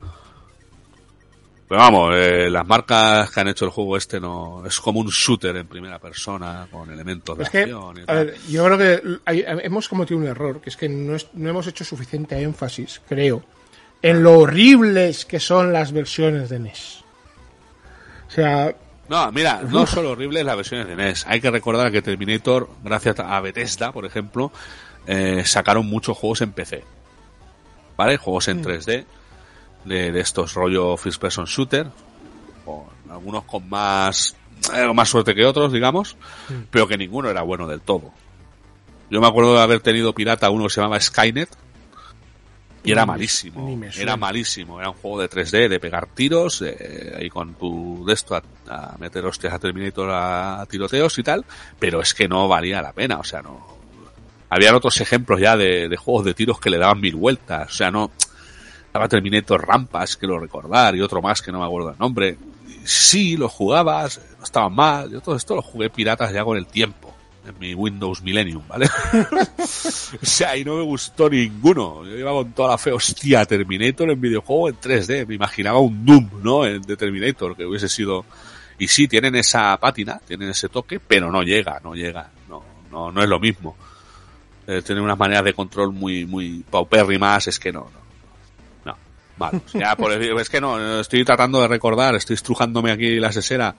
[1.69, 5.09] Pero vamos, eh, las marcas que han hecho el juego este no es como un
[5.09, 8.27] shooter en primera persona con elementos de Es que, acción y a tal.
[8.27, 11.51] ver, yo creo que hay- hemos cometido un error, que es que no, es- no
[11.51, 13.43] hemos hecho suficiente énfasis, creo,
[14.01, 17.04] en lo horribles que son las versiones de NES.
[18.35, 18.75] Sea,
[19.09, 21.27] No, mira, no solo horribles las versiones de NES.
[21.27, 24.51] Hay que recordar que Terminator, gracias a Bethesda, por ejemplo,
[25.07, 26.85] eh, sacaron muchos juegos en PC.
[27.97, 28.17] ¿Vale?
[28.17, 29.05] Juegos en 3D,
[29.85, 31.87] de, de estos rollo First Person Shooter,
[33.09, 34.35] algunos con más,
[34.75, 36.17] eh, más suerte que otros, digamos,
[36.71, 38.11] pero que ninguno era bueno del todo.
[39.11, 41.51] Yo me acuerdo de haber tenido pirata uno que se llamaba Skynet,
[42.85, 43.67] y era malísimo.
[43.67, 44.03] ni me suena.
[44.03, 44.79] Era malísimo.
[44.79, 48.43] Era un juego de 3D, de pegar tiros, eh, ahí con tu de esto a,
[48.69, 51.45] a meter hostias a Terminator a, a tiroteos y tal,
[51.79, 53.75] pero es que no valía la pena, o sea, no.
[54.51, 57.75] Habían otros ejemplos ya de, de juegos de tiros que le daban mil vueltas, o
[57.75, 58.11] sea, no.
[58.87, 62.37] Estaba Terminator Rampas, quiero recordar, y otro más que no me acuerdo el nombre.
[62.85, 66.67] Sí, los jugabas, no estaban mal, yo todo esto lo jugué piratas ya con el
[66.67, 67.14] tiempo,
[67.47, 68.89] en mi Windows Millennium, ¿vale?
[69.59, 72.05] O sea, y no me gustó ninguno.
[72.05, 75.27] Yo iba con toda la fe, hostia, Terminator en videojuego en 3D.
[75.27, 76.63] Me imaginaba un Doom, ¿no?
[76.63, 78.25] De Terminator, que hubiese sido...
[78.79, 82.31] Y sí, tienen esa pátina, tienen ese toque, pero no llega, no llega.
[82.49, 83.77] No, no, no es lo mismo.
[84.67, 87.91] Eh, tiene unas maneras de control muy, muy paupérrimas, es que no,
[88.85, 88.97] no.
[89.37, 89.61] Mal.
[89.67, 93.75] O sea, por es que no, estoy tratando de recordar, estoy estrujándome aquí la sesera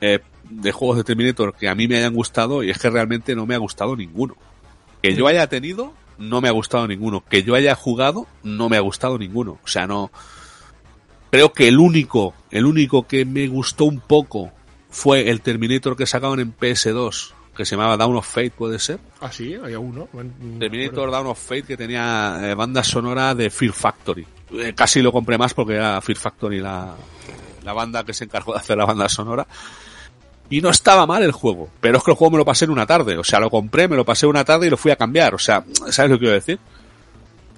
[0.00, 0.20] eh,
[0.50, 3.46] de juegos de Terminator que a mí me hayan gustado y es que realmente no
[3.46, 4.36] me ha gustado ninguno.
[5.02, 7.22] Que yo haya tenido, no me ha gustado ninguno.
[7.28, 9.58] Que yo haya jugado, no me ha gustado ninguno.
[9.62, 10.10] O sea, no.
[11.30, 14.50] Creo que el único, el único que me gustó un poco
[14.90, 18.98] fue el Terminator que sacaban en PS2, que se llamaba Down of Fate, ¿puede ser?
[19.20, 20.08] Ah, sí, había uno.
[20.58, 24.26] Terminator Down of Fate que tenía eh, banda sonora de Fear Factory.
[24.52, 26.96] Eh, casi lo compré más porque era Fear Factory la,
[27.68, 29.46] la banda que se encargó de hacer la banda sonora.
[30.48, 32.70] Y no estaba mal el juego, pero es que el juego me lo pasé en
[32.70, 33.18] una tarde.
[33.18, 35.34] O sea, lo compré, me lo pasé una tarde y lo fui a cambiar.
[35.34, 36.58] O sea, ¿sabes lo que quiero decir?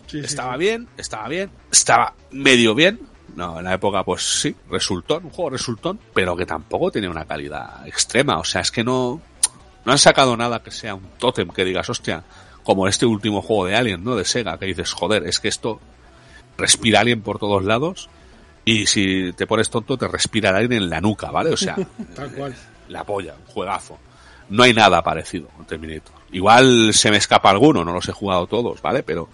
[0.09, 0.59] Sí, estaba sí.
[0.59, 2.99] bien, estaba bien, estaba medio bien.
[3.37, 7.25] No, en la época, pues sí, resultó, un juego resultón, pero que tampoco tenía una
[7.25, 8.39] calidad extrema.
[8.39, 9.21] O sea, es que no,
[9.85, 12.25] no han sacado nada que sea un tótem que digas, hostia,
[12.65, 14.17] como este último juego de Alien, ¿no?
[14.17, 15.79] De Sega, que dices, joder, es que esto
[16.59, 18.11] respira Alien por todos lados
[18.65, 21.51] y si te pones tonto te respira el aire en la nuca, ¿vale?
[21.51, 21.77] O sea,
[22.15, 22.55] Tal cual.
[22.89, 23.99] la polla, un juegazo.
[24.51, 26.15] No hay nada parecido con Terminator.
[26.33, 29.03] Igual se me escapa alguno, no los he jugado todos, ¿vale?
[29.03, 29.29] Pero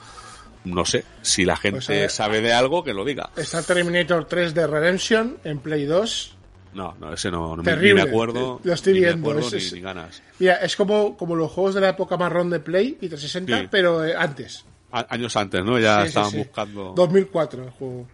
[0.64, 3.30] no sé, si la gente Pues, eh, sabe de algo, que lo diga.
[3.36, 6.32] Está Terminator 3 de Redemption en Play 2.
[6.74, 8.04] No, no, ese no, no me- ni Terrible.
[8.04, 8.60] me acuerdo.
[8.62, 10.22] Lo estoy ni me viendo, es- ni- es- ni ganas.
[10.38, 13.68] Mira, es como, como los juegos de la época marrón de Play y 360, Sí.
[13.70, 14.64] pero eh, antes.
[14.92, 15.78] A- años antes, ¿no?
[15.78, 16.36] Ya Sí, estaban sí.
[16.38, 16.92] buscando.
[16.94, 18.06] 2004 el juego.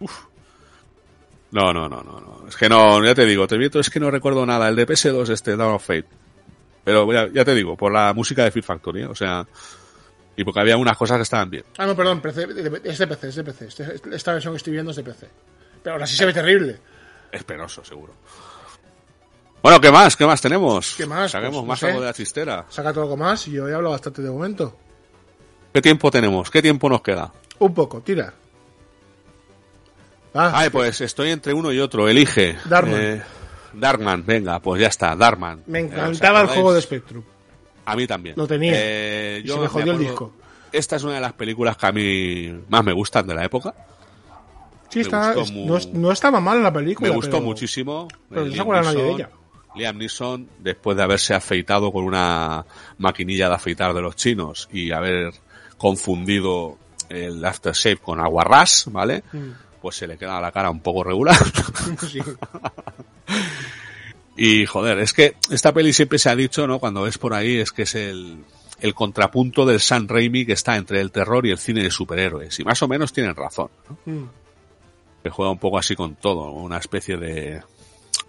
[1.53, 2.49] No, no, no, no, no.
[2.49, 4.69] Es que no, ya te digo, Terminator es que no recuerdo nada.
[4.69, 6.07] El de PS2, este, Dawn of Fate.
[6.85, 9.07] Pero ya, ya te digo, por la música de Fear Factory, ¿eh?
[9.07, 9.47] o sea,
[10.37, 11.65] y porque había unas cosas que estaban bien.
[11.79, 12.43] Ah, no, perdón, PC,
[12.85, 13.67] es de PC, es de PC.
[13.67, 15.29] Este- Esta versión que estoy viendo es de PC.
[15.83, 16.79] Pero aún así se ve terrible.
[17.31, 18.15] Es penoso, seguro.
[19.63, 20.17] Bueno, ¿qué más?
[20.17, 20.95] ¿Qué más tenemos?
[20.97, 21.31] ¿Qué más?
[21.31, 21.87] Saquemos Pues, no más sé.
[21.89, 22.67] algo de la chistera.
[22.69, 24.77] Saca todo algo más y yo he hablado bastante de momento.
[25.73, 26.51] ¿Qué tiempo tenemos?
[26.51, 27.33] ¿Qué tiempo nos queda?
[27.61, 28.33] Un poco, tira.
[30.35, 32.09] Ah, Ay, pues estoy entre uno y otro.
[32.09, 32.57] Elige.
[32.65, 33.01] Darkman.
[33.01, 33.23] Eh,
[33.75, 35.63] Darkman, venga, pues ya está, Darkman.
[35.67, 36.53] me Eh, ¿os encantaba el acordáis?
[36.55, 37.23] juego de Spectrum.
[37.85, 38.35] A mí también.
[38.37, 38.73] Lo tenía.
[38.75, 40.33] Eh, Y yo se me jodió el acuerdo- disco.
[40.73, 43.75] Esta es una de las películas que a mí más me gustan de la época.
[44.89, 47.09] Sí, Me está, no, no estaba mal la película.
[47.11, 48.09] Me gustó pero- muchísimo.
[48.29, 49.31] pero Eh, no se Liam acuerda nadie de ella.
[49.75, 52.65] Liam Neeson, después de haberse afeitado con una
[52.99, 55.33] maquinilla de afeitar de los chinos y haber
[55.79, 56.77] confundido
[57.09, 59.25] el aftershave con aguarrás, ¿vale?
[59.33, 59.51] Mm.
[59.83, 61.37] Pues se le queda la cara un poco regular.
[62.09, 62.21] Sí.
[64.37, 66.79] y joder, es que esta peli siempre se ha dicho, ¿no?
[66.79, 68.45] Cuando ves por ahí, es que es el,
[68.83, 72.59] el contrapunto del San Raimi que está entre el terror y el cine de superhéroes.
[72.61, 74.13] Y más o menos tienen razón, ¿no?
[74.13, 74.29] Mm.
[75.23, 76.53] que juega un poco así con todo, ¿no?
[76.55, 77.63] una especie de...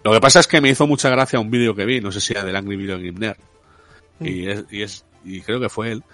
[0.02, 2.20] Lo que pasa es que me hizo mucha gracia un vídeo que vi, no sé
[2.20, 3.38] si era del Angry Video Game Nerd,
[4.20, 6.04] y, es, y, es, y creo que fue él,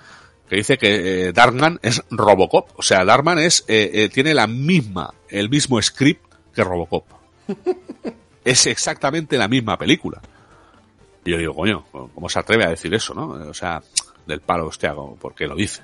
[0.50, 4.48] que dice que eh, Darkman es Robocop, o sea, Darkman es, eh, eh, tiene la
[4.48, 7.04] misma, el mismo script que Robocop.
[8.44, 10.20] es exactamente la misma película.
[11.24, 13.28] Y yo digo, coño, ¿cómo se atreve a decir eso, no?
[13.28, 13.80] O sea,
[14.26, 15.82] del palo, hostia, ¿por qué lo dice?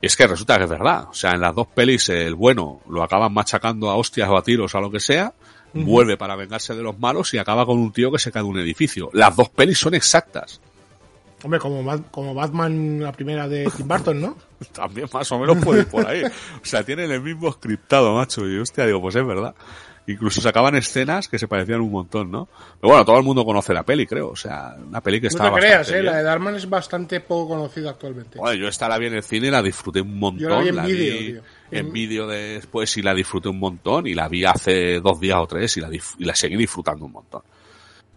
[0.00, 1.06] Y es que resulta que es verdad.
[1.08, 4.42] O sea, en las dos pelis el bueno lo acaban machacando a hostias o a
[4.42, 5.32] tiros o a lo que sea,
[5.74, 8.48] vuelve para vengarse de los malos y acaba con un tío que se cae de
[8.48, 9.10] un edificio.
[9.12, 10.60] Las dos pelis son exactas.
[11.46, 14.36] Hombre, como, Bat- como Batman, la primera de Tim Burton, ¿no?
[14.72, 16.22] También más o menos puede ir por ahí.
[16.24, 16.30] O
[16.64, 18.46] sea, tienen el mismo scriptado, macho.
[18.48, 19.54] Y hostia, digo, pues es verdad.
[20.08, 22.46] Incluso sacaban escenas que se parecían un montón, ¿no?
[22.80, 24.30] Pero bueno, todo el mundo conoce la peli, creo.
[24.30, 26.02] O sea, una peli que No está te creas, bastante ¿eh?
[26.02, 26.12] bien.
[26.12, 28.38] La de Darman es bastante poco conocida actualmente.
[28.38, 30.64] Bueno, yo esta la vi en el cine y la disfruté un montón.
[30.64, 31.42] Yo la vi en vídeo.
[31.72, 35.38] En En- vídeo después y la disfruté un montón y la vi hace dos días
[35.40, 37.42] o tres y la, dif- y la seguí disfrutando un montón.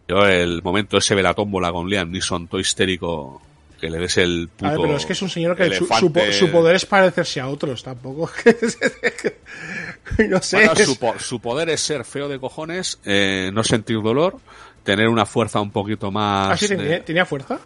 [0.10, 3.42] Yo el momento ese de la tómbola con Liam Neeson todo histérico
[3.80, 5.86] que le des el puto A ver, pero es que es un señor que su,
[5.86, 8.30] su su poder es parecerse a otros, tampoco.
[10.30, 10.58] no sé.
[10.58, 14.38] Bueno, su, po- su poder es ser feo de cojones, eh, no sentir dolor,
[14.84, 16.52] tener una fuerza un poquito más...
[16.52, 17.60] ¿Ah, sí, tenía, tenía fuerza?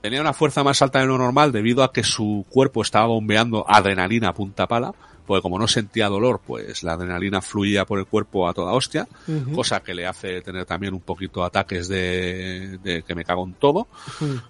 [0.00, 3.64] Tenía una fuerza más alta de lo normal debido a que su cuerpo estaba bombeando
[3.68, 4.92] adrenalina a punta pala,
[5.26, 9.06] porque como no sentía dolor, pues la adrenalina fluía por el cuerpo a toda hostia,
[9.54, 13.54] cosa que le hace tener también un poquito ataques de, de que me cago en
[13.54, 13.86] todo,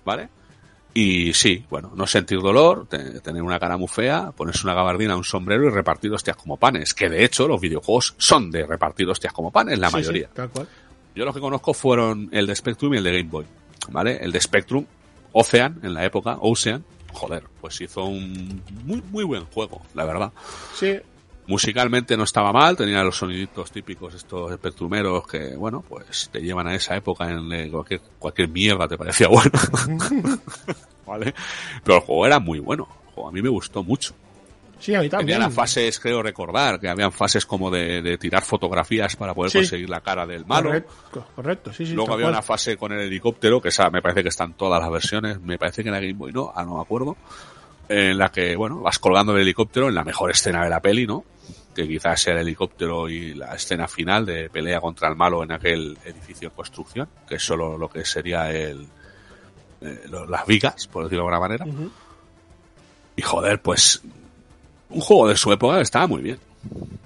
[0.05, 0.29] ¿vale?
[0.95, 5.17] Y sí, bueno, no sentir dolor, te- tener una cara muy fea, ponerse una gabardina,
[5.17, 9.09] un sombrero y repartir hostias como panes, que de hecho los videojuegos son de repartir
[9.09, 10.29] hostias como panes, la Sí, sí, mayoría.
[10.35, 10.69] tal cual.
[11.15, 13.47] Yo los que conozco fueron el de Spectrum y el de Game Boy,
[13.91, 14.19] ¿vale?
[14.23, 14.85] El de Spectrum,
[15.33, 20.33] Ocean, en la época, Ocean, joder, pues hizo un muy, muy buen juego, la verdad.
[20.75, 20.99] Sí,
[21.47, 26.69] Musicalmente no estaba mal, tenía los soniditos típicos estos espectrumeros que, bueno, pues te llevan
[26.69, 29.51] a esa época en cualquier, cualquier mierda te parecía bueno.
[31.07, 31.35] ¿Vale?
[31.83, 32.87] Pero el juego era muy bueno.
[33.27, 34.15] A mí me gustó mucho.
[34.83, 35.51] Sí, a mí también.
[35.53, 39.59] fases, creo recordar, que habían fases como de, de tirar fotografías para poder Sí.
[39.59, 40.69] conseguir la cara del malo.
[40.71, 41.93] Correcto, correcto, sí, sí.
[41.95, 42.35] Luego había cual.
[42.35, 45.59] una fase con el helicóptero, que esa me parece que están todas las versiones, me
[45.59, 47.17] parece que en la Game Boy no, ah, no me acuerdo,
[47.89, 51.07] en la que, bueno, vas colgando el helicóptero en la mejor escena de la peli,
[51.07, 51.25] ¿no?
[51.75, 55.53] que quizás sea el helicóptero y la escena final de pelea contra el malo en
[55.53, 58.87] aquel edificio en construcción, que es solo lo que sería el
[59.81, 61.65] eh, las vigas, por decirlo de alguna manera.
[63.17, 64.03] Y joder, pues
[64.93, 66.39] un juego de su época estaba muy bien.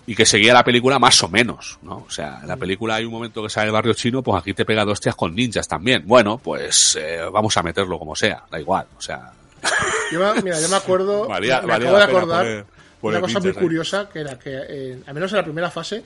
[0.06, 2.04] Y que seguía la película más o menos, ¿no?
[2.06, 4.54] O sea, en la película hay un momento que sale el barrio chino, pues aquí
[4.54, 6.04] te pega dos hostias con ninjas también.
[6.06, 9.32] Bueno, pues eh, vamos a meterlo como sea, da igual, o sea...
[10.12, 12.66] Yo, mira, yo me acuerdo, me acabo de acordar
[13.00, 16.04] una cosa muy curiosa, que era que, eh, al menos en la primera fase,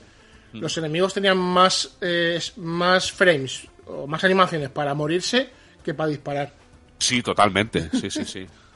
[0.53, 0.59] mm.
[0.59, 5.49] los enemigos tenían más, eh, más frames o más animaciones para morirse
[5.83, 6.53] que para disparar.
[6.97, 8.47] Sí, totalmente, sí, sí, sí.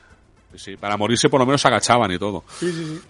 [0.57, 2.43] sí, para morirse por lo menos agachaban y todo.
[2.59, 3.01] Sí, sí, sí.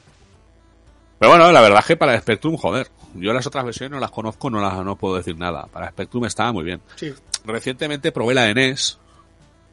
[1.17, 4.11] Pero bueno, la verdad es que para Spectrum, joder, yo las otras versiones no las
[4.11, 5.67] conozco, no las no puedo decir nada.
[5.67, 6.81] Para Spectrum estaba muy bien.
[6.95, 7.13] Sí.
[7.45, 8.99] Recientemente probé la de NES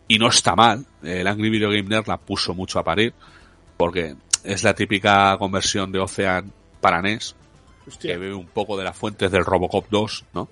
[0.07, 0.86] y no está mal.
[1.03, 3.12] El Angry Video Game Nerd la puso mucho a parir
[3.77, 7.35] porque es la típica conversión de Ocean para NES
[7.99, 10.49] que bebe un poco de las fuentes del Robocop 2, ¿no?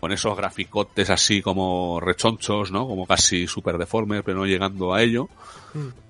[0.00, 2.86] Con esos graficotes así como rechonchos, ¿no?
[2.86, 5.28] Como casi super deformes, pero no llegando a ello.
[5.74, 6.03] Mm.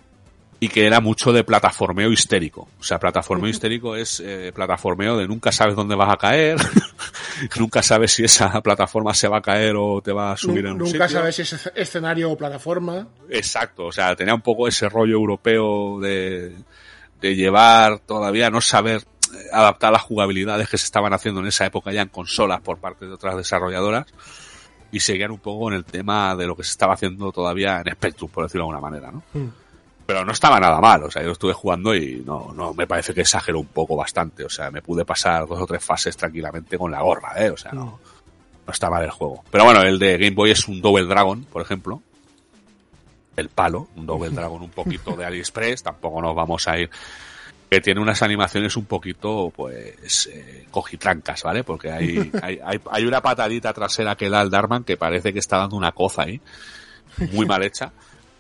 [0.61, 2.69] Y que era mucho de plataformeo histérico.
[2.79, 6.57] O sea, plataformeo histérico es eh, plataformeo de nunca sabes dónde vas a caer,
[7.59, 10.73] nunca sabes si esa plataforma se va a caer o te va a subir en
[10.73, 13.07] un Nunca sabes si es escenario o plataforma.
[13.29, 16.55] Exacto, o sea, tenía un poco ese rollo europeo de,
[17.21, 19.03] de llevar todavía no saber
[19.53, 23.07] adaptar las jugabilidades que se estaban haciendo en esa época ya en consolas por parte
[23.07, 24.07] de otras desarrolladoras
[24.95, 27.93] y seguían un poco en el tema de lo que se estaba haciendo todavía en
[27.93, 29.23] Spectrum, por decirlo de alguna manera, ¿no?
[29.33, 29.49] Hmm.
[30.07, 33.15] Pero no estaba nada mal, o sea, yo estuve jugando y no, no, me parece
[33.15, 36.77] que exageró un poco bastante, o sea, me pude pasar dos o tres fases tranquilamente
[36.77, 38.67] con la gorra, eh, o sea, no, hmm.
[38.67, 39.43] no está mal el juego.
[39.51, 42.03] Pero bueno, el de Game Boy es un Double Dragon, por ejemplo,
[43.37, 46.91] el palo, un Double Dragon un poquito de AliExpress, tampoco nos vamos a ir
[47.71, 51.65] que tiene unas animaciones un poquito, pues, eh, cogitrancas, ¿vale?
[51.65, 55.59] Porque hay, hay, hay, una patadita trasera que da el Darman que parece que está
[55.59, 56.41] dando una coza ahí,
[57.33, 57.93] muy mal hecha.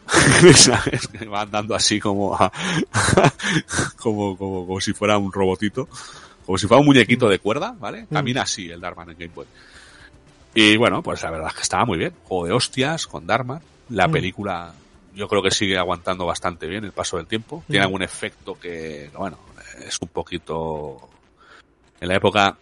[0.55, 1.09] ¿Sabes?
[1.09, 2.36] Que va andando así como,
[3.97, 5.89] como, como, como si fuera un robotito,
[6.44, 8.02] como si fuera un muñequito de cuerda, ¿vale?
[8.02, 8.14] Mm.
[8.14, 9.47] Camina así el Darman en Game Boy.
[10.55, 12.12] Y bueno, pues la verdad es que estaba muy bien.
[12.24, 13.60] Juego de hostias con Darman.
[13.90, 14.12] La mm.
[14.12, 14.74] película
[15.14, 17.64] yo creo que sigue aguantando bastante bien el paso del tiempo.
[17.66, 17.86] Tiene mm.
[17.86, 19.39] algún efecto que, bueno,
[19.85, 21.09] es un poquito...
[22.01, 22.56] En la época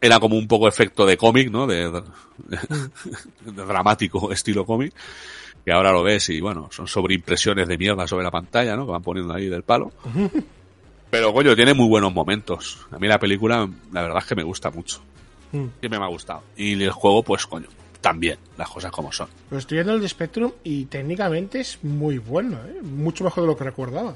[0.00, 1.66] era como un poco efecto de cómic, ¿no?
[1.66, 1.90] De,
[3.44, 4.94] dramático estilo cómic.
[5.66, 8.86] Que ahora lo ves y, bueno, son sobreimpresiones de mierda sobre la pantalla, ¿no?
[8.86, 9.92] Que van poniendo ahí del palo.
[11.10, 12.86] Pero, coño, tiene muy buenos momentos.
[12.92, 15.00] A mí la película, la verdad es que me gusta mucho.
[15.50, 15.66] Mm.
[15.80, 16.44] Siempre me ha gustado.
[16.56, 17.66] Y el juego, pues, coño,
[18.00, 19.28] también, las cosas como son.
[19.48, 22.80] Pero estoy viendo el de Spectrum y técnicamente es muy bueno, ¿eh?
[22.82, 24.14] mucho mejor de lo que recordaba.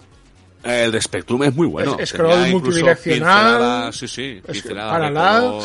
[0.62, 1.96] El de Spectrum es muy bueno.
[1.98, 3.92] Es, scroll multidireccional.
[3.92, 4.40] Sí, sí.
[4.62, 5.62] Color.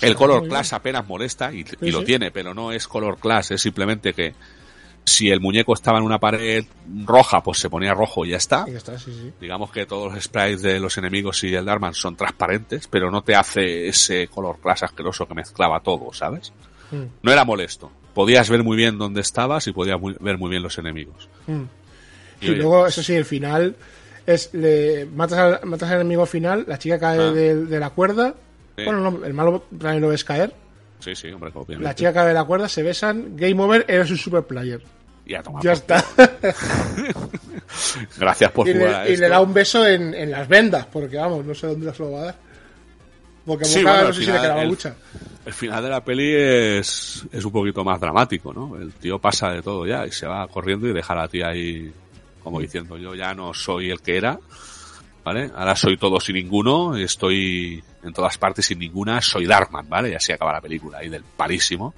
[0.00, 4.12] El color class apenas molesta y, lo tiene, pero no es color class, es simplemente
[4.12, 4.34] que
[5.04, 6.64] si el muñeco estaba en una pared
[7.04, 8.64] roja, pues se ponía rojo y ya está.
[8.66, 9.32] Y ya está sí, sí.
[9.40, 13.22] Digamos que todos los sprites de los enemigos y el Darman son transparentes, pero no
[13.22, 16.52] te hace ese color class asqueroso que mezclaba todo, ¿sabes?
[16.90, 17.04] Mm.
[17.22, 17.90] No era molesto.
[18.14, 21.28] Podías ver muy bien dónde estabas y podías ver muy bien los enemigos.
[21.46, 21.62] Mm.
[22.40, 23.76] Y, luego, eso sí, el final
[24.26, 27.32] es le matas al, matas al enemigo final, la chica cae ah.
[27.32, 28.34] de, la cuerda.
[28.76, 30.52] Bueno, no, el malo también lo ves caer.
[31.00, 34.16] Sí, sí, hombre, La chica cae de la cuerda, se besan, game over, eres un
[34.16, 34.82] super player.
[35.26, 36.04] Ya, ya está.
[38.18, 39.10] Gracias por jugar.
[39.10, 42.02] y le da un beso en, en, las vendas, porque vamos, no sé dónde se
[42.02, 42.36] lo va a dar.
[43.44, 44.94] Porque a no sé si le quedaba mucha
[45.46, 48.76] el final de la peli es, es un poquito más dramático, ¿no?
[48.76, 51.48] El tío pasa de todo ya y se va corriendo y deja a la tía
[51.48, 51.92] ahí
[52.42, 54.40] como diciendo yo ya no soy el que era,
[55.26, 55.50] ¿vale?
[55.56, 60.10] Ahora soy todo sin ninguno, estoy en todas partes sin ninguna, soy Darkman, ¿vale?
[60.10, 61.94] Y así acaba la película ahí del parísimo.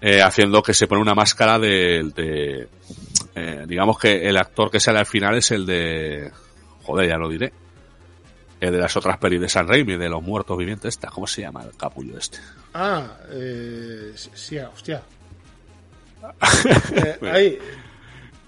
[0.00, 2.68] Eh, haciendo que se pone una máscara de, de
[3.36, 6.32] eh, digamos que el actor que sale al final es el de,
[6.82, 7.52] joder, ya lo diré,
[8.58, 11.62] de las otras pelis de San Raimi, de los muertos vivientes, esta, ¿cómo se llama
[11.62, 12.38] el capullo este?
[12.74, 15.02] Ah, eh, sí, hostia.
[16.96, 17.58] eh, ahí.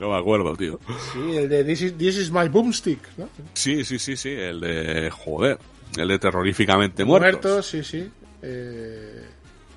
[0.02, 0.80] No me acuerdo, tío.
[1.12, 3.28] Sí, el de This is, My Boomstick, ¿no?
[3.54, 5.60] Sí, sí, sí, sí, el de, joder,
[5.96, 7.52] el de terroríficamente muertos.
[7.52, 8.10] Muertos, sí, sí.
[8.42, 9.24] Eh,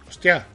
[0.08, 0.48] hostia.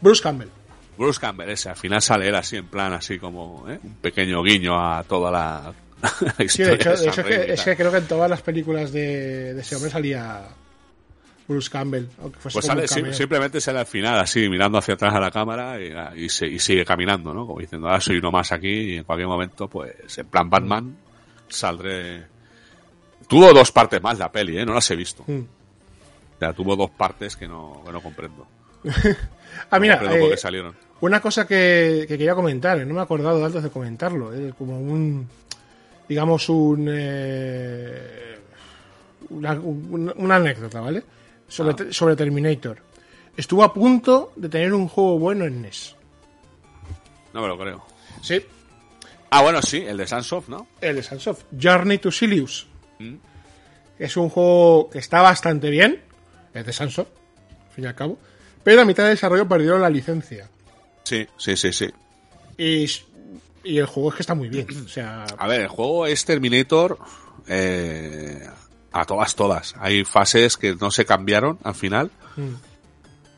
[0.00, 0.50] Bruce Campbell.
[0.96, 3.80] Bruce Campbell, ese, al final sale él así en plan, así como ¿eh?
[3.82, 5.74] un pequeño guiño a toda la
[6.46, 10.44] sí, de hecho, es, que, creo que en todas las películas de, ese hombre salía
[11.48, 12.06] Bruce Campbell.
[12.42, 15.78] pues sale, simplemente sale al final, así, mirando hacia atrás a la cámara
[16.14, 17.46] y, sigue caminando, ¿no?
[17.46, 20.96] Como diciendo, ah, soy uno más aquí y en cualquier momento, pues, en plan Batman,
[21.48, 22.24] saldré
[23.28, 24.64] Tuvo dos partes más la peli, ¿eh?
[24.64, 25.24] No las he visto.
[25.26, 25.40] Mm.
[25.40, 28.46] O sea, tuvo dos partes que no, que no comprendo.
[29.70, 30.74] Ah, mira, comprendo eh, salieron.
[31.00, 34.78] una cosa que, que quería comentar, no me he acordado antes de comentarlo, eh, como
[34.78, 35.26] un,
[36.06, 38.36] digamos, un, eh,
[39.30, 41.02] una, un- una anécdota, ¿vale?
[41.48, 41.92] Sobre, Ah.
[41.92, 42.78] sobre Terminator.
[43.36, 45.94] Estuvo a punto de tener un juego bueno en NES.
[47.32, 47.84] No me lo creo.
[48.22, 48.44] Sí,
[49.28, 50.68] Ah, bueno, sí, el de Sunsoft, ¿no?
[50.80, 51.42] el de Sunsoft.
[51.60, 52.66] Journey to Silius.
[53.00, 53.16] Mm.
[53.98, 56.00] Es un juego que está bastante bien.
[56.54, 57.08] Es de Sunsoft,
[57.68, 58.18] al fin y al cabo.
[58.62, 60.48] Pero a mitad de desarrollo perdieron la licencia.
[61.02, 61.86] Sí, sí, sí, sí.
[62.56, 62.86] Y,
[63.64, 64.66] y el juego es que está muy bien.
[64.84, 66.96] O sea, A ver, el juego es Terminator
[67.48, 68.48] eh,
[69.00, 69.74] a todas, todas.
[69.78, 72.54] Hay fases que no se cambiaron al final mm,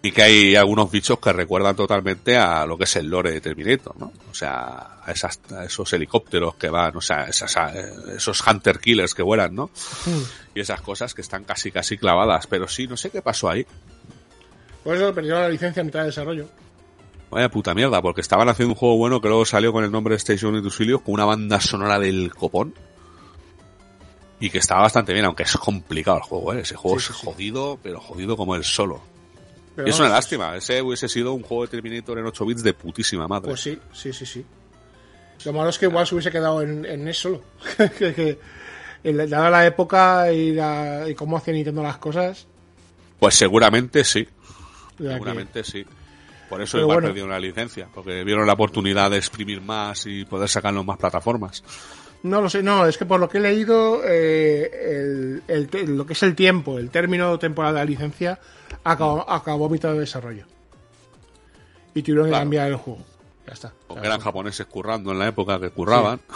[0.03, 3.41] y que hay algunos bichos que recuerdan totalmente a lo que es el lore de
[3.41, 4.13] Terminator, ¿no?
[4.31, 7.73] O sea, a, esas- a esos helicópteros que van, o sea, esas- a-
[8.17, 9.67] esos hunter killers que vuelan, ¿no?
[10.07, 10.23] mm.
[10.55, 12.47] Y esas cosas que están casi, casi clavadas.
[12.47, 13.67] Pero sí, no sé qué pasó ahí.
[14.85, 16.49] por eso perdieron la licencia a mitad de desarrollo.
[17.31, 20.13] Vaya puta mierda, porque estaban haciendo un juego bueno que luego salió con el nombre
[20.15, 22.73] de Station y Tusilios con una banda sonora del copón.
[24.41, 26.61] Y que estaba bastante bien, aunque es complicado el juego, ¿eh?
[26.61, 27.27] Ese juego Sí, es sí, sí.
[27.27, 29.01] jodido, pero jodido como el solo.
[29.75, 32.73] Pero es una lástima, ese hubiese sido un juego de Terminator en 8 bits de
[32.75, 33.49] putísima madre.
[33.49, 34.45] Pues sí, sí, sí, sí.
[35.45, 37.43] Lo malo es que igual se hubiese quedado en, en NES solo.
[37.99, 38.39] que, que,
[39.05, 42.47] el- dada la época y, la, y cómo hacía Nintendo las cosas.
[43.21, 44.27] Pues seguramente sí,
[44.97, 45.85] que- seguramente sí.
[46.49, 47.09] Por eso Pero igual bueno.
[47.09, 50.97] perdieron la licencia, porque vieron la oportunidad de exprimir más y poder sacarlo en más
[50.99, 51.63] plataformas.
[52.25, 56.05] No lo sé, no, es que por lo que he leído, eh, el, el lo
[56.05, 58.39] que es el tiempo, el término temporal de la licencia,
[58.85, 60.45] acabó, acabó a mitad de desarrollo.
[61.95, 62.43] Y tuvieron que Claro.
[62.43, 63.01] cambiar el juego.
[63.47, 63.73] Ya está.
[63.87, 66.21] Porque eran japoneses currando en la época que curraban.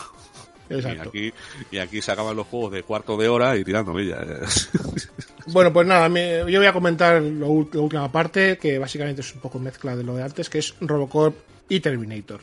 [0.71, 1.11] Y Exacto.
[1.11, 1.35] aquí,
[1.71, 4.71] y aquí sacaban los juegos de cuarto de hora y tirando millas.
[5.49, 9.35] Bueno, pues nada, me- yo voy a comentar lo la última parte, que básicamente es
[9.35, 11.35] un poco mezcla de lo de antes, que es Robocop
[11.69, 12.41] y Terminator.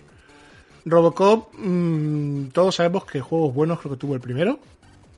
[0.89, 4.59] Robocop, mm, todos sabemos que juegos buenos creo que tuvo el primero.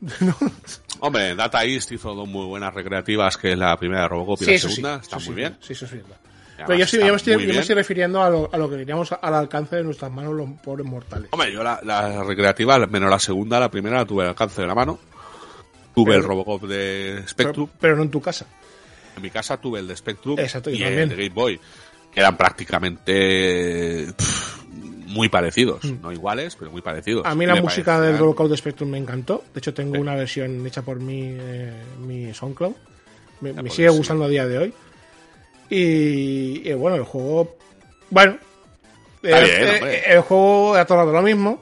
[1.00, 4.46] Hombre, Data East hizo dos muy buenas recreativas, que es la primera de Robocop y
[4.46, 4.96] la segunda.
[4.98, 5.58] sí, está muy sí, bien.
[5.62, 6.18] Sí, eso es verdad.
[6.60, 7.62] Y Pero yo, sí- me estoy, muy yo me bien.
[7.62, 10.86] estoy refiriendo a lo, a lo que teníamos al alcance de nuestras manos los pobres
[10.86, 11.28] mortales.
[11.32, 14.68] Hombre, yo la, la recreativa, menos la segunda, la primera la tuve al alcance de
[14.68, 15.00] la mano.
[15.96, 17.68] Tuve Pero- el Robocop de Spectrum.
[17.80, 18.46] pero no en tu casa.
[19.16, 21.00] En mi casa tuve el de Spectrum Exacto, y también.
[21.00, 21.60] el de Game Boy,
[22.14, 24.51] que eran prácticamente pff,
[25.12, 25.84] muy parecidos.
[26.02, 27.24] No iguales, pero muy parecidos.
[27.24, 27.28] Mm.
[27.28, 28.18] A mí la música del
[28.50, 29.44] de Spectrum me encantó.
[29.54, 32.74] De hecho, tengo una versión hecha por mi, eh, mi SoundCloud.
[33.42, 33.98] Me, me sigue sí.
[33.98, 34.74] gustando a día de hoy.
[35.70, 37.56] Y, y bueno, el juego.
[38.10, 38.38] Bueno,
[39.24, 41.62] Está el, bien, eh, el juego ha todo lo mismo.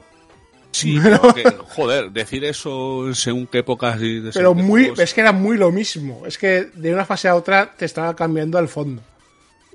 [0.72, 1.44] Sí, pero que,
[1.74, 5.56] joder, decir eso según qué épocas y de Pero muy, juegos- es que era muy
[5.56, 6.26] lo mismo.
[6.26, 9.02] Es que de una fase a otra te estaba cambiando el fondo.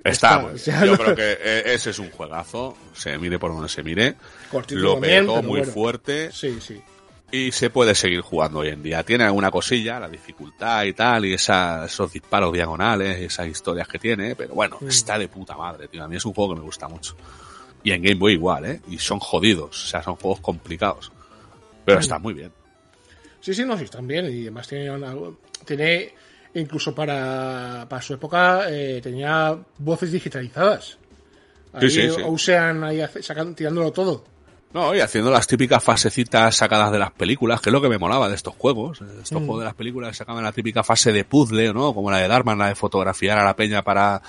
[0.06, 0.86] Está, está, bien.
[0.86, 4.15] Yo no- creo que eh, ese es un juegazo, se mire por donde se mire.
[4.69, 5.72] Lo pero muy bueno.
[5.73, 6.82] fuerte Sí, sí.
[7.32, 9.03] y se puede seguir jugando hoy en día.
[9.03, 13.88] Tiene alguna cosilla, la dificultad y tal, y esa, esos disparos diagonales, y esas historias
[13.88, 14.88] que tiene, pero bueno, Mm.
[14.88, 16.03] está de puta madre, tío.
[16.03, 17.15] A mí es un juego que me gusta mucho.
[17.84, 18.82] Y en Game Boy igual, ¿eh?
[18.90, 21.10] Y son jodidos, o sea, son juegos complicados.
[21.11, 21.82] Mm.
[21.86, 22.52] Pero está muy bien.
[23.41, 24.26] Sí, sí, no, sí, están bien.
[24.26, 25.14] Y además tiene, una-
[25.65, 26.14] tiene
[26.60, 30.98] incluso para, para su época, eh, tenía voces digitalizadas.
[31.73, 32.22] Ahí Sí, sí, sí.
[32.26, 34.23] Ocean ahí hace- sacan- tirándolo todo.
[34.73, 37.98] No, y haciendo las típicas fasecitas sacadas de las películas, que es lo que me
[37.98, 38.99] molaba de estos juegos.
[39.02, 39.45] Estos Mm.
[39.45, 41.94] juegos de las películas sacaban la típica fase de puzzle, ¿no?
[41.94, 44.22] Como la de Darman, la de fotografiar a la peña para,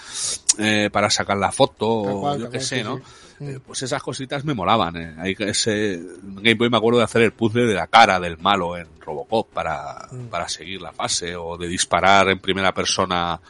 [0.59, 3.01] eh, para sacar la foto, Tal o cual, yo qué sé, ¿no?
[3.38, 3.44] Sí.
[3.44, 3.48] Mm.
[3.50, 4.96] Eh, pues esas cositas me molaban.
[4.96, 5.14] Eh.
[5.18, 8.18] Ahí que ese en Game Boy me acuerdo de hacer el puzzle de la cara
[8.20, 10.26] del malo en Robocop para, Mm.
[10.28, 13.40] para seguir la fase, o de disparar en primera persona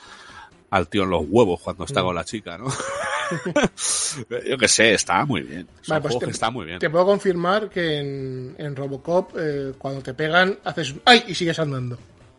[0.70, 2.04] al tío en los huevos cuando está Mm.
[2.04, 2.66] con la chica, ¿no?
[4.46, 5.66] yo qué sé, está muy bien.
[5.86, 6.78] Vale, pues te- que están muy bien.
[6.78, 11.24] Te puedo confirmar que en, en Robocop, eh, cuando te pegan, haces ¡ay!
[11.28, 11.96] y sigues andando.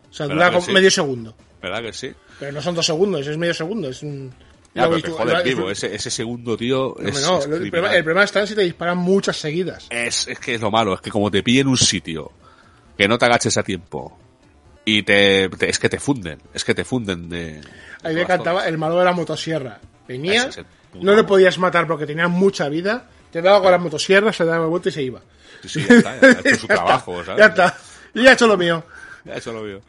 [0.09, 0.71] O sea, ¿Verdad dura sí?
[0.71, 1.35] medio segundo.
[1.61, 2.11] ¿Verdad que sí?
[2.39, 3.89] Pero no son dos segundos, es medio segundo.
[3.89, 4.31] Es un.
[4.77, 7.39] Ya, lo pero que habitu- joder, lo- vivo, ese, ese segundo tío No, es, no,
[7.39, 9.87] es el, problema, el problema está en si te disparan muchas seguidas.
[9.89, 12.31] Es, es que es lo malo, es que como te pillen un sitio
[12.97, 14.17] que no te agaches a tiempo
[14.85, 17.61] y te, te- es que te funden, es que te funden de...
[18.03, 19.79] Ahí me encantaba el malo de la motosierra.
[20.07, 20.61] Venía, es
[20.93, 24.65] no le podías matar porque tenía mucha vida, te daba con la motosierra, se daba
[24.67, 25.21] vuelta y se iba.
[25.63, 27.39] Sí, sí, ya está, ya hecho su Ya trabajo, está, ¿sabes?
[27.39, 27.77] Ya está.
[28.13, 28.83] Y ya he hecho lo mío.
[29.25, 29.81] Ya eso lo veo.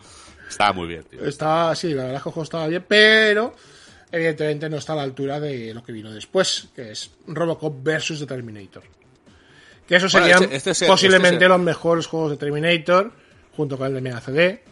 [0.48, 1.24] Estaba muy bien, tío.
[1.24, 3.54] Estaba, sí, la verdad es que el juego estaba bien, pero
[4.12, 8.20] evidentemente no está a la altura de lo que vino después, que es Robocop versus
[8.20, 8.82] The Terminator.
[9.86, 13.12] Que esos Bueno, serían este- este posiblemente este los mejores juegos de Terminator,
[13.56, 14.62] junto con el de Mega CD.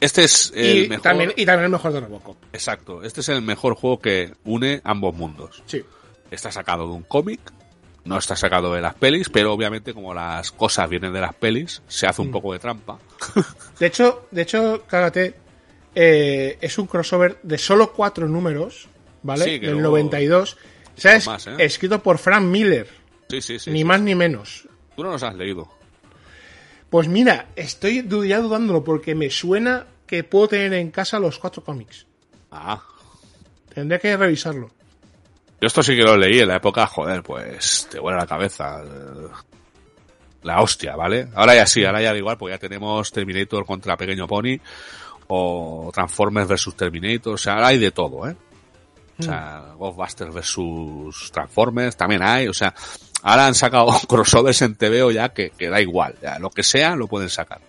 [0.00, 1.02] Este es el Y mejor.
[1.02, 2.36] también, y también el mejor de Robocop.
[2.52, 3.02] Exacto.
[3.02, 5.62] Este es el mejor juego que une ambos mundos.
[5.66, 5.82] Sí.
[6.30, 7.40] Está sacado de un cómic,
[8.04, 11.82] no está sacado de las pelis, pero obviamente como las cosas vienen de las pelis,
[11.88, 12.26] se hace Mm.
[12.26, 12.98] un poco de trampa.
[13.80, 15.34] De hecho, de hecho, cágate,
[16.00, 18.86] eh, es un crossover de solo cuatro números,
[19.24, 19.44] ¿vale?
[19.44, 20.56] Sí, Del luego- 92.
[20.96, 21.26] ¿Sabes?
[21.26, 21.56] más, ¿eh?
[21.58, 22.88] Escrito por Frank Miller,
[23.28, 23.70] Sí, sí, sí.
[23.72, 23.84] ni sí.
[23.84, 24.68] más ni menos.
[24.96, 25.68] Tú no los has leído.
[26.90, 31.62] Pues mira, estoy ya dudándolo porque me suena que puedo tener en casa los cuatro
[31.64, 32.06] cómics.
[32.52, 32.80] Ah.
[33.74, 34.70] Tendré que revisarlo.
[35.60, 38.80] Yo esto sí que lo leí en la época, joder, pues te vuela la cabeza.
[38.84, 39.28] eh,
[40.42, 41.28] La hostia, ¿vale?
[41.34, 44.56] Ahora ya sí, ahora ya da igual, porque ya tenemos Terminator contra Pequeño Pony
[45.28, 48.36] o Transformers versus Terminator, o sea, ahora hay de todo, ¿eh?
[49.18, 52.72] O sea, Ghostbusters versus Transformers también hay, o sea,
[53.22, 56.94] ahora han sacado crossovers en TVO ya que, que da igual, ya, lo que sea
[56.94, 57.60] lo pueden sacar.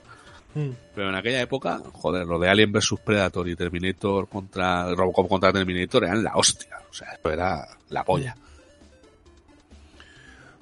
[0.54, 0.70] Mm.
[0.96, 5.54] Pero en aquella época, joder, lo de Alien vs Predator y Terminator contra Robocop contra
[5.54, 6.78] Terminator eran la hostia.
[6.90, 8.36] O sea, esto era la polla.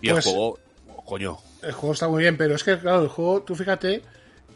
[0.02, 0.60] Y Pues- el juego,
[1.06, 4.04] coño, El juego está muy bien, pero es que, claro, el juego, tú fíjate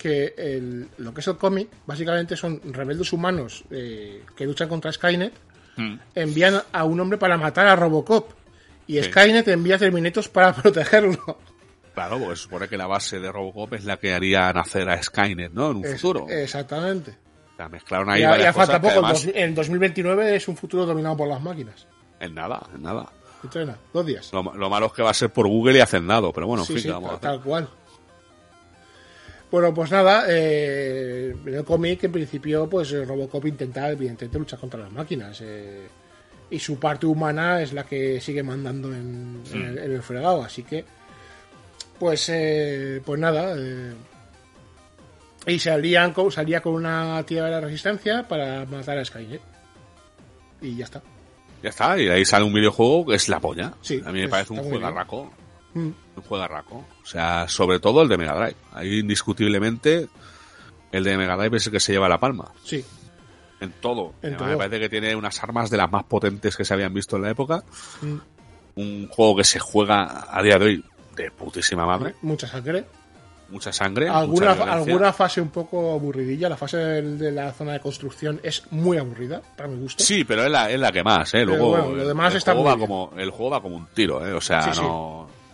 [0.02, 4.92] que el- lo que es el cómic, básicamente son rebeldes humanos eh, que luchan contra
[4.92, 5.34] Skynet,
[5.78, 5.96] Mm.
[6.16, 8.32] envían a un hombre para matar a Robocop.
[8.88, 9.04] Y Sí.
[9.04, 11.38] Skynet envía Terminators para protegerlo.
[11.94, 15.02] claro, porque se supone que la base de Robocop es la que haría nacer a
[15.02, 15.72] Skynet, ¿no?
[15.72, 16.28] En un Es- futuro.
[16.30, 17.16] Exactamente.
[17.56, 18.94] Sea, mezclaron ahí Ya, ya falta poco.
[18.94, 21.88] además- En dos- En 2029 es un futuro dominado por las máquinas.
[22.20, 23.10] En nada, en nada.
[23.44, 24.32] Entrena, dos días.
[24.34, 26.68] Lo, lo malo es que va a ser por Google y Hacendado, pero bueno, en
[26.68, 27.40] Sí, fin, sí, ¿qué vamos a tal, hacer?
[27.40, 27.70] tal cual.
[29.52, 34.60] Bueno, pues nada, eh, en el cómic en principio pues eh, Robocop intenta evidentemente luchar
[34.60, 35.88] contra las máquinas eh,
[36.50, 40.42] y su parte humana es la que sigue mandando en, en el, en el fregado,
[40.42, 40.86] así que
[42.00, 43.94] pues eh, pues nada eh,
[45.48, 49.42] y salían con, salía con una tía de la resistencia para matar a Skynet
[50.62, 51.02] y ya está.
[51.62, 53.74] Ya está, y ahí sale un videojuego que es la polla.
[53.82, 55.32] Sí, a mí me pues, parece un juegarraco.
[55.74, 55.90] Mm.
[56.18, 56.86] un juegarraco.
[57.04, 58.56] O sea, sobre todo el de Mega Drive.
[58.74, 60.08] Ahí indiscutiblemente
[60.92, 62.52] el de Mega Drive es el que se lleva la palma.
[62.64, 62.84] Sí,
[63.62, 64.14] En todo.
[64.22, 64.48] En todo.
[64.48, 67.22] Me parece que tiene unas armas de las más potentes que se habían visto en
[67.22, 67.64] la época.
[68.02, 68.16] Mm.
[68.76, 70.86] Un juego que se juega a día de hoy
[71.16, 72.16] de putísima madre.
[72.22, 72.86] mucha sangre.
[73.50, 74.08] Mucha sangre.
[74.08, 76.48] alguna, mucha alguna fase un poco aburridilla.
[76.48, 80.02] La fase de, la zona de construcción es muy aburrida, para mi gusto.
[80.04, 81.44] Sí, pero es la, es la que más, ¿eh?
[81.44, 82.88] Luego, bueno, lo demás el está juego muy va bien.
[82.88, 84.32] como El juego va como un tiro, ¿eh?
[84.32, 84.82] O sea, Sí, sí.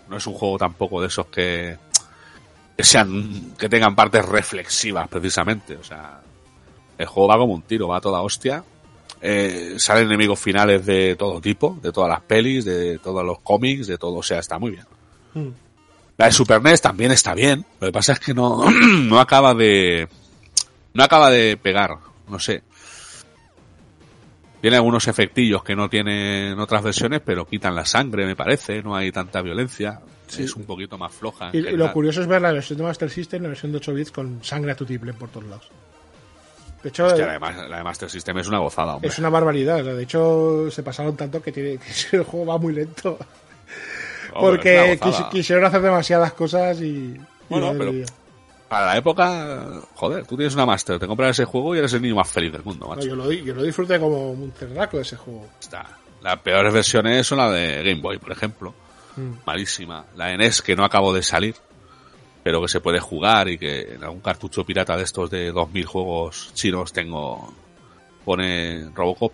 [0.10, 1.78] No, es un juego tampoco de esos que,
[2.76, 5.76] que sean, que tengan partes reflexivas, precisamente.
[5.76, 6.22] O sea,
[6.98, 8.64] el juego va como un tiro, va a toda hostia.
[9.20, 13.88] Eh, salen enemigos finales de todo tipo, de todas las pelis, de todos los cómics,
[13.88, 14.16] de todo.
[14.16, 14.86] O sea, está muy bien.
[15.34, 15.50] Mm.
[16.18, 17.66] La de Super NES también está bien.
[17.80, 20.08] Lo que pasa es que no, no acaba de.
[20.94, 21.98] No acaba de pegar.
[22.28, 22.64] No sé.
[24.62, 28.82] Tiene algunos efectillos que no tienen otras versiones, pero quitan la sangre, me parece.
[28.82, 30.00] No hay tanta violencia.
[30.38, 31.52] Es un poquito más floja.
[31.54, 33.94] Y, y lo curioso es ver la versión de Master System, la versión de 8
[33.94, 35.70] bits con sangre a tu triple por todos lados.
[36.84, 39.10] De hecho, Hostia, la de Master System es una gozada, hombre.
[39.10, 39.84] es una barbaridad.
[39.84, 41.78] De hecho, se pasaron tanto que, tiene,
[42.12, 43.18] que el juego va muy lento.
[44.34, 46.86] Hombre, porque quis- quisieron hacer demasiadas cosas y.
[46.86, 48.06] y Bueno, madre pero-.
[48.68, 49.66] Para la época,
[49.96, 52.52] joder, tú tienes una Master, te compras ese juego y eres el niño más feliz
[52.52, 53.08] del mundo, No, macho.
[53.08, 55.48] yo, lo, yo lo disfruté como un cerdaco de ese juego.
[55.60, 55.86] Está.
[56.22, 58.74] Las peores versiones son la de Game Boy, por ejemplo.
[59.16, 59.32] Mm.
[59.46, 60.06] Malísima.
[60.16, 61.56] La de NES que no acabo de salir,
[62.44, 65.86] pero que se puede jugar y que en algún cartucho pirata de estos de 2000
[65.86, 67.54] juegos chinos tengo,
[68.26, 69.32] pone Robocop,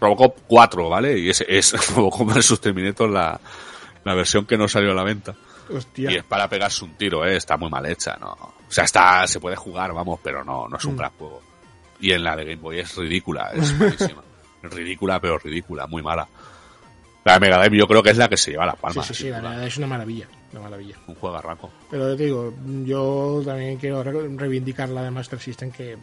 [0.00, 1.18] Robocop 4, ¿vale?
[1.18, 3.38] Y ese es Robocop vs Terminator la,
[4.04, 5.36] la versión que no salió a la venta.
[5.70, 6.10] Hostia.
[6.10, 7.36] Y es para pegarse un tiro, ¿eh?
[7.36, 8.55] Está muy mal hecha, ¿no?
[8.68, 10.98] O sea, está, se puede jugar, vamos, pero no, no es un Mm.
[10.98, 11.42] gran juego.
[12.00, 14.22] Y en la de Game Boy es ridícula, es malísima.
[14.62, 16.26] Ridícula, pero ridícula, muy mala.
[17.24, 19.02] La de Mega Drive yo creo que es la que se lleva la Sí, palma.
[19.02, 20.28] sí, sí, sin la verdad es una maravilla.
[20.52, 20.96] Una maravilla.
[21.06, 21.70] Un juego arranco.
[21.90, 25.96] Pero te digo, yo también quiero re- reivindicar la de Master System que,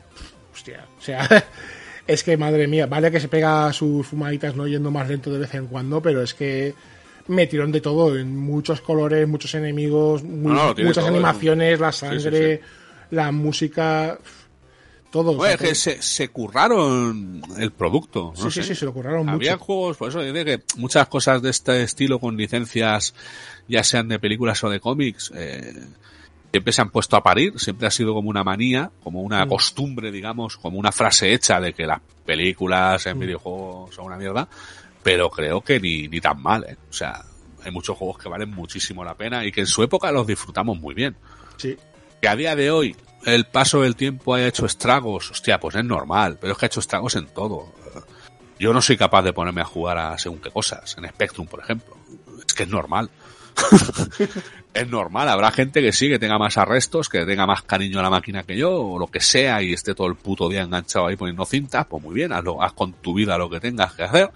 [0.53, 1.27] hostia, o sea,
[2.07, 5.40] es que madre mía, vale que se pega sus fumaditas no yendo más lento de
[5.40, 6.73] vez en cuando, pero es que
[7.27, 11.99] metieron de todo, en muchos colores, muchos enemigos, No, no, muchas todo, animaciones, la sí,
[11.99, 12.61] sangre,
[13.11, 14.17] la música,
[15.11, 15.29] todo.
[15.31, 18.33] o sea, Bueno, es que se, se curraron el producto.
[18.35, 18.67] sí, no sí, sé.
[18.69, 19.63] sí, se lo curraron Había mucho.
[19.65, 23.13] juegos, por eso dice que muchas cosas de este estilo con licencias,
[23.67, 25.73] ya sean de películas o de cómics, eh,
[26.51, 29.49] siempre se han puesto a parir, siempre ha sido como una manía, como una Mm.
[29.49, 33.09] costumbre, digamos, como una frase hecha de que las películas Mm.
[33.09, 34.47] en videojuegos son una mierda,
[35.03, 36.77] pero creo que ni, ni tan mal, ¿eh?
[36.89, 37.23] O sea,
[37.63, 40.77] hay muchos juegos que valen muchísimo la pena y que en su época los disfrutamos
[40.80, 41.15] muy bien.
[41.57, 41.77] Sí,
[42.21, 45.85] Que a día de hoy el paso del tiempo haya hecho estragos, hostia, pues es
[45.85, 47.73] normal, pero es que ha hecho estragos en todo.
[48.59, 51.61] Yo no soy capaz de ponerme a jugar a según qué cosas, en Spectrum, por
[51.61, 51.97] ejemplo.
[52.45, 53.09] Es que es normal.
[54.73, 58.03] es normal, habrá gente que sí, que tenga más arrestos, que tenga más cariño a
[58.03, 61.07] la máquina que yo, o lo que sea, y esté todo el puto día enganchado
[61.07, 64.03] ahí poniendo cintas, pues muy bien, hazlo, haz con tu vida lo que tengas que
[64.03, 64.31] hacer,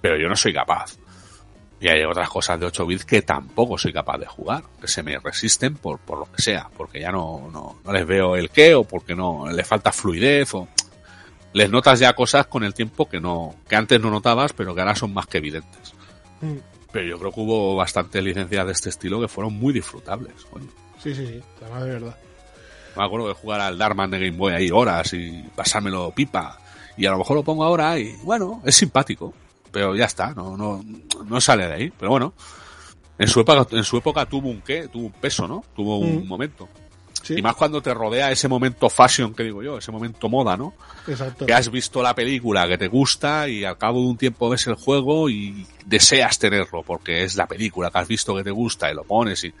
[0.00, 0.96] pero yo no soy capaz.
[1.80, 5.02] Y hay otras cosas de 8 bits que tampoco soy capaz de jugar, que se
[5.02, 8.50] me resisten por, por lo que sea, porque ya no, no, no les veo el
[8.50, 10.68] qué, o porque no, les falta fluidez, o
[11.54, 14.82] les notas ya cosas con el tiempo que no, que antes no notabas, pero que
[14.82, 15.94] ahora son más que evidentes.
[16.42, 16.56] Mm.
[16.92, 20.44] Pero yo creo que hubo bastantes licencias de este estilo que fueron muy disfrutables.
[20.50, 20.68] Coño.
[21.02, 22.16] Sí, sí, sí, además de verdad.
[22.96, 26.58] Me acuerdo de jugar al Darkman de Game Boy ahí horas y pasármelo pipa.
[26.96, 29.32] Y a lo mejor lo pongo ahora y bueno, es simpático.
[29.72, 30.84] Pero ya está, no, no,
[31.26, 31.92] no sale de ahí.
[31.98, 32.34] Pero bueno,
[33.18, 35.64] en su época, en su época tuvo un qué, tuvo un peso, ¿no?
[35.76, 36.28] Tuvo un Mm.
[36.28, 36.68] momento.
[37.22, 40.56] Sí, Y más cuando te rodea ese momento fashion que digo yo, ese momento moda,
[40.56, 40.72] ¿no?
[41.06, 41.44] exacto.
[41.44, 44.66] que has visto la película que te gusta y al cabo de un tiempo ves
[44.68, 48.90] el juego y deseas tenerlo porque es la película que has visto que te gusta
[48.90, 49.52] y lo pones y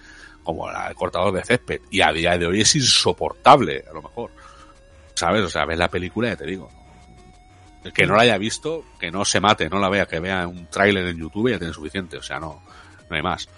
[0.42, 4.02] como la- el cortador de césped y a día de hoy es insoportable a lo
[4.02, 4.30] mejor
[5.14, 6.70] sabes o sea ves la película y te digo
[7.84, 10.46] el que no la haya visto que no se mate no la vea que vea
[10.46, 12.62] un tráiler en YouTube ya tiene suficiente o sea no
[13.08, 13.48] no hay más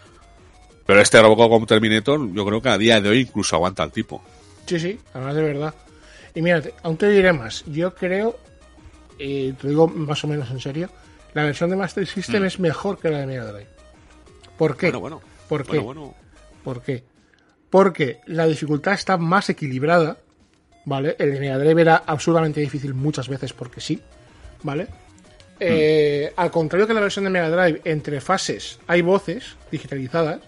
[0.86, 3.93] pero este Robocop como Terminator yo creo que a día de hoy incluso aguanta el
[3.93, 4.23] tipo
[4.66, 5.74] Sí, sí, además de verdad.
[6.35, 7.65] Y mírate, aún te diré más.
[7.66, 8.39] Yo creo,
[9.19, 10.89] y te digo más o menos en serio,
[11.35, 13.69] la versión de Master System es mejor que la de Mega Drive.
[14.57, 14.89] ¿Por qué?
[14.89, 15.01] Mm.
[15.01, 16.15] bueno bueno ¿Por bueno
[16.65, 17.05] ¿Por qué?
[17.69, 20.19] Porque la dificultad está más equilibrada,
[20.85, 21.17] ¿vale?
[21.19, 24.01] El Mega Drive era absurdamente difícil muchas veces porque sí,
[24.63, 24.87] ¿vale?
[25.61, 30.41] Eh, Al contrario que la versión de Mega Drive, entre fases hay voces digitalizadas,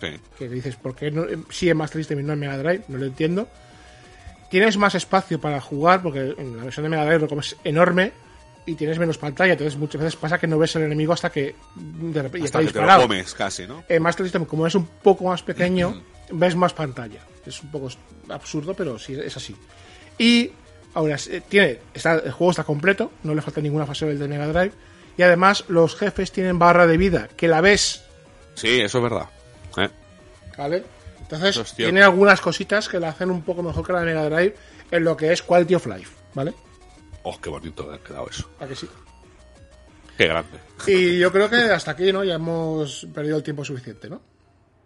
[0.00, 2.84] sí que dices, ¿por qué no, sí en Master System y no en Mega Drive?
[2.88, 3.48] No lo entiendo.
[4.50, 8.12] Tienes más espacio para jugar, porque en la versión de Mega Drive lo es enorme
[8.64, 11.54] y tienes menos pantalla, entonces muchas veces pasa que no ves el enemigo hasta que
[11.74, 13.02] de repente hasta está que te lo disparado.
[13.02, 17.20] comes casi no En Master System, como es un poco más pequeño, ves más pantalla.
[17.44, 17.88] Es un poco
[18.28, 19.56] absurdo, pero sí es así.
[20.18, 20.50] Y
[20.94, 24.28] ahora eh, tiene, está, el juego está completo, no le falta ninguna fase del de
[24.28, 24.72] Mega Drive.
[25.16, 28.04] Y además los jefes tienen barra de vida, que la ves,
[28.54, 29.28] Sí, eso es verdad.
[29.78, 29.88] ¿eh?
[30.56, 30.84] ¿vale?
[31.20, 34.54] Entonces tiene algunas cositas que la hacen un poco mejor que la de Mega Drive
[34.90, 36.52] en lo que es Quality of Life, ¿vale?
[37.22, 38.50] Oh, qué bonito ha quedado eso.
[38.60, 38.88] ¿A que sí?
[40.18, 40.58] Qué grande.
[40.86, 42.22] Y yo creo que hasta aquí, ¿no?
[42.24, 44.20] Ya hemos perdido el tiempo suficiente, ¿no?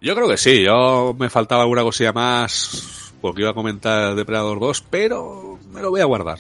[0.01, 0.63] Yo creo que sí.
[0.63, 5.91] Yo me faltaba alguna cosilla más porque iba a comentar Depredador 2, pero me lo
[5.91, 6.39] voy a guardar.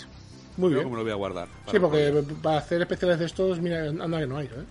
[0.57, 0.91] Muy Creo bien.
[0.91, 1.49] me lo voy a guardar.
[1.71, 4.65] Sí, porque para hacer especiales de estos, mira, anda que no hay, ¿eh?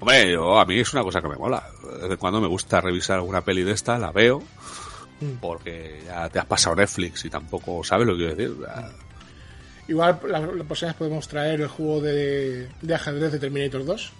[0.00, 1.62] Hombre, yo, a mí es una cosa que me mola.
[1.94, 4.42] De vez en cuando me gusta revisar alguna peli de esta, la veo,
[5.20, 5.36] Mm.
[5.40, 8.56] porque ya te has pasado Netflix y tampoco sabes lo que quiero decir.
[9.86, 10.64] Igual la, la
[10.98, 14.12] podemos traer el juego de, de ajedrez de Terminator 2.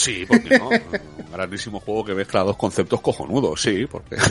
[0.00, 0.70] Sí, porque no.
[0.70, 4.16] Un grandísimo juego que mezcla dos conceptos cojonudos, sí, porque.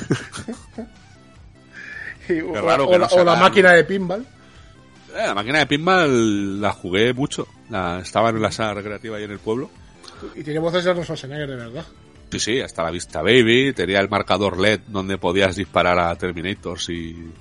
[2.28, 4.22] Y- o, raro o que la, no o la máquina de pinball.
[5.16, 7.48] Eh, la máquina de pinball la jugué mucho.
[7.70, 9.70] La, estaba en la sala recreativa ahí en el pueblo.
[10.36, 11.86] Y tiene voces de Schwarzenegger, de verdad.
[12.32, 13.74] Sí, sí, hasta la vista baby.
[13.74, 17.32] Tenía el marcador LED donde podías disparar a Terminators y,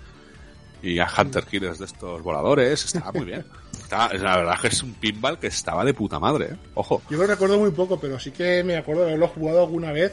[0.83, 2.85] y a Hunter Killers de estos voladores.
[2.85, 3.45] Estaba muy bien.
[3.73, 6.57] Estaba- la verdad es que es un pinball que estaba de puta madre, ¿eh?
[6.75, 7.03] Ojo.
[7.11, 10.13] Yo lo recuerdo muy poco, pero sí que me acuerdo de haberlo jugado alguna vez,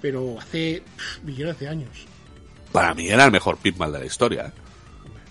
[0.00, 2.06] pero hace pff, millones de años.
[2.72, 4.46] Para mí era el mejor pinball de la historia.
[4.46, 4.52] ¿eh?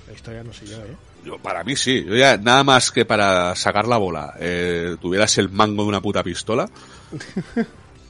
[0.08, 0.96] La historia no sé yo, ¿eh?
[1.26, 2.04] Yo, para mí sí.
[2.06, 6.02] Yo ya, nada más que para sacar la bola, eh, tuvieras el mango de una
[6.02, 6.70] puta pistola.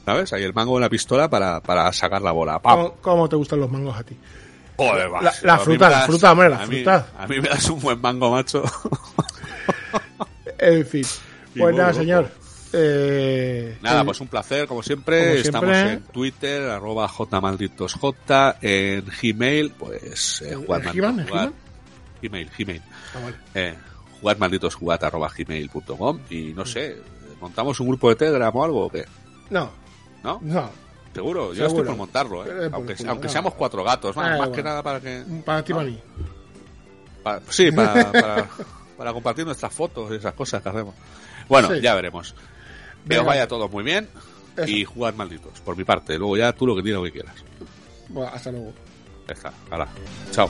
[0.04, 0.32] ¿Sabes?
[0.32, 2.58] Ahí el mango de una pistola para, para sacar la bola.
[2.60, 2.76] ¡Pam!
[2.76, 4.16] ¿Cómo, cómo te gustan los mangos a ti?
[4.88, 5.22] Joder, va.
[5.42, 7.06] La- fruta, la fruta, hombre, la a mí- fruta.
[7.18, 8.62] A mí me das un buen mango, macho.
[10.58, 11.04] En fin.
[11.54, 12.30] Y Pues nada, señor.
[12.72, 15.20] Eh, Nada, pues un placer, como siempre.
[15.30, 17.98] Como Estamos en Twitter, arroba jmalditosj,
[18.60, 21.52] en Gmail, pues eh, ¿El- jugar el malditos jugar.
[22.22, 22.82] Gmail, Gmail.
[23.14, 23.36] Ah, vale.
[23.54, 23.74] Eh,
[24.20, 26.98] jugadmalditosjugat arroba gmail.com y no sé,
[27.40, 29.04] ¿montamos un grupo de Telegram o algo o qué?
[29.50, 29.72] No,
[30.22, 30.38] ¿No?
[30.40, 30.70] no.
[31.14, 31.68] Seguro, yo Seguro.
[31.68, 32.70] estoy por montarlo, Eh, ¿eh?
[32.70, 34.52] por Aunque, aunque seamos cuatro gatos, más, Ah, más bueno.
[34.52, 35.24] que nada para que...
[35.44, 36.00] Para ti, para mí.
[37.22, 38.48] para- sí, para, para,
[38.96, 40.94] para compartir nuestras fotos y esas cosas que hacemos.
[41.48, 41.80] Bueno, Sí.
[41.80, 42.34] ya veremos.
[43.08, 44.08] Que os vaya todo muy bien
[44.56, 44.68] Eso.
[44.68, 46.16] y jugad malditos, por mi parte.
[46.18, 47.34] Luego ya tú lo que tienes lo que quieras.
[48.08, 48.72] Bueno, hasta luego.
[49.26, 49.88] Está, hala.
[50.30, 50.48] Chao.